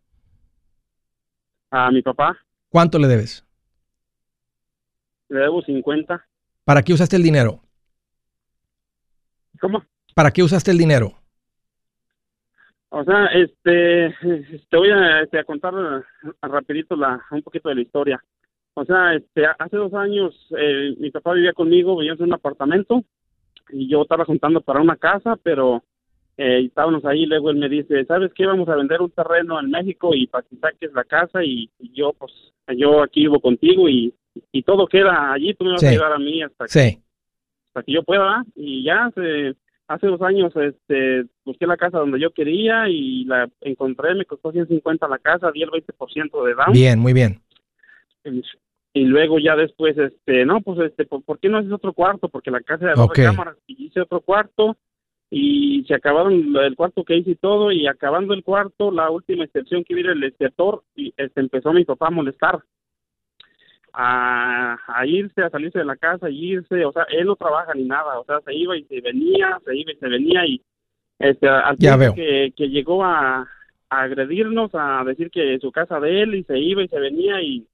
A 1.71 1.91
mi 1.91 2.01
papá 2.01 2.37
¿Cuánto 2.69 2.99
le 2.99 3.07
debes? 3.07 3.45
le 5.29 5.39
debo 5.39 5.61
50. 5.63 6.25
¿Para 6.63 6.83
qué 6.83 6.93
usaste 6.93 7.15
el 7.15 7.23
dinero? 7.23 7.61
¿Cómo? 9.59 9.83
¿Para 10.13 10.31
qué 10.31 10.43
usaste 10.43 10.71
el 10.71 10.77
dinero? 10.77 11.13
O 12.89 13.03
sea, 13.03 13.25
este, 13.27 14.13
te 14.69 14.77
voy 14.77 14.89
a, 14.91 15.21
este, 15.21 15.39
a 15.39 15.43
contar 15.43 15.73
rapidito 16.41 16.95
la, 16.95 17.19
un 17.31 17.41
poquito 17.41 17.69
de 17.69 17.75
la 17.75 17.81
historia. 17.81 18.23
O 18.75 18.85
sea, 18.85 19.15
este, 19.15 19.45
hace 19.57 19.77
dos 19.77 19.93
años 19.93 20.33
eh, 20.57 20.95
mi 20.99 21.09
papá 21.09 21.33
vivía 21.33 21.53
conmigo, 21.53 21.95
vivíamos 21.97 22.19
en 22.21 22.27
un 22.27 22.33
apartamento 22.33 23.03
y 23.69 23.87
yo 23.89 24.03
estaba 24.03 24.25
juntando 24.25 24.61
para 24.61 24.81
una 24.81 24.95
casa, 24.95 25.37
pero 25.41 25.83
eh, 26.37 26.65
estábamos 26.65 27.03
ahí, 27.05 27.25
luego 27.25 27.49
él 27.49 27.57
me 27.57 27.69
dice, 27.69 28.05
¿sabes 28.05 28.31
qué? 28.35 28.45
Vamos 28.45 28.69
a 28.69 28.75
vender 28.75 29.01
un 29.01 29.11
terreno 29.11 29.59
en 29.59 29.69
México 29.71 30.13
y 30.13 30.27
para 30.27 30.43
que 30.47 30.55
saques 30.57 30.93
la 30.93 31.03
casa 31.03 31.43
y, 31.43 31.69
y 31.79 31.93
yo, 31.93 32.13
pues, 32.13 32.31
yo 32.77 33.01
aquí 33.01 33.21
vivo 33.21 33.39
contigo 33.39 33.89
y, 33.89 34.13
y 34.51 34.63
todo 34.63 34.87
queda 34.87 35.33
allí, 35.33 35.53
tú 35.55 35.65
me 35.65 35.71
vas 35.71 35.81
Sí. 35.81 35.87
a 35.87 35.89
ayudar 35.91 36.13
a 36.13 36.19
mí 36.19 36.43
hasta 36.43 36.65
que 36.65 36.71
Sí. 36.71 36.99
hasta 37.67 37.83
que 37.83 37.91
yo 37.91 38.03
pueda 38.03 38.43
y 38.55 38.83
ya 38.83 39.09
se- 39.15 39.55
hace 39.87 40.07
dos 40.07 40.21
años 40.21 40.53
este 40.55 41.25
busqué 41.45 41.67
la 41.67 41.77
casa 41.77 41.99
donde 41.99 42.19
yo 42.19 42.31
quería 42.31 42.87
y 42.89 43.25
la 43.25 43.49
encontré 43.61 44.15
me 44.15 44.25
costó 44.25 44.51
150 44.51 45.07
la 45.07 45.17
casa 45.19 45.51
di 45.51 45.61
el 45.63 45.69
20% 45.71 46.45
de 46.45 46.53
down 46.53 46.71
Bien, 46.73 46.99
muy 46.99 47.13
bien. 47.13 47.41
y 48.93 49.03
luego 49.05 49.39
ya 49.39 49.55
después 49.55 49.97
este 49.97 50.45
no 50.45 50.61
pues 50.61 50.79
este 50.79 51.05
¿por, 51.05 51.23
por 51.23 51.39
qué 51.39 51.49
no 51.49 51.57
haces 51.57 51.71
otro 51.71 51.93
cuarto? 51.93 52.29
porque 52.29 52.51
la 52.51 52.61
casa 52.61 52.85
era 52.85 52.93
de 52.93 52.99
dos 53.01 53.09
Ok. 53.09 53.17
recámaras 53.17 53.57
y 53.67 53.85
hice 53.85 54.01
otro 54.01 54.21
cuarto 54.21 54.77
y 55.29 55.83
se 55.87 55.95
acabaron 55.95 56.55
el 56.55 56.75
cuarto 56.75 57.03
que 57.03 57.17
hice 57.17 57.31
y 57.31 57.35
todo 57.35 57.71
y 57.71 57.87
acabando 57.87 58.33
el 58.33 58.43
cuarto 58.43 58.91
la 58.91 59.09
última 59.09 59.43
excepción 59.45 59.83
que 59.83 59.95
viene 59.95 60.11
el 60.11 60.23
exceptor 60.23 60.83
y 60.95 61.13
este 61.17 61.41
empezó 61.41 61.73
mi 61.73 61.85
papá 61.85 62.07
a 62.07 62.11
molestar 62.11 62.59
a, 63.93 64.77
a 64.87 65.05
irse, 65.05 65.41
a 65.41 65.49
salirse 65.49 65.79
de 65.79 65.85
la 65.85 65.95
casa 65.95 66.29
y 66.29 66.53
irse, 66.53 66.83
o 66.85 66.91
sea, 66.91 67.03
él 67.11 67.25
no 67.27 67.35
trabaja 67.35 67.73
ni 67.75 67.83
nada, 67.83 68.19
o 68.19 68.25
sea, 68.25 68.39
se 68.41 68.53
iba 68.53 68.75
y 68.75 68.83
se 68.85 69.01
venía, 69.01 69.59
se 69.65 69.75
iba 69.75 69.91
y 69.91 69.95
se 69.95 70.07
venía 70.07 70.45
y 70.47 70.61
este, 71.19 71.47
al 71.47 71.77
Ya 71.77 71.95
veo. 71.95 72.13
Que, 72.15 72.53
que 72.57 72.69
llegó 72.69 73.03
a, 73.05 73.47
a 73.89 74.01
agredirnos, 74.01 74.71
a 74.73 75.03
decir 75.05 75.29
que 75.29 75.59
su 75.59 75.71
casa 75.71 75.99
de 75.99 76.23
él 76.23 76.35
y 76.35 76.43
se 76.43 76.57
iba 76.59 76.81
y 76.83 76.87
se 76.87 76.99
venía 76.99 77.41
y, 77.41 77.65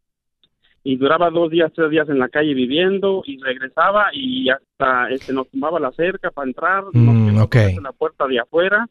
y 0.83 0.97
duraba 0.97 1.29
dos 1.29 1.49
días, 1.49 1.71
tres 1.73 1.89
días 1.89 2.09
en 2.09 2.19
la 2.19 2.29
calle 2.29 2.53
viviendo 2.53 3.21
y 3.25 3.37
regresaba 3.41 4.07
y 4.13 4.49
hasta 4.49 5.09
este, 5.09 5.31
nos 5.33 5.49
tomaba 5.49 5.79
la 5.79 5.91
cerca 5.93 6.31
para 6.31 6.47
entrar, 6.47 6.83
Mm, 6.93 7.39
ok. 7.41 7.55
en 7.55 7.83
la 7.83 7.91
puerta 7.93 8.27
de 8.27 8.39
afuera. 8.39 8.87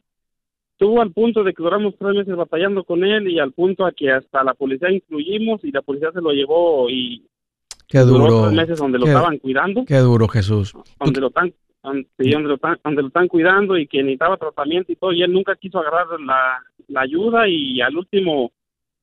Estuvo 0.79 1.01
al 1.01 1.11
punto 1.11 1.43
de 1.43 1.53
que 1.53 1.61
duramos 1.61 1.93
tres 1.99 2.15
meses 2.15 2.33
batallando 2.37 2.85
con 2.85 3.03
él 3.03 3.27
y 3.27 3.37
al 3.37 3.51
punto 3.51 3.85
a 3.85 3.91
que 3.91 4.09
hasta 4.13 4.45
la 4.45 4.53
policía 4.53 4.89
incluimos 4.89 5.61
y 5.65 5.71
la 5.73 5.81
policía 5.81 6.09
se 6.13 6.21
lo 6.21 6.31
llevó 6.31 6.89
y 6.89 7.25
Qué 7.85 7.99
duró 7.99 8.19
duro. 8.27 8.41
tres 8.43 8.53
meses 8.53 8.79
donde 8.79 8.97
lo 8.97 9.03
Qué- 9.03 9.11
estaban 9.11 9.37
cuidando, 9.39 9.83
Qué 9.85 9.97
duro, 9.97 10.29
Jesús. 10.29 10.73
donde 10.97 11.19
lo 11.19 11.27
están 11.27 11.53
donde, 11.83 12.07
donde 12.17 12.47
lo, 12.47 12.55
están, 12.55 12.77
donde 12.81 13.01
lo 13.01 13.07
están 13.09 13.27
cuidando 13.27 13.77
y 13.77 13.87
que 13.87 13.97
necesitaba 14.03 14.37
tratamiento 14.37 14.89
y 14.93 14.95
todo, 14.95 15.11
y 15.11 15.21
él 15.21 15.33
nunca 15.33 15.57
quiso 15.57 15.79
agarrar 15.79 16.17
la, 16.21 16.59
la 16.87 17.01
ayuda 17.01 17.45
y 17.49 17.81
al 17.81 17.97
último, 17.97 18.51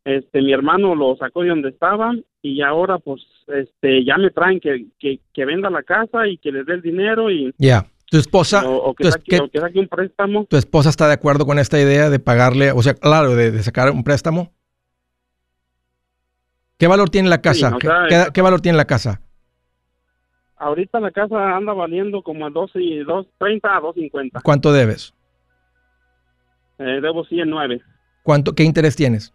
este, 0.03 0.41
mi 0.41 0.55
hermano 0.55 0.95
lo 0.95 1.15
sacó 1.17 1.43
de 1.43 1.51
donde 1.51 1.69
estaba 1.69 2.15
y 2.41 2.63
ahora 2.63 2.99
pues, 2.99 3.21
este, 3.49 4.03
ya 4.03 4.17
me 4.17 4.31
traen 4.31 4.61
que, 4.61 4.87
que, 4.99 5.21
que 5.35 5.45
venda 5.45 5.69
la 5.69 5.83
casa 5.83 6.27
y 6.27 6.39
que 6.39 6.53
les 6.53 6.65
dé 6.65 6.73
el 6.73 6.81
dinero 6.83 7.31
y... 7.31 7.53
Ya. 7.59 7.85
Tu 8.09 8.19
esposa, 8.19 8.67
o, 8.69 8.91
o 8.91 8.95
que 8.95 9.03
tu, 9.03 9.09
es- 9.09 9.15
saque, 9.15 9.25
que- 9.31 9.41
o 9.41 9.51
que 9.51 9.59
saque 9.61 9.79
un 9.81 9.89
préstamo. 9.89 10.45
tu 10.47 10.57
esposa 10.57 10.91
está 10.91 11.07
de 11.09 11.15
acuerdo 11.15 11.45
con 11.47 11.59
esta 11.59 11.81
idea 11.81 12.09
de 12.11 12.19
pagarle, 12.21 12.71
o 12.73 12.83
sea, 12.83 12.95
claro, 12.95 13.35
de, 13.35 13.51
de 13.51 13.63
sacar 13.63 13.91
un 13.91 14.05
préstamo. 14.05 14.53
¿Qué 16.79 16.87
valor 16.87 17.09
tiene 17.11 17.29
la 17.29 17.41
casa? 17.41 17.71
Sí, 17.71 17.75
o 17.75 17.79
¿Qué, 17.79 17.87
sea, 17.89 18.07
qué- 18.27 18.33
qué 18.33 18.43
valor 18.43 18.61
tiene 18.61 18.77
la 18.79 18.85
casa? 18.85 19.21
Ahorita 20.59 21.01
la 21.01 21.11
casa 21.11 21.57
anda 21.57 21.73
valiendo 21.73 22.23
como 22.23 22.47
a 22.47 22.51
12 22.51 22.81
y 22.81 22.99
2.30 23.05 23.61
a 23.77 23.81
2.50. 23.81 24.41
¿Cuánto 24.43 24.73
debes? 24.73 25.13
Eh, 26.79 27.01
debo 27.03 27.25
109. 27.25 27.83
¿Cuánto, 28.23 28.55
¿Qué 28.55 28.63
interés 28.63 28.97
tienes? 28.97 29.33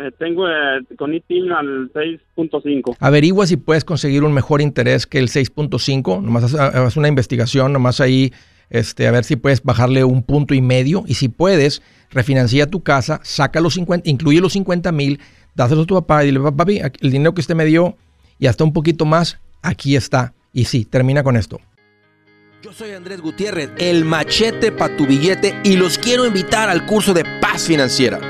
Eh, 0.00 0.12
tengo 0.18 0.48
eh, 0.48 0.80
con 0.96 1.12
ITIN 1.12 1.52
al 1.52 1.92
6.5. 1.92 2.96
Averigua 3.00 3.46
si 3.46 3.58
puedes 3.58 3.84
conseguir 3.84 4.24
un 4.24 4.32
mejor 4.32 4.62
interés 4.62 5.06
que 5.06 5.18
el 5.18 5.28
6.5. 5.28 6.22
Nomás 6.22 6.54
haz, 6.54 6.54
haz 6.54 6.96
una 6.96 7.08
investigación, 7.08 7.74
nomás 7.74 8.00
ahí, 8.00 8.32
este, 8.70 9.06
a 9.06 9.10
ver 9.10 9.24
si 9.24 9.36
puedes 9.36 9.62
bajarle 9.62 10.02
un 10.04 10.22
punto 10.22 10.54
y 10.54 10.62
medio. 10.62 11.04
Y 11.06 11.14
si 11.14 11.28
puedes, 11.28 11.82
refinancia 12.10 12.66
tu 12.66 12.82
casa, 12.82 13.20
saca 13.24 13.60
los 13.60 13.74
50, 13.74 14.08
incluye 14.08 14.40
los 14.40 14.54
50 14.54 14.90
mil, 14.90 15.20
dáselos 15.54 15.84
a 15.84 15.86
tu 15.86 15.94
papá 15.96 16.22
y 16.22 16.28
dile, 16.28 16.40
papi, 16.40 16.78
el 16.78 17.10
dinero 17.10 17.34
que 17.34 17.42
usted 17.42 17.54
me 17.54 17.66
dio 17.66 17.98
y 18.38 18.46
hasta 18.46 18.64
un 18.64 18.72
poquito 18.72 19.04
más, 19.04 19.38
aquí 19.60 19.96
está. 19.96 20.32
Y 20.54 20.64
sí, 20.64 20.86
termina 20.86 21.22
con 21.22 21.36
esto. 21.36 21.60
Yo 22.62 22.72
soy 22.72 22.92
Andrés 22.92 23.20
Gutiérrez, 23.20 23.70
el 23.76 24.06
machete 24.06 24.72
para 24.72 24.96
tu 24.96 25.06
billete 25.06 25.60
y 25.62 25.76
los 25.76 25.98
quiero 25.98 26.26
invitar 26.26 26.70
al 26.70 26.86
curso 26.86 27.12
de 27.12 27.24
paz 27.40 27.66
financiera. 27.66 28.29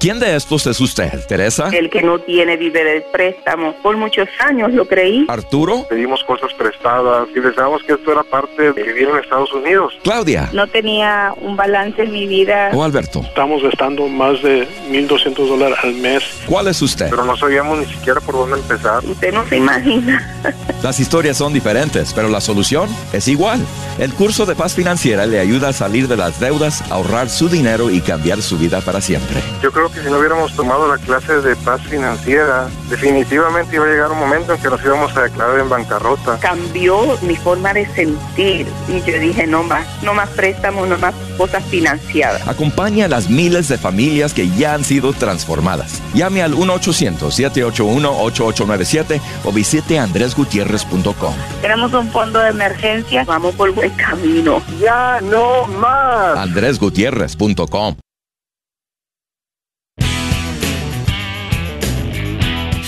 ¿Quién 0.00 0.18
de 0.18 0.34
estos 0.34 0.66
es 0.66 0.80
usted, 0.80 1.26
Teresa? 1.26 1.68
El 1.74 1.90
que 1.90 2.02
no 2.02 2.18
tiene 2.20 2.56
vive 2.56 2.82
del 2.82 3.02
préstamo. 3.12 3.74
Por 3.82 3.98
muchos 3.98 4.26
años 4.38 4.72
lo 4.72 4.86
creí. 4.86 5.26
¿Arturo? 5.28 5.84
Pedimos 5.90 6.24
cosas 6.24 6.54
prestadas 6.54 7.28
y 7.36 7.38
pensábamos 7.38 7.82
que 7.82 7.92
esto 7.92 8.10
era 8.10 8.22
parte 8.22 8.72
de 8.72 8.82
vivir 8.82 9.10
en 9.10 9.18
Estados 9.18 9.52
Unidos. 9.52 9.92
¿Claudia? 10.02 10.48
No 10.54 10.66
tenía 10.68 11.34
un 11.42 11.54
balance 11.54 12.00
en 12.02 12.12
mi 12.12 12.26
vida. 12.26 12.70
¿O 12.72 12.82
Alberto? 12.82 13.20
Estamos 13.20 13.62
gastando 13.62 14.08
más 14.08 14.42
de 14.42 14.66
1.200 14.90 15.34
dólares 15.46 15.76
al 15.82 15.92
mes. 15.96 16.24
¿Cuál 16.46 16.68
es 16.68 16.80
usted? 16.80 17.10
Pero 17.10 17.26
no 17.26 17.36
sabíamos 17.36 17.80
ni 17.80 17.84
siquiera 17.84 18.22
por 18.22 18.36
dónde 18.36 18.56
empezar. 18.56 19.04
Usted 19.04 19.34
no 19.34 19.46
se 19.48 19.58
imagina. 19.58 20.42
Las 20.82 20.98
historias 20.98 21.36
son 21.36 21.52
diferentes, 21.52 22.14
pero 22.14 22.30
la 22.30 22.40
solución 22.40 22.88
es 23.12 23.28
igual. 23.28 23.60
El 23.98 24.14
curso 24.14 24.46
de 24.46 24.54
paz 24.54 24.74
financiera 24.74 25.26
le 25.26 25.40
ayuda 25.40 25.68
a 25.68 25.72
salir 25.74 26.08
de 26.08 26.16
las 26.16 26.40
deudas, 26.40 26.90
ahorrar 26.90 27.28
su 27.28 27.50
dinero 27.50 27.90
y 27.90 28.00
cambiar 28.00 28.40
su 28.40 28.56
vida 28.56 28.80
para 28.80 29.02
siempre. 29.02 29.42
Yo 29.62 29.70
creo 29.70 29.89
que 29.92 30.02
si 30.02 30.10
no 30.10 30.18
hubiéramos 30.18 30.54
tomado 30.54 30.86
la 30.88 30.98
clase 30.98 31.40
de 31.40 31.56
paz 31.56 31.80
financiera, 31.82 32.68
definitivamente 32.88 33.76
iba 33.76 33.86
a 33.86 33.88
llegar 33.88 34.10
un 34.10 34.18
momento 34.18 34.54
en 34.54 34.60
que 34.60 34.68
nos 34.68 34.82
íbamos 34.84 35.16
a 35.16 35.22
declarar 35.22 35.58
en 35.58 35.68
bancarrota. 35.68 36.38
Cambió 36.38 37.18
mi 37.22 37.36
forma 37.36 37.72
de 37.72 37.86
sentir. 37.94 38.66
Y 38.88 39.00
yo 39.02 39.18
dije, 39.18 39.46
no 39.46 39.62
más, 39.62 39.86
no 40.02 40.12
más 40.14 40.28
préstamos, 40.30 40.88
no 40.88 40.98
más 40.98 41.14
cosas 41.36 41.62
financiadas. 41.64 42.46
Acompaña 42.46 43.06
a 43.06 43.08
las 43.08 43.30
miles 43.30 43.68
de 43.68 43.78
familias 43.78 44.34
que 44.34 44.48
ya 44.50 44.74
han 44.74 44.84
sido 44.84 45.12
transformadas. 45.12 46.00
Llame 46.14 46.42
al 46.42 46.54
1-800-781-8897 46.54 49.20
o 49.44 49.52
visite 49.52 49.98
andresgutierrez.com. 49.98 51.34
Tenemos 51.62 51.92
un 51.92 52.10
fondo 52.10 52.40
de 52.40 52.50
emergencia. 52.50 53.24
Vamos 53.24 53.54
por 53.54 53.70
buen 53.72 53.90
camino. 53.90 54.62
Ya 54.80 55.20
no 55.22 55.66
más. 55.66 56.38
andresgutierrez.com. 56.38 57.96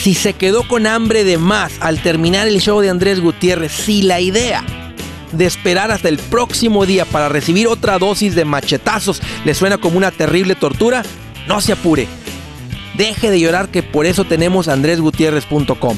Si 0.03 0.15
se 0.15 0.33
quedó 0.33 0.67
con 0.67 0.89
hambre 0.89 1.23
de 1.23 1.39
más 1.39 1.75
al 1.79 2.03
terminar 2.03 2.49
el 2.49 2.61
show 2.61 2.81
de 2.81 2.91
Andrés 2.91 3.21
Gutiérrez, 3.21 3.71
si 3.71 4.03
la 4.03 4.19
idea 4.19 4.65
de 5.31 5.47
esperar 5.47 5.93
hasta 5.93 6.09
el 6.09 6.19
próximo 6.19 6.87
día 6.87 7.05
para 7.05 7.29
recibir 7.29 7.69
otra 7.69 8.01
dosis 8.01 8.35
de 8.35 8.45
machetazos 8.45 9.23
le 9.45 9.55
suena 9.55 9.79
como 9.79 9.99
una 9.99 10.11
terrible 10.11 10.57
tortura, 10.57 11.05
no 11.47 11.61
se 11.61 11.71
apure. 11.71 12.09
Deje 12.97 13.31
de 13.31 13.39
llorar 13.39 13.69
que 13.69 13.85
por 13.85 14.05
eso 14.05 14.25
tenemos 14.25 14.67
andresgutierrez.com. 14.67 15.97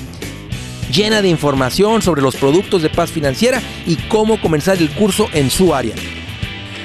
Llena 0.92 1.22
de 1.22 1.30
información 1.30 2.02
sobre 2.02 2.20
los 2.20 2.36
productos 2.36 2.82
de 2.82 2.90
paz 2.90 3.10
financiera 3.10 3.62
y 3.86 3.96
cómo 3.96 4.38
comenzar 4.38 4.76
el 4.76 4.90
curso 4.90 5.30
en 5.32 5.48
su 5.48 5.74
área. 5.74 5.94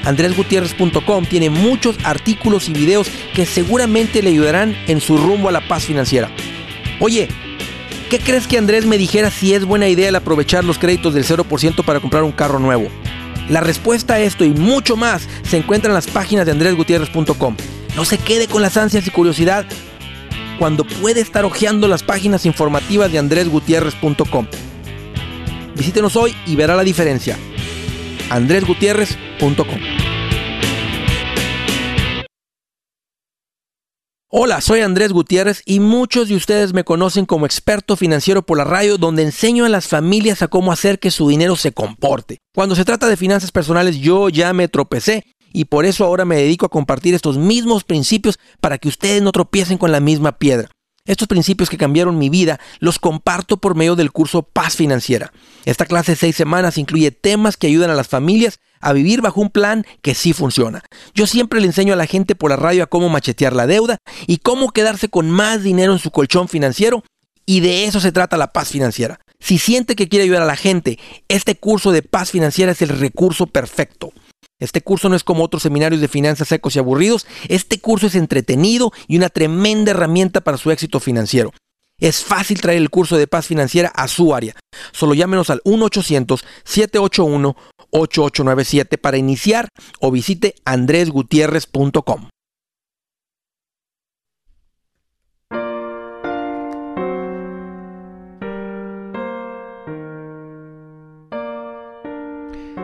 andresgutierrez.com 0.05 1.25
tiene 1.25 1.49
muchos 1.49 1.97
artículos 2.05 2.69
y 2.69 2.71
videos 2.71 3.09
que 3.33 3.45
seguramente 3.45 4.21
le 4.21 4.29
ayudarán 4.29 4.73
en 4.87 5.01
su 5.01 5.17
rumbo 5.17 5.49
a 5.49 5.51
la 5.51 5.67
paz 5.67 5.83
financiera. 5.83 6.31
Oye, 6.99 7.29
¿qué 8.09 8.19
crees 8.19 8.47
que 8.47 8.57
Andrés 8.57 8.85
me 8.85 8.97
dijera 8.97 9.31
si 9.31 9.53
es 9.53 9.65
buena 9.65 9.87
idea 9.87 10.09
el 10.09 10.15
aprovechar 10.15 10.63
los 10.63 10.77
créditos 10.77 11.13
del 11.13 11.25
0% 11.25 11.83
para 11.85 11.99
comprar 11.99 12.23
un 12.23 12.31
carro 12.31 12.59
nuevo? 12.59 12.89
La 13.49 13.61
respuesta 13.61 14.15
a 14.15 14.19
esto 14.19 14.45
y 14.45 14.49
mucho 14.49 14.95
más 14.95 15.27
se 15.43 15.57
encuentra 15.57 15.89
en 15.89 15.95
las 15.95 16.07
páginas 16.07 16.45
de 16.45 16.51
andresgutierrez.com. 16.51 17.55
No 17.95 18.05
se 18.05 18.17
quede 18.17 18.47
con 18.47 18.61
las 18.61 18.77
ansias 18.77 19.07
y 19.07 19.11
curiosidad 19.11 19.65
cuando 20.59 20.83
puede 20.83 21.21
estar 21.21 21.45
hojeando 21.45 21.87
las 21.87 22.03
páginas 22.03 22.45
informativas 22.45 23.11
de 23.11 23.17
andresgutierrez.com. 23.17 24.45
Visítenos 25.75 26.15
hoy 26.15 26.35
y 26.45 26.55
verá 26.55 26.75
la 26.75 26.83
diferencia. 26.83 27.37
andresgutierrez.com 28.29 29.98
Hola, 34.31 34.61
soy 34.61 34.81
Andrés 34.81 35.11
Gutiérrez 35.11 35.63
y 35.65 35.79
muchos 35.79 36.29
de 36.29 36.35
ustedes 36.35 36.71
me 36.71 36.83
conocen 36.83 37.25
como 37.25 37.47
experto 37.47 37.95
financiero 37.95 38.45
por 38.45 38.59
la 38.59 38.63
radio 38.63 38.99
donde 38.99 39.23
enseño 39.23 39.65
a 39.65 39.69
las 39.69 39.87
familias 39.87 40.43
a 40.43 40.47
cómo 40.47 40.71
hacer 40.71 40.99
que 40.99 41.09
su 41.09 41.27
dinero 41.29 41.55
se 41.55 41.71
comporte. 41.71 42.37
Cuando 42.53 42.75
se 42.75 42.85
trata 42.85 43.07
de 43.07 43.17
finanzas 43.17 43.51
personales 43.51 43.97
yo 43.97 44.29
ya 44.29 44.53
me 44.53 44.67
tropecé 44.67 45.23
y 45.51 45.65
por 45.65 45.83
eso 45.83 46.05
ahora 46.05 46.25
me 46.25 46.35
dedico 46.35 46.67
a 46.67 46.69
compartir 46.69 47.15
estos 47.15 47.39
mismos 47.39 47.83
principios 47.83 48.37
para 48.61 48.77
que 48.77 48.87
ustedes 48.87 49.23
no 49.23 49.31
tropiecen 49.31 49.79
con 49.79 49.91
la 49.91 49.99
misma 49.99 50.37
piedra. 50.37 50.69
Estos 51.05 51.27
principios 51.27 51.67
que 51.71 51.79
cambiaron 51.79 52.19
mi 52.19 52.29
vida 52.29 52.59
los 52.77 52.99
comparto 52.99 53.57
por 53.57 53.73
medio 53.73 53.95
del 53.95 54.11
curso 54.11 54.43
Paz 54.43 54.75
Financiera. 54.75 55.33
Esta 55.65 55.87
clase 55.87 56.11
de 56.11 56.17
seis 56.17 56.35
semanas 56.35 56.77
incluye 56.77 57.09
temas 57.09 57.57
que 57.57 57.65
ayudan 57.65 57.89
a 57.89 57.95
las 57.95 58.07
familias 58.07 58.59
a 58.79 58.93
vivir 58.93 59.21
bajo 59.21 59.41
un 59.41 59.49
plan 59.49 59.85
que 60.01 60.15
sí 60.15 60.33
funciona. 60.33 60.83
Yo 61.13 61.27
siempre 61.27 61.59
le 61.59 61.67
enseño 61.67 61.93
a 61.93 61.97
la 61.97 62.05
gente 62.05 62.35
por 62.35 62.49
la 62.51 62.55
radio 62.55 62.83
a 62.83 62.87
cómo 62.87 63.09
machetear 63.09 63.53
la 63.53 63.67
deuda 63.67 63.97
y 64.27 64.37
cómo 64.37 64.71
quedarse 64.71 65.09
con 65.09 65.29
más 65.29 65.63
dinero 65.63 65.93
en 65.93 65.99
su 65.99 66.11
colchón 66.11 66.47
financiero 66.47 67.03
y 67.45 67.61
de 67.61 67.85
eso 67.85 67.99
se 67.99 68.11
trata 68.11 68.37
la 68.37 68.53
paz 68.53 68.69
financiera. 68.69 69.19
Si 69.39 69.57
siente 69.57 69.95
que 69.95 70.07
quiere 70.07 70.23
ayudar 70.23 70.43
a 70.43 70.45
la 70.45 70.55
gente, 70.55 70.99
este 71.29 71.55
curso 71.55 71.91
de 71.91 72.03
paz 72.03 72.31
financiera 72.31 72.73
es 72.73 72.81
el 72.81 72.89
recurso 72.89 73.47
perfecto. 73.47 74.11
Este 74.59 74.81
curso 74.81 75.07
no 75.07 75.15
es 75.15 75.23
como 75.23 75.43
otros 75.43 75.63
seminarios 75.63 76.01
de 76.01 76.09
finanzas 76.09 76.49
secos 76.49 76.75
y 76.75 76.79
aburridos. 76.79 77.25
Este 77.47 77.79
curso 77.79 78.07
es 78.07 78.15
entretenido 78.15 78.91
y 79.07 79.17
una 79.17 79.29
tremenda 79.29 79.91
herramienta 79.91 80.41
para 80.41 80.57
su 80.57 80.69
éxito 80.69 80.99
financiero. 80.99 81.51
Es 81.99 82.23
fácil 82.23 82.61
traer 82.61 82.77
el 82.77 82.89
curso 82.89 83.17
de 83.17 83.27
paz 83.27 83.47
financiera 83.47 83.89
a 83.89 84.07
su 84.07 84.33
área. 84.33 84.55
Solo 84.91 85.13
llámenos 85.13 85.49
al 85.49 85.61
1-800-781-8897 87.91 88.97
para 88.99 89.17
iniciar 89.17 89.69
o 89.99 90.11
visite 90.11 90.55
andresgutierrez.com. 90.65 92.29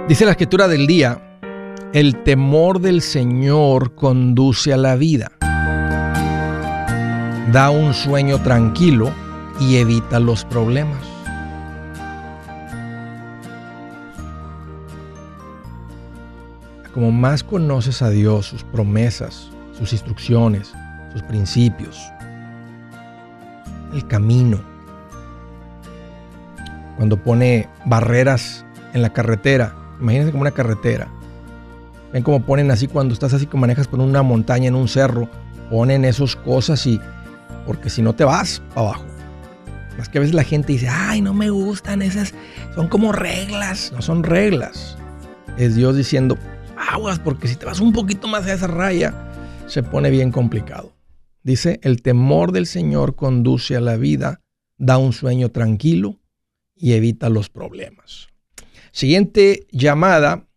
Dice 0.08 0.24
la 0.26 0.32
escritura 0.32 0.68
del 0.68 0.86
día, 0.86 1.40
el 1.92 2.22
temor 2.22 2.80
del 2.80 3.02
Señor 3.02 3.96
conduce 3.96 4.72
a 4.72 4.78
la 4.78 4.96
vida. 4.96 5.32
Da 7.52 7.72
un 7.72 7.94
sueño 7.96 8.40
tranquilo 8.44 9.12
y 9.60 9.78
evita 9.78 10.20
los 10.20 10.46
problemas. 10.46 11.05
Como 16.96 17.12
más 17.12 17.44
conoces 17.44 18.02
a 18.02 18.10
Dios, 18.10 18.46
sus 18.46 18.64
promesas, 18.64 19.50
sus 19.78 19.92
instrucciones, 19.92 20.72
sus 21.12 21.22
principios, 21.24 22.02
el 23.94 24.08
camino, 24.08 24.62
cuando 26.96 27.22
pone 27.22 27.68
barreras 27.84 28.66
en 28.94 29.02
la 29.02 29.12
carretera, 29.12 29.76
imagínense 30.00 30.32
como 30.32 30.44
una 30.44 30.52
carretera, 30.52 31.10
ven 32.14 32.24
como 32.24 32.42
ponen 32.44 32.72
así 32.72 32.88
cuando 32.88 33.14
estás 33.14 33.34
así 33.34 33.46
que 33.46 33.58
manejas 33.58 33.90
por 33.90 34.00
una 34.00 34.24
montaña 34.24 34.70
en 34.70 34.76
un 34.76 34.88
cerro, 34.88 35.30
ponen 35.70 36.06
esas 36.06 36.38
cosas 36.38 36.88
y 36.88 37.02
porque 37.66 37.90
si 37.90 38.02
no 38.02 38.16
te 38.16 38.24
vas 38.24 38.62
abajo. 38.74 39.04
Más 39.98 40.08
que 40.08 40.20
a 40.20 40.22
veces 40.22 40.34
la 40.34 40.46
gente 40.46 40.72
dice, 40.72 40.88
ay, 40.88 41.20
no 41.20 41.34
me 41.34 41.50
gustan 41.50 42.02
esas, 42.02 42.34
son 42.74 42.88
como 42.88 43.12
reglas, 43.12 43.92
no 43.94 44.02
son 44.02 44.24
reglas. 44.24 44.98
Es 45.58 45.76
Dios 45.76 45.98
diciendo, 45.98 46.38
aguas, 46.88 47.20
porque 47.20 47.48
si 47.48 47.56
te 47.56 47.66
vas 47.66 47.80
un 47.80 47.94
poquito 47.94 48.28
más 48.28 48.46
a 48.48 48.54
esa 48.54 48.68
raya, 48.68 49.14
se 49.68 49.84
pone 49.84 50.10
bien 50.10 50.32
complicado. 50.32 50.94
Dice, 51.44 51.80
el 51.84 52.02
temor 52.02 52.52
del 52.52 52.66
Señor 52.66 53.16
conduce 53.16 53.76
a 53.76 53.82
la 53.82 53.98
vida, 53.98 54.42
da 54.78 54.98
un 54.98 55.14
sueño 55.14 55.50
tranquilo 55.50 56.20
y 56.76 56.94
evita 56.94 57.30
los 57.30 57.50
problemas. 57.50 58.30
Siguiente 58.92 59.68
llamada 59.72 60.48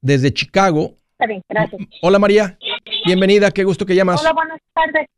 desde 0.00 0.32
Chicago. 0.32 0.96
Está 1.12 1.26
bien, 1.26 1.42
gracias. 1.48 1.80
Hola 2.02 2.18
María, 2.18 2.58
bienvenida, 3.04 3.50
qué 3.50 3.64
gusto 3.64 3.86
que 3.86 3.94
llamas. 3.94 4.20
Hola, 4.20 4.32
buenas 4.32 4.60
tardes. 4.74 5.08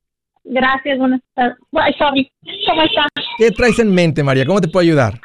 Gracias, 0.44 0.98
buenas 0.98 1.20
tardes. 1.34 1.56
Sorry. 1.98 2.30
¿Cómo 2.66 2.82
estás? 2.82 3.06
¿Qué 3.38 3.50
traes 3.50 3.78
en 3.78 3.92
mente 3.94 4.22
María? 4.22 4.44
¿Cómo 4.44 4.60
te 4.60 4.68
puedo 4.68 4.82
ayudar? 4.82 5.20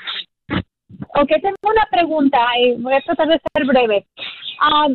Ok, 1.15 1.29
tengo 1.41 1.55
una 1.63 1.85
pregunta 1.91 2.39
y 2.59 2.75
voy 2.75 2.93
a 2.93 3.01
tratar 3.01 3.27
de 3.27 3.39
ser 3.53 3.65
breve. 3.65 4.05
Ah, 4.59 4.87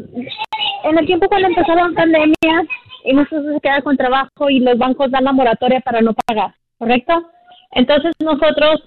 en 0.84 0.98
el 0.98 1.06
tiempo 1.06 1.28
cuando 1.28 1.48
empezó 1.48 1.74
la 1.74 1.90
pandemia 1.94 2.66
y 3.04 3.12
nosotros 3.12 3.54
se 3.54 3.60
queda 3.60 3.82
con 3.82 3.96
trabajo 3.96 4.50
y 4.50 4.60
los 4.60 4.76
bancos 4.76 5.10
dan 5.10 5.24
la 5.24 5.32
moratoria 5.32 5.80
para 5.80 6.00
no 6.00 6.14
pagar, 6.26 6.54
¿correcto? 6.78 7.30
Entonces 7.72 8.12
nosotros 8.20 8.82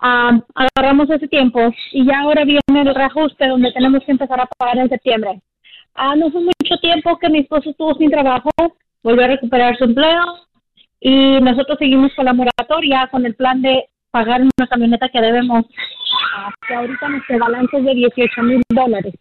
ah, 0.00 0.40
agarramos 0.54 1.10
ese 1.10 1.28
tiempo 1.28 1.60
y 1.92 2.06
ya 2.06 2.20
ahora 2.20 2.44
viene 2.44 2.60
el 2.68 2.94
reajuste 2.94 3.48
donde 3.48 3.72
tenemos 3.72 4.02
que 4.04 4.12
empezar 4.12 4.40
a 4.40 4.48
pagar 4.58 4.78
en 4.78 4.88
septiembre. 4.88 5.40
Ah, 5.94 6.16
no 6.16 6.30
fue 6.30 6.42
mucho 6.42 6.76
tiempo 6.80 7.18
que 7.18 7.28
mi 7.28 7.40
esposo 7.40 7.70
estuvo 7.70 7.94
sin 7.94 8.10
trabajo, 8.10 8.50
volvió 9.02 9.24
a 9.24 9.28
recuperar 9.28 9.76
su 9.76 9.84
empleo 9.84 10.24
y 11.00 11.40
nosotros 11.40 11.78
seguimos 11.78 12.14
con 12.14 12.24
la 12.24 12.32
moratoria 12.32 13.08
con 13.10 13.24
el 13.24 13.34
plan 13.34 13.62
de 13.62 13.88
pagar 14.10 14.40
una 14.42 14.66
camioneta 14.66 15.08
que 15.08 15.20
debemos 15.20 15.66
que 16.66 16.74
ahorita 16.74 17.08
nuestro 17.08 17.38
balance 17.38 17.76
es 17.76 17.84
de 17.84 17.94
18 17.94 18.42
mil 18.42 18.62
dólares. 18.68 19.14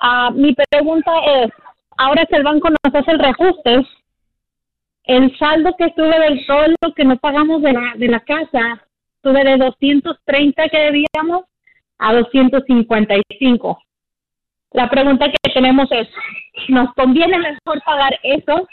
Ah, 0.00 0.30
mi 0.34 0.54
pregunta 0.70 1.12
es, 1.42 1.50
ahora 1.96 2.24
que 2.26 2.36
el 2.36 2.44
banco 2.44 2.68
nos 2.70 2.94
hace 2.94 3.10
el 3.10 3.18
reajuste, 3.18 3.86
el 5.04 5.38
saldo 5.38 5.74
que 5.76 5.90
tuve 5.96 6.18
del 6.20 6.46
todo 6.46 6.66
lo 6.80 6.94
que 6.94 7.04
no 7.04 7.16
pagamos 7.16 7.62
de 7.62 7.72
la, 7.72 7.94
de 7.96 8.08
la 8.08 8.20
casa, 8.20 8.82
tuve 9.22 9.42
de 9.42 9.56
230 9.56 10.68
que 10.68 10.78
debíamos 10.78 11.44
a 11.98 12.14
255. 12.14 13.82
La 14.72 14.90
pregunta 14.90 15.26
que 15.26 15.52
tenemos 15.52 15.90
es, 15.90 16.08
¿nos 16.68 16.92
conviene 16.94 17.38
mejor 17.38 17.82
pagar 17.84 18.18
eso 18.22 18.68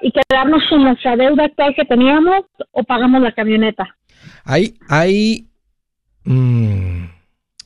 y 0.00 0.10
quedarnos 0.10 0.66
con 0.68 0.82
nuestra 0.82 1.16
deuda 1.16 1.44
actual 1.44 1.74
que 1.74 1.84
teníamos 1.84 2.44
o 2.72 2.82
pagamos 2.82 3.20
la 3.20 3.32
camioneta? 3.32 3.96
Hay, 4.44 4.74
hay, 4.88 5.46
mm, 6.24 7.04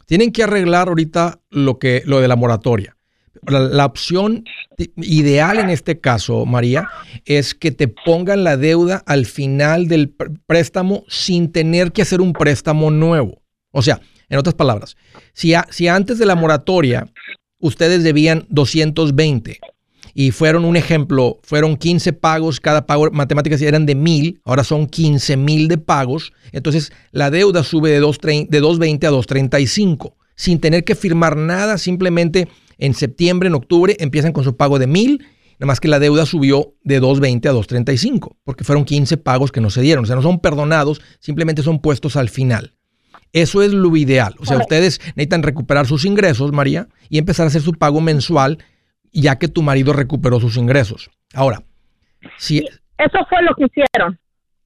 tienen 0.06 0.32
que 0.32 0.42
arreglar 0.42 0.88
ahorita 0.88 1.40
lo 1.50 1.78
que, 1.78 2.02
lo 2.06 2.20
de 2.20 2.28
la 2.28 2.36
moratoria. 2.36 2.96
La, 3.48 3.84
opción 3.86 4.44
ideal 4.96 5.58
en 5.58 5.70
este 5.70 6.00
caso, 6.00 6.46
María, 6.46 6.88
es 7.26 7.54
que 7.54 7.70
te 7.70 7.86
pongan 7.86 8.42
la 8.42 8.56
deuda 8.56 9.04
al 9.06 9.24
final 9.26 9.86
del 9.86 10.16
pr- 10.16 10.40
préstamo 10.46 11.04
sin 11.06 11.52
tener 11.52 11.92
que 11.92 12.02
hacer 12.02 12.20
un 12.20 12.32
préstamo 12.32 12.90
nuevo. 12.90 13.42
O 13.70 13.82
sea, 13.82 14.00
en 14.28 14.38
otras 14.38 14.54
palabras, 14.54 14.96
si, 15.32 15.52
si 15.70 15.86
antes 15.86 16.18
de 16.18 16.26
la 16.26 16.34
moratoria 16.34 17.06
ustedes 17.60 18.02
debían 18.02 18.46
220 18.48 19.60
y 20.18 20.30
fueron 20.30 20.64
un 20.64 20.76
ejemplo, 20.76 21.40
fueron 21.42 21.76
15 21.76 22.14
pagos, 22.14 22.58
cada 22.58 22.86
pago 22.86 23.10
matemáticas 23.10 23.60
eran 23.60 23.84
de 23.84 23.94
mil, 23.94 24.40
ahora 24.46 24.64
son 24.64 24.86
15 24.86 25.36
mil 25.36 25.68
de 25.68 25.76
pagos, 25.76 26.32
entonces 26.52 26.90
la 27.12 27.30
deuda 27.30 27.62
sube 27.62 27.90
de, 27.90 28.00
2.30 28.00 28.48
de 28.48 28.60
220 28.60 29.06
a 29.06 29.10
235, 29.10 30.16
sin 30.34 30.58
tener 30.58 30.84
que 30.84 30.94
firmar 30.94 31.36
nada, 31.36 31.76
simplemente 31.76 32.48
en 32.78 32.94
septiembre, 32.94 33.48
en 33.48 33.56
octubre 33.56 33.94
empiezan 34.00 34.32
con 34.32 34.42
su 34.42 34.56
pago 34.56 34.78
de 34.78 34.86
mil, 34.86 35.18
nada 35.58 35.66
más 35.66 35.80
que 35.80 35.88
la 35.88 35.98
deuda 35.98 36.24
subió 36.24 36.72
de 36.82 36.98
220 36.98 37.48
a 37.48 37.52
235, 37.52 38.38
porque 38.42 38.64
fueron 38.64 38.86
15 38.86 39.18
pagos 39.18 39.52
que 39.52 39.60
no 39.60 39.68
se 39.68 39.82
dieron, 39.82 40.04
o 40.04 40.06
sea, 40.06 40.16
no 40.16 40.22
son 40.22 40.40
perdonados, 40.40 41.02
simplemente 41.20 41.62
son 41.62 41.78
puestos 41.78 42.16
al 42.16 42.30
final. 42.30 42.72
Eso 43.34 43.60
es 43.60 43.72
lo 43.72 43.94
ideal. 43.98 44.34
O 44.38 44.46
sea, 44.46 44.56
ustedes 44.56 44.98
necesitan 45.08 45.42
recuperar 45.42 45.86
sus 45.86 46.06
ingresos, 46.06 46.52
María, 46.52 46.88
y 47.10 47.18
empezar 47.18 47.44
a 47.44 47.48
hacer 47.48 47.60
su 47.60 47.72
pago 47.72 48.00
mensual, 48.00 48.58
ya 49.22 49.38
que 49.38 49.48
tu 49.48 49.62
marido 49.62 49.92
recuperó 49.92 50.40
sus 50.40 50.56
ingresos. 50.56 51.10
Ahora, 51.34 51.62
si, 52.38 52.58
Eso 52.98 53.18
fue 53.28 53.42
lo 53.42 53.54
que 53.54 53.64
hicieron. 53.64 54.18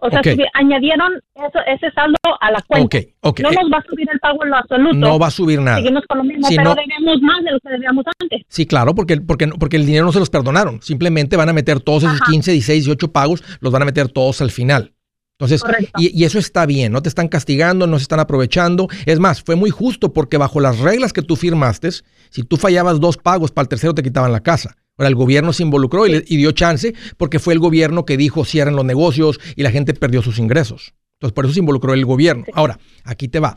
O 0.03 0.09
sea, 0.09 0.23
subi- 0.23 0.47
añadieron 0.55 1.13
eso, 1.35 1.59
ese 1.67 1.91
saldo 1.93 2.17
a 2.41 2.51
la 2.51 2.63
cuenta. 2.67 2.87
Ok, 2.99 3.05
ok. 3.21 3.41
No 3.41 3.51
nos 3.51 3.71
va 3.71 3.79
a 3.79 3.83
subir 3.83 4.09
el 4.11 4.19
pago 4.19 4.43
en 4.45 4.51
lo 4.51 4.57
absoluto. 4.57 4.95
No 4.97 5.19
va 5.19 5.27
a 5.27 5.31
subir 5.31 5.61
nada. 5.61 5.77
Seguimos 5.77 6.05
con 6.09 6.19
lo 6.19 6.25
mismo, 6.25 6.49
Si 6.49 6.57
pero 6.57 6.71
no- 6.71 6.75
debemos 6.75 7.21
más 7.21 7.45
de 7.45 7.51
lo 7.53 7.61
que 7.61 7.69
debíamos 7.69 8.05
antes. 8.19 8.41
Sí, 8.49 8.65
claro, 8.67 8.95
porque, 8.95 9.21
porque, 9.21 9.49
porque 9.49 9.77
el 9.77 9.85
dinero 9.85 10.07
no 10.07 10.13
se 10.13 10.19
los 10.19 10.31
perdonaron. 10.31 10.81
Simplemente 10.81 11.37
van 11.37 11.51
a 11.51 11.53
meter 11.53 11.81
todos 11.81 12.05
esos 12.05 12.19
15, 12.23 12.51
16, 12.53 12.85
18 12.87 13.13
pagos, 13.13 13.45
los 13.61 13.71
van 13.71 13.83
a 13.83 13.85
meter 13.85 14.09
todos 14.09 14.41
al 14.41 14.51
final. 14.51 14.95
Entonces, 15.41 15.63
y, 15.99 16.21
y 16.21 16.25
eso 16.25 16.39
está 16.39 16.67
bien, 16.67 16.93
no 16.93 17.01
te 17.03 17.09
están 17.09 17.27
castigando, 17.29 17.87
no 17.87 17.99
se 17.99 18.03
están 18.03 18.21
aprovechando. 18.21 18.89
Es 19.07 19.19
más, 19.19 19.43
fue 19.43 19.57
muy 19.57 19.71
justo 19.71 20.13
porque 20.13 20.37
bajo 20.37 20.61
las 20.61 20.79
reglas 20.81 21.13
que 21.15 21.23
tú 21.23 21.35
firmaste, 21.35 21.89
si 22.29 22.43
tú 22.43 22.57
fallabas 22.59 23.01
dos 23.01 23.17
pagos, 23.17 23.51
para 23.51 23.63
el 23.65 23.69
tercero 23.69 23.95
te 23.95 24.03
quitaban 24.03 24.33
la 24.33 24.41
casa. 24.41 24.77
Ahora, 24.99 25.09
el 25.09 25.15
gobierno 25.15 25.55
se 25.55 25.63
involucró 25.63 26.07
y, 26.07 26.11
le- 26.13 26.25
y 26.27 26.37
dio 26.37 26.53
chance 26.53 26.95
porque 27.17 27.39
fue 27.39 27.55
el 27.55 27.59
gobierno 27.59 28.05
que 28.05 28.19
dijo 28.19 28.45
cierren 28.45 28.77
los 28.77 28.85
negocios 28.85 29.41
y 29.57 29.63
la 29.63 29.71
gente 29.71 29.95
perdió 29.95 30.21
sus 30.21 30.39
ingresos. 30.39 30.93
Entonces, 31.15 31.33
por 31.35 31.47
eso 31.47 31.55
se 31.55 31.61
involucró 31.61 31.95
el 31.95 32.05
gobierno. 32.05 32.45
Ahora, 32.53 32.79
aquí 33.05 33.27
te 33.29 33.41
va. 33.41 33.57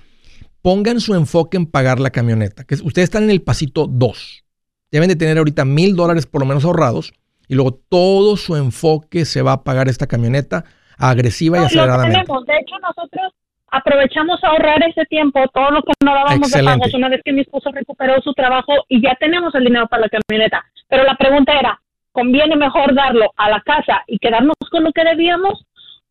Pongan 0.61 1.01
su 1.01 1.13
enfoque 1.15 1.57
en 1.57 1.65
pagar 1.65 1.99
la 1.99 2.11
camioneta. 2.11 2.63
Que 2.63 2.75
es- 2.75 2.81
ustedes 2.81 3.07
están 3.07 3.23
en 3.23 3.29
el 3.31 3.41
pasito 3.41 3.87
2. 3.87 4.43
Deben 4.89 5.09
de 5.09 5.15
tener 5.17 5.37
ahorita 5.37 5.65
mil 5.65 5.95
dólares 5.95 6.25
por 6.27 6.39
lo 6.41 6.45
menos 6.47 6.63
ahorrados 6.65 7.13
Y 7.49 7.55
luego 7.55 7.73
todo 7.89 8.37
su 8.37 8.55
enfoque 8.55 9.25
se 9.25 9.41
va 9.41 9.51
a 9.53 9.63
pagar 9.65 9.89
esta 9.89 10.07
camioneta 10.07 10.63
agresiva 11.09 11.57
y 11.57 11.59
No, 11.59 11.63
lo 11.63 11.67
aceleradamente. 11.67 12.19
tenemos. 12.21 12.45
De 12.45 12.57
hecho, 12.57 12.75
nosotros 12.79 13.33
aprovechamos 13.71 14.43
a 14.43 14.47
ahorrar 14.49 14.83
ese 14.87 15.05
tiempo, 15.05 15.39
todo 15.53 15.71
lo 15.71 15.81
que 15.81 15.91
no 16.05 16.13
dábamos 16.13 16.51
de 16.51 16.63
pagos 16.63 16.93
una 16.93 17.09
vez 17.09 17.21
que 17.25 17.33
mi 17.33 17.41
esposo 17.41 17.71
recuperó 17.71 18.21
su 18.21 18.33
trabajo 18.33 18.73
y 18.87 19.01
ya 19.01 19.15
tenemos 19.19 19.53
el 19.55 19.63
dinero 19.65 19.87
para 19.87 20.03
la 20.03 20.09
camioneta. 20.09 20.63
Pero 20.87 21.03
la 21.03 21.15
pregunta 21.15 21.53
era, 21.59 21.81
¿conviene 22.11 22.55
mejor 22.55 22.93
darlo 22.93 23.31
a 23.35 23.49
la 23.49 23.61
casa 23.61 24.03
y 24.07 24.19
quedarnos 24.19 24.55
con 24.69 24.83
lo 24.83 24.91
que 24.91 25.03
debíamos 25.03 25.65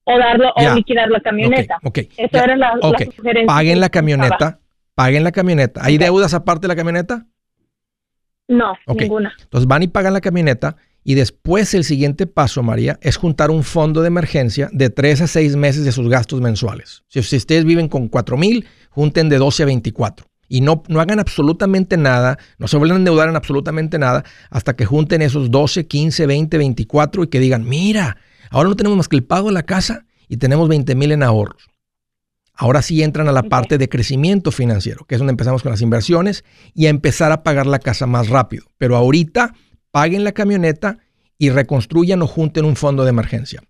o 0.04 0.18
darlo 0.18 0.52
o 0.56 0.74
liquidar 0.74 1.08
la 1.08 1.20
camioneta? 1.20 1.78
Ok, 1.84 1.98
Esa 2.16 2.38
ya. 2.38 2.44
era 2.44 2.56
la, 2.56 2.72
sugerencia 2.80 3.46
Paguen 3.46 3.78
la 3.80 3.86
estaba. 3.86 3.90
camioneta, 3.90 4.58
paguen 4.96 5.22
la 5.24 5.30
camioneta. 5.32 5.80
¿Hay 5.84 5.98
deudas 5.98 6.34
aparte 6.34 6.62
de 6.62 6.68
la 6.68 6.76
camioneta? 6.76 7.26
No, 8.48 8.74
ninguna. 8.88 9.32
Entonces 9.40 9.68
van 9.68 9.84
y 9.84 9.86
pagan 9.88 10.12
la 10.14 10.20
camioneta 10.20 10.76
y 11.04 11.14
después 11.14 11.74
el 11.74 11.84
siguiente 11.84 12.26
paso, 12.26 12.62
María, 12.62 12.98
es 13.02 13.16
juntar 13.16 13.50
un 13.50 13.64
fondo 13.64 14.02
de 14.02 14.08
emergencia 14.08 14.68
de 14.72 14.90
3 14.90 15.22
a 15.22 15.26
6 15.26 15.56
meses 15.56 15.84
de 15.84 15.92
sus 15.92 16.08
gastos 16.08 16.40
mensuales. 16.40 17.02
Si, 17.08 17.22
si 17.22 17.36
ustedes 17.36 17.64
viven 17.64 17.88
con 17.88 18.08
4 18.08 18.36
mil, 18.36 18.66
junten 18.90 19.28
de 19.28 19.38
12 19.38 19.64
a 19.64 19.66
24. 19.66 20.26
Y 20.48 20.60
no, 20.60 20.82
no 20.88 21.00
hagan 21.00 21.18
absolutamente 21.18 21.96
nada, 21.96 22.38
no 22.58 22.68
se 22.68 22.76
vuelvan 22.76 22.96
a 22.96 23.00
endeudar 23.00 23.28
en 23.28 23.36
absolutamente 23.36 23.98
nada 23.98 24.22
hasta 24.50 24.76
que 24.76 24.84
junten 24.84 25.22
esos 25.22 25.50
12, 25.50 25.86
15, 25.86 26.26
20, 26.26 26.58
24 26.58 27.24
y 27.24 27.26
que 27.28 27.40
digan, 27.40 27.66
mira, 27.66 28.18
ahora 28.50 28.68
no 28.68 28.76
tenemos 28.76 28.98
más 28.98 29.08
que 29.08 29.16
el 29.16 29.24
pago 29.24 29.48
de 29.48 29.54
la 29.54 29.62
casa 29.62 30.04
y 30.28 30.36
tenemos 30.36 30.68
20 30.68 30.94
mil 30.94 31.10
en 31.12 31.22
ahorros. 31.22 31.68
Ahora 32.54 32.82
sí 32.82 33.02
entran 33.02 33.28
a 33.28 33.32
la 33.32 33.44
parte 33.44 33.78
de 33.78 33.88
crecimiento 33.88 34.52
financiero, 34.52 35.06
que 35.06 35.14
es 35.14 35.18
donde 35.18 35.32
empezamos 35.32 35.62
con 35.62 35.72
las 35.72 35.80
inversiones 35.80 36.44
y 36.74 36.86
a 36.86 36.90
empezar 36.90 37.32
a 37.32 37.42
pagar 37.42 37.66
la 37.66 37.78
casa 37.78 38.06
más 38.06 38.28
rápido. 38.28 38.66
Pero 38.76 38.96
ahorita 38.96 39.54
paguen 39.92 40.24
la 40.24 40.32
camioneta 40.32 40.98
y 41.38 41.50
reconstruyan 41.50 42.22
o 42.22 42.26
junten 42.26 42.64
un 42.64 42.74
fondo 42.74 43.04
de 43.04 43.10
emergencia. 43.10 43.62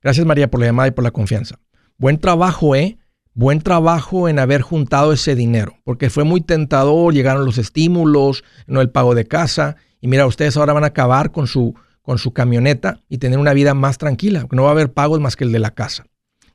Gracias 0.00 0.24
María 0.26 0.50
por 0.50 0.60
la 0.60 0.66
llamada 0.66 0.88
y 0.88 0.92
por 0.92 1.02
la 1.02 1.10
confianza. 1.10 1.58
Buen 1.96 2.18
trabajo, 2.18 2.76
¿eh? 2.76 2.98
Buen 3.34 3.60
trabajo 3.60 4.28
en 4.28 4.38
haber 4.38 4.60
juntado 4.60 5.12
ese 5.12 5.34
dinero, 5.34 5.76
porque 5.84 6.10
fue 6.10 6.24
muy 6.24 6.40
tentador, 6.40 7.14
llegaron 7.14 7.44
los 7.44 7.58
estímulos, 7.58 8.44
no 8.66 8.80
el 8.80 8.90
pago 8.90 9.14
de 9.14 9.24
casa, 9.24 9.76
y 10.00 10.08
mira, 10.08 10.26
ustedes 10.26 10.56
ahora 10.56 10.72
van 10.72 10.84
a 10.84 10.88
acabar 10.88 11.30
con 11.30 11.46
su, 11.46 11.74
con 12.02 12.18
su 12.18 12.32
camioneta 12.32 13.00
y 13.08 13.18
tener 13.18 13.38
una 13.38 13.54
vida 13.54 13.72
más 13.74 13.98
tranquila, 13.98 14.46
no 14.50 14.64
va 14.64 14.70
a 14.70 14.72
haber 14.72 14.92
pagos 14.92 15.20
más 15.20 15.36
que 15.36 15.44
el 15.44 15.52
de 15.52 15.60
la 15.60 15.70
casa. 15.70 16.04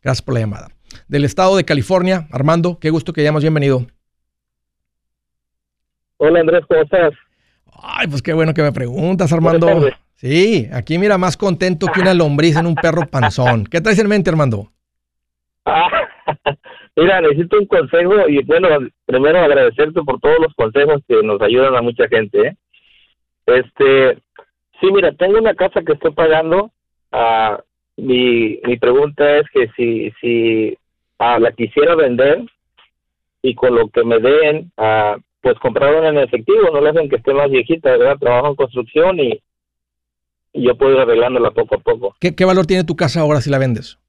Gracias 0.04 0.22
por 0.22 0.34
la 0.34 0.42
llamada. 0.42 0.68
Del 1.08 1.26
estado 1.26 1.56
de 1.56 1.64
California, 1.64 2.28
Armando, 2.32 2.78
qué 2.80 2.90
gusto 2.90 3.14
que 3.14 3.22
hayamos 3.22 3.42
bienvenido. 3.42 3.88
Hola 6.18 6.42
Andrés, 6.42 6.64
¿cómo 6.68 6.82
estás? 6.82 7.14
Ay, 7.82 8.08
pues 8.08 8.22
qué 8.22 8.34
bueno 8.34 8.54
que 8.54 8.62
me 8.62 8.72
preguntas, 8.72 9.32
Armando. 9.32 9.90
Sí, 10.16 10.68
aquí 10.72 10.98
mira, 10.98 11.18
más 11.18 11.38
contento 11.38 11.88
que 11.94 12.02
una 12.02 12.14
lombriz 12.14 12.56
en 12.56 12.68
un 12.68 12.76
perro 12.76 13.06
panzón. 13.08 13.66
¿Qué 13.66 13.82
traes 13.82 14.00
en 14.00 14.08
mente, 14.08 14.30
Armando? 14.30 14.72
Ah, 15.66 15.90
mira, 16.96 17.22
necesito 17.22 17.60
un 17.60 17.66
consejo 17.66 18.28
y 18.28 18.44
bueno, 18.44 18.70
primero 19.06 19.40
agradecerte 19.40 20.02
por 20.04 20.20
todos 20.20 20.40
los 20.40 20.54
consejos 20.56 21.02
que 21.08 21.22
nos 21.22 21.42
ayudan 21.42 21.76
a 21.76 21.82
mucha 21.82 22.08
gente. 22.08 22.48
¿eh? 22.48 22.56
Este, 23.46 24.16
sí, 24.80 24.92
mira, 24.92 25.12
tengo 25.14 25.38
una 25.38 25.54
casa 25.54 25.82
que 25.86 25.94
estoy 25.94 26.12
pagando. 26.12 26.72
ah, 27.12 27.60
mi, 27.98 28.60
mi 28.64 28.78
pregunta 28.78 29.38
es 29.38 29.46
que 29.54 29.70
si, 29.78 30.12
si 30.20 30.78
ah, 31.20 31.40
la 31.40 31.52
quisiera 31.52 31.96
vender 31.96 32.44
y 33.42 33.56
con 33.56 33.76
lo 33.76 33.88
que 33.90 34.04
me 34.04 34.20
den, 34.20 34.72
ah, 34.78 35.18
pues 35.46 35.60
comprar 35.60 35.94
una 35.94 36.10
en 36.10 36.18
efectivo, 36.18 36.72
no 36.74 36.82
le 36.82 36.90
hacen 36.90 37.08
que 37.08 37.18
esté 37.18 37.32
más 37.32 37.52
viejita, 37.52 37.92
¿verdad? 37.92 38.18
Trabajo 38.18 38.48
en 38.48 38.56
construcción 38.56 39.20
y, 39.20 39.44
y 40.54 40.66
yo 40.66 40.76
puedo 40.76 40.94
ir 40.94 41.00
arreglándola 41.02 41.52
poco 41.52 41.76
a 41.76 41.78
poco. 41.78 42.16
¿Qué, 42.20 42.34
qué 42.34 42.46
valor 42.46 42.66
tiene 42.66 42.84
tu 42.84 42.96
casa 42.96 43.22
ahora 43.22 43.42
si 43.42 43.52
la 43.52 43.60
vendes? 43.60 44.00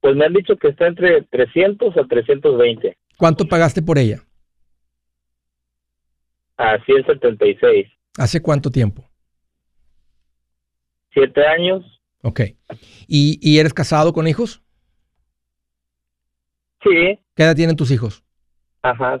Pues 0.00 0.16
me 0.16 0.24
han 0.24 0.32
dicho 0.32 0.56
que 0.56 0.68
está 0.68 0.86
entre 0.86 1.20
300 1.24 1.94
a 1.94 2.04
320. 2.06 2.96
¿Cuánto 3.18 3.44
pagaste 3.46 3.82
por 3.82 3.98
ella? 3.98 4.22
A 6.56 6.82
176. 6.86 7.88
¿Hace 8.16 8.40
cuánto 8.40 8.70
tiempo? 8.70 9.04
Siete 11.12 11.46
años. 11.46 11.84
Ok. 12.22 12.40
¿Y, 13.06 13.38
y 13.42 13.58
eres 13.58 13.74
casado 13.74 14.14
con 14.14 14.26
hijos? 14.26 14.62
Sí. 16.82 17.18
¿Qué 17.34 17.42
edad 17.42 17.54
tienen 17.54 17.76
tus 17.76 17.90
hijos? 17.90 18.22
Ajá. 18.90 19.20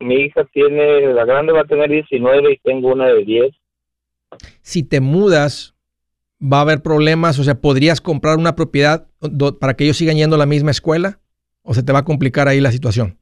Mi 0.00 0.14
hija 0.16 0.44
tiene, 0.52 1.12
la 1.12 1.24
grande 1.24 1.52
va 1.52 1.60
a 1.60 1.64
tener 1.64 1.88
19 1.88 2.52
y 2.52 2.58
tengo 2.58 2.92
una 2.92 3.06
de 3.06 3.24
10. 3.24 3.54
Si 4.60 4.82
te 4.82 5.00
mudas, 5.00 5.74
va 6.42 6.58
a 6.58 6.62
haber 6.62 6.82
problemas, 6.82 7.38
o 7.38 7.44
sea, 7.44 7.60
¿podrías 7.60 8.00
comprar 8.00 8.36
una 8.36 8.56
propiedad 8.56 9.06
para 9.58 9.74
que 9.74 9.84
ellos 9.84 9.96
sigan 9.96 10.16
yendo 10.16 10.36
a 10.36 10.38
la 10.38 10.46
misma 10.46 10.70
escuela? 10.70 11.20
¿O 11.62 11.74
se 11.74 11.82
te 11.82 11.92
va 11.92 12.00
a 12.00 12.04
complicar 12.04 12.48
ahí 12.48 12.60
la 12.60 12.72
situación? 12.72 13.18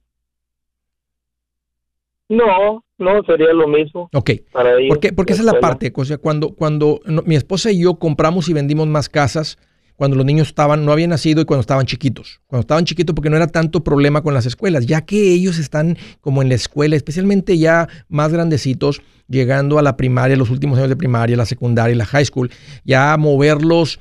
No, 2.28 2.84
no, 2.98 3.22
sería 3.24 3.52
lo 3.52 3.68
mismo. 3.68 4.08
Ok. 4.12 4.30
Para 4.50 4.78
ellos, 4.78 4.88
Porque, 4.88 5.12
porque 5.12 5.34
esa 5.34 5.42
es 5.42 5.46
la 5.46 5.60
parte, 5.60 5.92
o 5.94 6.04
sea, 6.04 6.18
cuando, 6.18 6.54
cuando 6.54 7.00
mi 7.04 7.36
esposa 7.36 7.70
y 7.70 7.82
yo 7.82 7.98
compramos 7.98 8.48
y 8.48 8.52
vendimos 8.54 8.86
más 8.88 9.08
casas 9.08 9.58
cuando 9.96 10.16
los 10.16 10.26
niños 10.26 10.48
estaban, 10.48 10.84
no 10.84 10.92
habían 10.92 11.10
nacido 11.10 11.40
y 11.40 11.44
cuando 11.44 11.60
estaban 11.60 11.86
chiquitos. 11.86 12.40
Cuando 12.46 12.62
estaban 12.62 12.84
chiquitos 12.84 13.14
porque 13.14 13.30
no 13.30 13.36
era 13.36 13.46
tanto 13.46 13.84
problema 13.84 14.22
con 14.22 14.34
las 14.34 14.46
escuelas, 14.46 14.86
ya 14.86 15.02
que 15.02 15.32
ellos 15.32 15.58
están 15.58 15.96
como 16.20 16.42
en 16.42 16.48
la 16.48 16.54
escuela, 16.54 16.96
especialmente 16.96 17.58
ya 17.58 17.88
más 18.08 18.32
grandecitos, 18.32 19.02
llegando 19.28 19.78
a 19.78 19.82
la 19.82 19.96
primaria, 19.96 20.36
los 20.36 20.50
últimos 20.50 20.78
años 20.78 20.90
de 20.90 20.96
primaria, 20.96 21.36
la 21.36 21.46
secundaria 21.46 21.94
y 21.94 21.98
la 21.98 22.06
high 22.06 22.24
school, 22.24 22.50
ya 22.84 23.16
moverlos 23.16 24.00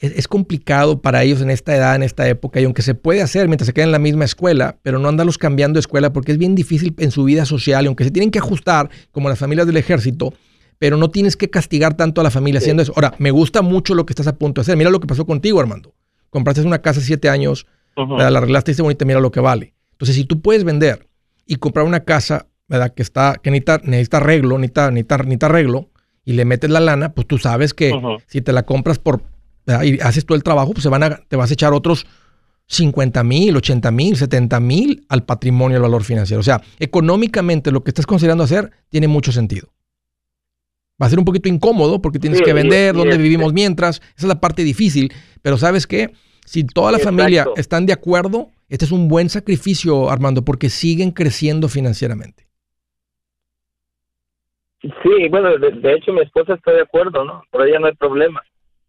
es, 0.00 0.28
complicado 0.28 1.00
para 1.00 1.22
ellos 1.22 1.40
en 1.40 1.50
esta 1.50 1.74
edad, 1.74 1.94
en 1.96 2.02
esta 2.02 2.28
época, 2.28 2.60
y 2.60 2.64
aunque 2.64 2.82
se 2.82 2.94
puede 2.94 3.22
hacer 3.22 3.48
mientras 3.48 3.66
se 3.66 3.72
quedan 3.72 3.88
en 3.88 3.92
la 3.92 3.98
misma 3.98 4.24
escuela, 4.24 4.76
pero 4.82 4.98
no 4.98 5.08
andarlos 5.08 5.38
cambiando 5.38 5.78
escuela 5.78 6.12
porque 6.12 6.32
es 6.32 6.38
bien 6.38 6.54
difícil 6.54 6.94
en 6.98 7.10
su 7.10 7.24
vida 7.24 7.46
social, 7.46 7.84
y 7.84 7.86
aunque 7.86 8.04
se 8.04 8.10
tienen 8.10 8.30
que 8.30 8.38
ajustar, 8.38 8.90
como 9.12 9.28
las 9.28 9.38
familias 9.38 9.66
del 9.66 9.76
ejército, 9.76 10.34
pero 10.78 10.96
no 10.96 11.10
tienes 11.10 11.36
que 11.36 11.50
castigar 11.50 11.94
tanto 11.94 12.20
a 12.20 12.24
la 12.24 12.30
familia 12.30 12.58
haciendo 12.58 12.82
eso. 12.82 12.92
Ahora, 12.96 13.14
me 13.18 13.30
gusta 13.30 13.62
mucho 13.62 13.94
lo 13.94 14.06
que 14.06 14.12
estás 14.12 14.26
a 14.26 14.36
punto 14.36 14.60
de 14.60 14.62
hacer. 14.62 14.76
Mira 14.76 14.90
lo 14.90 15.00
que 15.00 15.06
pasó 15.06 15.26
contigo, 15.26 15.60
Armando. 15.60 15.94
Compraste 16.30 16.62
una 16.62 16.82
casa 16.82 17.00
siete 17.00 17.28
años, 17.28 17.66
la 17.96 18.26
arreglaste 18.26 18.70
y 18.70 18.72
dice 18.72 18.82
bonita, 18.82 19.04
mira 19.04 19.20
lo 19.20 19.30
que 19.30 19.40
vale. 19.40 19.74
Entonces, 19.92 20.16
si 20.16 20.24
tú 20.24 20.40
puedes 20.40 20.64
vender 20.64 21.08
y 21.46 21.56
comprar 21.56 21.86
una 21.86 22.00
casa, 22.00 22.48
¿verdad? 22.68 22.92
Que 22.94 23.02
está, 23.02 23.34
que 23.42 23.50
necesita, 23.50 23.80
necesita 23.84 24.16
arreglo, 24.16 24.58
necesita, 24.58 24.90
necesita, 24.90 25.18
necesita 25.18 25.46
arreglo, 25.46 25.90
y 26.24 26.32
le 26.32 26.44
metes 26.44 26.70
la 26.70 26.80
lana, 26.80 27.12
pues 27.12 27.26
tú 27.26 27.38
sabes 27.38 27.74
que 27.74 27.92
si 28.26 28.40
te 28.40 28.52
la 28.52 28.64
compras 28.64 28.98
por 28.98 29.22
¿verdad? 29.66 29.82
y 29.82 30.00
haces 30.00 30.24
tú 30.24 30.34
el 30.34 30.42
trabajo, 30.42 30.72
pues 30.72 30.82
se 30.82 30.88
van 30.88 31.02
a, 31.02 31.16
te 31.16 31.36
vas 31.36 31.50
a 31.50 31.54
echar 31.54 31.72
otros 31.72 32.06
50 32.66 33.22
mil, 33.24 33.56
80 33.56 33.90
mil, 33.90 34.16
70 34.16 34.60
mil 34.60 35.06
al 35.08 35.24
patrimonio, 35.24 35.76
al 35.76 35.82
valor 35.82 36.02
financiero. 36.02 36.40
O 36.40 36.44
sea, 36.44 36.62
económicamente 36.78 37.70
lo 37.70 37.84
que 37.84 37.90
estás 37.90 38.06
considerando 38.06 38.44
hacer 38.44 38.70
tiene 38.88 39.06
mucho 39.06 39.32
sentido. 39.32 39.68
Va 41.00 41.06
a 41.06 41.10
ser 41.10 41.18
un 41.18 41.24
poquito 41.24 41.48
incómodo 41.48 42.00
porque 42.00 42.18
tienes 42.18 42.38
Sí, 42.38 42.44
que 42.44 42.52
vender, 42.52 42.94
dónde 42.94 43.18
vivimos 43.18 43.52
mientras. 43.52 43.96
Esa 44.00 44.14
es 44.16 44.24
la 44.24 44.40
parte 44.40 44.62
difícil. 44.62 45.12
Pero 45.42 45.56
¿sabes 45.56 45.86
qué? 45.86 46.10
Si 46.44 46.64
toda 46.64 46.92
la 46.92 46.98
familia 46.98 47.46
están 47.56 47.86
de 47.86 47.92
acuerdo, 47.92 48.50
este 48.68 48.84
es 48.84 48.92
un 48.92 49.08
buen 49.08 49.28
sacrificio, 49.28 50.10
Armando, 50.10 50.44
porque 50.44 50.68
siguen 50.68 51.10
creciendo 51.10 51.68
financieramente. 51.68 52.44
Sí, 54.82 55.28
bueno, 55.30 55.56
de, 55.58 55.70
de 55.72 55.94
hecho 55.94 56.12
mi 56.12 56.20
esposa 56.20 56.54
está 56.54 56.70
de 56.72 56.82
acuerdo, 56.82 57.24
¿no? 57.24 57.42
Por 57.50 57.66
ella 57.66 57.78
no 57.78 57.86
hay 57.86 57.94
problema. 57.94 58.42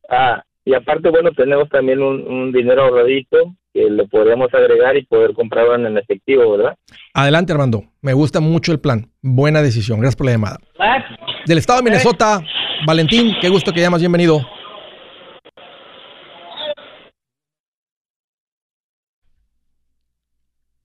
Ah, 0.09 0.43
y 0.65 0.73
aparte, 0.73 1.09
bueno, 1.09 1.31
tenemos 1.31 1.69
también 1.69 2.01
un, 2.01 2.27
un 2.27 2.51
dinero 2.51 2.83
ahorradito 2.83 3.55
que 3.73 3.89
le 3.89 4.05
podríamos 4.07 4.53
agregar 4.53 4.97
y 4.97 5.05
poder 5.05 5.33
comprarlo 5.33 5.75
en 5.75 5.97
efectivo, 5.97 6.57
¿verdad? 6.57 6.75
Adelante, 7.13 7.53
Armando. 7.53 7.85
Me 8.01 8.13
gusta 8.13 8.41
mucho 8.41 8.71
el 8.71 8.79
plan. 8.79 9.09
Buena 9.21 9.61
decisión. 9.61 9.99
Gracias 9.99 10.17
por 10.17 10.25
la 10.25 10.31
llamada. 10.33 10.59
Del 11.45 11.59
estado 11.59 11.77
de 11.77 11.83
Minnesota, 11.83 12.41
Valentín, 12.87 13.35
qué 13.39 13.49
gusto 13.49 13.71
que 13.71 13.79
llamas. 13.79 14.01
Bienvenido. 14.01 14.41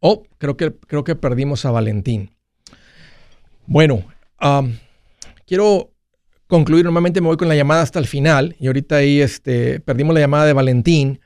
Oh, 0.00 0.22
creo 0.36 0.58
que, 0.58 0.74
creo 0.86 1.02
que 1.02 1.16
perdimos 1.16 1.64
a 1.64 1.70
Valentín. 1.70 2.34
Bueno, 3.66 4.04
quiero 5.46 5.92
concluir. 6.46 6.84
Normalmente 6.84 7.22
me 7.22 7.28
voy 7.28 7.38
con 7.38 7.48
la 7.48 7.56
llamada 7.56 7.80
hasta 7.80 7.98
el 7.98 8.06
final 8.06 8.54
y 8.60 8.66
ahorita 8.66 8.96
ahí 8.96 9.22
este, 9.22 9.80
perdimos 9.80 10.12
la 10.12 10.20
llamada 10.20 10.44
de 10.44 10.52
Valentín. 10.52 11.20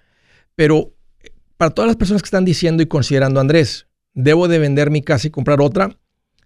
Pero 0.54 0.92
eh, 1.24 1.30
para 1.56 1.72
todas 1.72 1.88
las 1.88 1.96
personas 1.96 2.22
que 2.22 2.28
están 2.28 2.44
diciendo 2.44 2.84
y 2.84 2.86
considerando, 2.86 3.40
Andrés, 3.40 3.88
debo 4.12 4.46
de 4.46 4.60
vender 4.60 4.90
mi 4.90 5.02
casa 5.02 5.26
y 5.26 5.30
comprar 5.30 5.60
otra, 5.60 5.98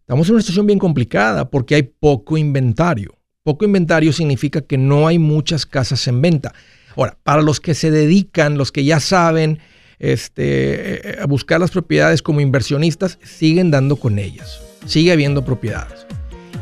estamos 0.08 0.26
en 0.26 0.36
una 0.36 0.40
situación 0.40 0.66
bien 0.66 0.78
complicada 0.78 1.50
porque 1.50 1.74
hay 1.74 1.82
poco 1.82 2.38
inventario. 2.38 3.14
Poco 3.42 3.66
inventario 3.66 4.10
significa 4.14 4.62
que 4.62 4.78
no 4.78 5.06
hay 5.06 5.18
muchas 5.18 5.66
casas 5.66 6.08
en 6.08 6.22
venta. 6.22 6.54
Ahora, 6.96 7.18
para 7.22 7.42
los 7.42 7.60
que 7.60 7.74
se 7.74 7.90
dedican, 7.90 8.56
los 8.56 8.72
que 8.72 8.84
ya 8.84 9.00
saben 9.00 9.58
este, 9.98 11.10
eh, 11.10 11.18
a 11.20 11.26
buscar 11.26 11.60
las 11.60 11.72
propiedades 11.72 12.22
como 12.22 12.40
inversionistas, 12.40 13.18
siguen 13.22 13.70
dando 13.70 13.96
con 13.96 14.18
ellas. 14.18 14.62
Sigue 14.86 15.12
habiendo 15.12 15.44
propiedades. 15.44 16.06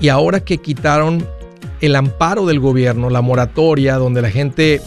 Y 0.00 0.08
ahora 0.08 0.40
que 0.40 0.58
quitaron 0.58 1.24
el 1.80 1.94
amparo 1.94 2.46
del 2.46 2.58
gobierno, 2.58 3.10
la 3.10 3.22
moratoria, 3.22 3.94
donde 3.94 4.22
la 4.22 4.30
gente 4.30 4.80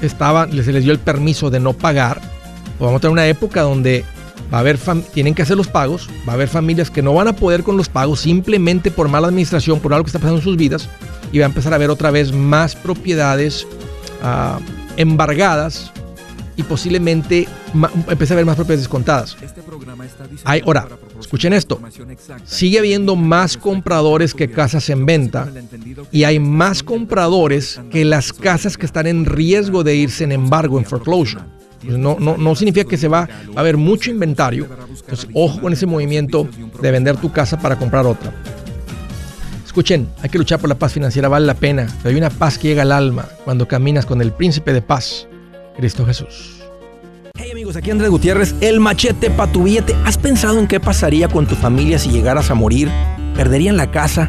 estaba, 0.00 0.48
se 0.48 0.72
les 0.72 0.84
dio 0.84 0.92
el 0.92 1.00
permiso 1.00 1.50
de 1.50 1.58
no 1.58 1.72
pagar, 1.72 2.20
pues 2.20 2.86
vamos 2.86 2.98
a 2.98 3.00
tener 3.00 3.12
una 3.12 3.26
época 3.26 3.62
donde 3.62 4.04
va 4.52 4.58
a 4.58 4.60
haber 4.60 4.78
tienen 5.12 5.34
que 5.34 5.42
hacer 5.42 5.56
los 5.56 5.68
pagos, 5.68 6.08
va 6.26 6.32
a 6.32 6.34
haber 6.34 6.48
familias 6.48 6.90
que 6.90 7.02
no 7.02 7.14
van 7.14 7.28
a 7.28 7.36
poder 7.36 7.62
con 7.62 7.76
los 7.76 7.88
pagos 7.88 8.20
simplemente 8.20 8.90
por 8.90 9.08
mala 9.08 9.28
administración, 9.28 9.80
por 9.80 9.92
algo 9.92 10.04
que 10.04 10.08
está 10.08 10.18
pasando 10.18 10.38
en 10.38 10.44
sus 10.44 10.56
vidas, 10.56 10.88
y 11.32 11.38
va 11.38 11.44
a 11.44 11.48
empezar 11.48 11.72
a 11.72 11.76
haber 11.76 11.90
otra 11.90 12.10
vez 12.10 12.32
más 12.32 12.74
propiedades 12.74 13.66
ah, 14.22 14.58
embargadas 14.96 15.92
y 16.56 16.64
posiblemente 16.64 17.46
empiece 18.08 18.32
a 18.32 18.34
haber 18.34 18.46
más 18.46 18.56
propiedades 18.56 18.80
descontadas. 18.80 19.36
Hay, 20.44 20.60
ahora, 20.64 20.88
escuchen 21.20 21.52
esto, 21.52 21.80
sigue 22.44 22.80
habiendo 22.80 23.14
más 23.14 23.56
compradores 23.56 24.34
que 24.34 24.50
casas 24.50 24.90
en 24.90 25.06
venta 25.06 25.48
y 26.10 26.24
hay 26.24 26.40
más 26.40 26.82
compradores 26.82 27.80
que 27.92 28.04
las 28.04 28.32
casas 28.32 28.76
que 28.76 28.86
están 28.86 29.06
en 29.06 29.24
riesgo 29.24 29.84
de 29.84 29.94
irse 29.94 30.24
en 30.24 30.32
embargo, 30.32 30.78
en 30.78 30.84
foreclosure. 30.84 31.44
No, 31.82 32.16
no, 32.18 32.36
no 32.36 32.54
significa 32.54 32.88
que 32.88 32.96
se 32.96 33.08
va, 33.08 33.28
a 33.54 33.60
haber 33.60 33.76
mucho 33.76 34.10
inventario. 34.10 34.66
Entonces, 35.00 35.28
ojo 35.32 35.60
con 35.60 35.72
ese 35.72 35.86
movimiento 35.86 36.48
de 36.80 36.90
vender 36.90 37.16
tu 37.16 37.30
casa 37.32 37.58
para 37.58 37.76
comprar 37.76 38.06
otra. 38.06 38.32
Escuchen, 39.64 40.08
hay 40.22 40.28
que 40.28 40.38
luchar 40.38 40.58
por 40.58 40.68
la 40.68 40.74
paz 40.74 40.92
financiera, 40.92 41.28
vale 41.28 41.46
la 41.46 41.54
pena. 41.54 41.86
Pero 42.02 42.10
hay 42.10 42.16
una 42.16 42.30
paz 42.30 42.58
que 42.58 42.68
llega 42.68 42.82
al 42.82 42.92
alma 42.92 43.28
cuando 43.44 43.68
caminas 43.68 44.06
con 44.06 44.20
el 44.20 44.32
príncipe 44.32 44.72
de 44.72 44.82
paz, 44.82 45.28
Cristo 45.76 46.04
Jesús. 46.04 46.58
Hey 47.36 47.52
amigos, 47.52 47.76
aquí 47.76 47.92
Andrés 47.92 48.10
Gutiérrez, 48.10 48.54
el 48.60 48.80
machete 48.80 49.30
para 49.30 49.52
tu 49.52 49.62
billete. 49.62 49.94
¿Has 50.04 50.18
pensado 50.18 50.58
en 50.58 50.66
qué 50.66 50.80
pasaría 50.80 51.28
con 51.28 51.46
tu 51.46 51.54
familia 51.54 51.98
si 51.98 52.10
llegaras 52.10 52.50
a 52.50 52.54
morir? 52.54 52.90
¿Perderían 53.36 53.76
la 53.76 53.90
casa? 53.92 54.28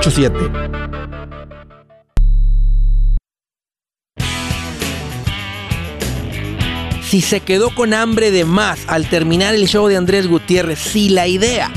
844-748-8887 0.00 0.70
Si 7.02 7.20
se 7.22 7.40
quedó 7.40 7.74
con 7.74 7.92
hambre 7.92 8.30
de 8.30 8.44
más 8.44 8.80
al 8.86 9.08
terminar 9.08 9.54
el 9.54 9.66
show 9.66 9.88
de 9.88 9.96
Andrés 9.96 10.28
Gutiérrez, 10.28 10.78
si 10.78 11.08
la 11.08 11.26
idea 11.26 11.70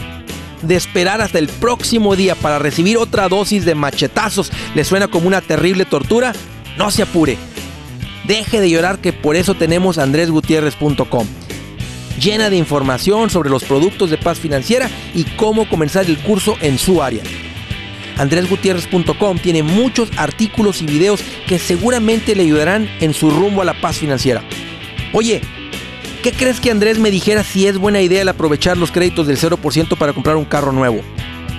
de 0.61 0.75
esperar 0.75 1.21
hasta 1.21 1.39
el 1.39 1.47
próximo 1.47 2.15
día 2.15 2.35
para 2.35 2.59
recibir 2.59 2.97
otra 2.97 3.27
dosis 3.29 3.65
de 3.65 3.73
machetazos 3.73 4.51
le 4.75 4.83
suena 4.83 5.07
como 5.07 5.27
una 5.27 5.41
terrible 5.41 5.85
tortura, 5.85 6.33
no 6.77 6.91
se 6.91 7.01
apure 7.01 7.37
Deje 8.27 8.61
de 8.61 8.69
llorar 8.69 8.99
que 8.99 9.11
por 9.11 9.35
eso 9.35 9.53
tenemos 9.53 9.97
andresgutierrez.com. 9.97 11.27
Llena 12.21 12.49
de 12.49 12.55
información 12.55 13.29
sobre 13.29 13.49
los 13.49 13.63
productos 13.63 14.09
de 14.09 14.17
paz 14.17 14.39
financiera 14.39 14.89
y 15.13 15.23
cómo 15.23 15.67
comenzar 15.67 16.05
el 16.05 16.17
curso 16.19 16.55
en 16.61 16.77
su 16.77 17.03
área. 17.03 17.23
andresgutierrez.com 18.17 19.37
tiene 19.39 19.63
muchos 19.63 20.09
artículos 20.17 20.81
y 20.81 20.85
videos 20.85 21.21
que 21.47 21.59
seguramente 21.59 22.35
le 22.35 22.43
ayudarán 22.43 22.89
en 22.99 23.13
su 23.13 23.29
rumbo 23.29 23.61
a 23.61 23.65
la 23.65 23.79
paz 23.79 23.97
financiera. 23.97 24.43
Oye, 25.13 25.41
¿qué 26.21 26.31
crees 26.31 26.59
que 26.59 26.71
Andrés 26.71 26.99
me 26.99 27.11
dijera 27.11 27.43
si 27.43 27.67
es 27.67 27.77
buena 27.77 28.01
idea 28.01 28.21
el 28.21 28.29
aprovechar 28.29 28.77
los 28.77 28.91
créditos 28.91 29.27
del 29.27 29.37
0% 29.37 29.97
para 29.97 30.13
comprar 30.13 30.35
un 30.35 30.45
carro 30.45 30.71
nuevo? 30.71 31.01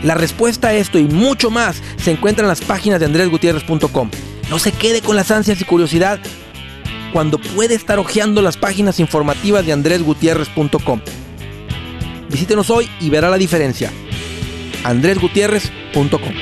La 0.03 0.15
respuesta 0.15 0.69
a 0.69 0.75
esto 0.75 0.99
y 0.99 1.05
mucho 1.05 1.51
más 1.51 1.81
se 1.97 2.11
encuentra 2.11 2.45
en 2.45 2.49
las 2.49 2.61
páginas 2.61 3.01
de 3.01 3.07
andresgutierrez.com. 3.07 4.11
No 4.51 4.59
se 4.59 4.73
quede 4.73 5.01
con 5.01 5.17
las 5.17 5.31
ansias 5.31 5.61
y 5.61 5.65
curiosidad 5.65 6.21
cuando 7.13 7.39
puede 7.39 7.75
estar 7.75 7.99
hojeando 7.99 8.43
las 8.43 8.57
páginas 8.57 9.01
informativas 9.01 9.65
de 9.65 9.73
andresgutierrez.com. 9.73 11.01
Visítenos 12.29 12.71
hoy 12.71 12.91
y 13.01 13.09
verá 13.09 13.31
la 13.31 13.39
diferencia. 13.39 13.93
andresgutierrez.com. 14.85 16.33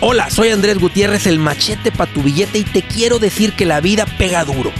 Hola, 0.00 0.30
soy 0.30 0.50
Andrés 0.50 0.78
Gutiérrez, 0.78 1.26
el 1.26 1.38
machete 1.38 1.90
para 1.90 2.12
tu 2.12 2.22
billete 2.22 2.58
y 2.58 2.64
te 2.64 2.82
quiero 2.82 3.18
decir 3.18 3.54
que 3.54 3.64
la 3.64 3.80
vida 3.80 4.06
pega 4.18 4.44
duro. 4.44 4.70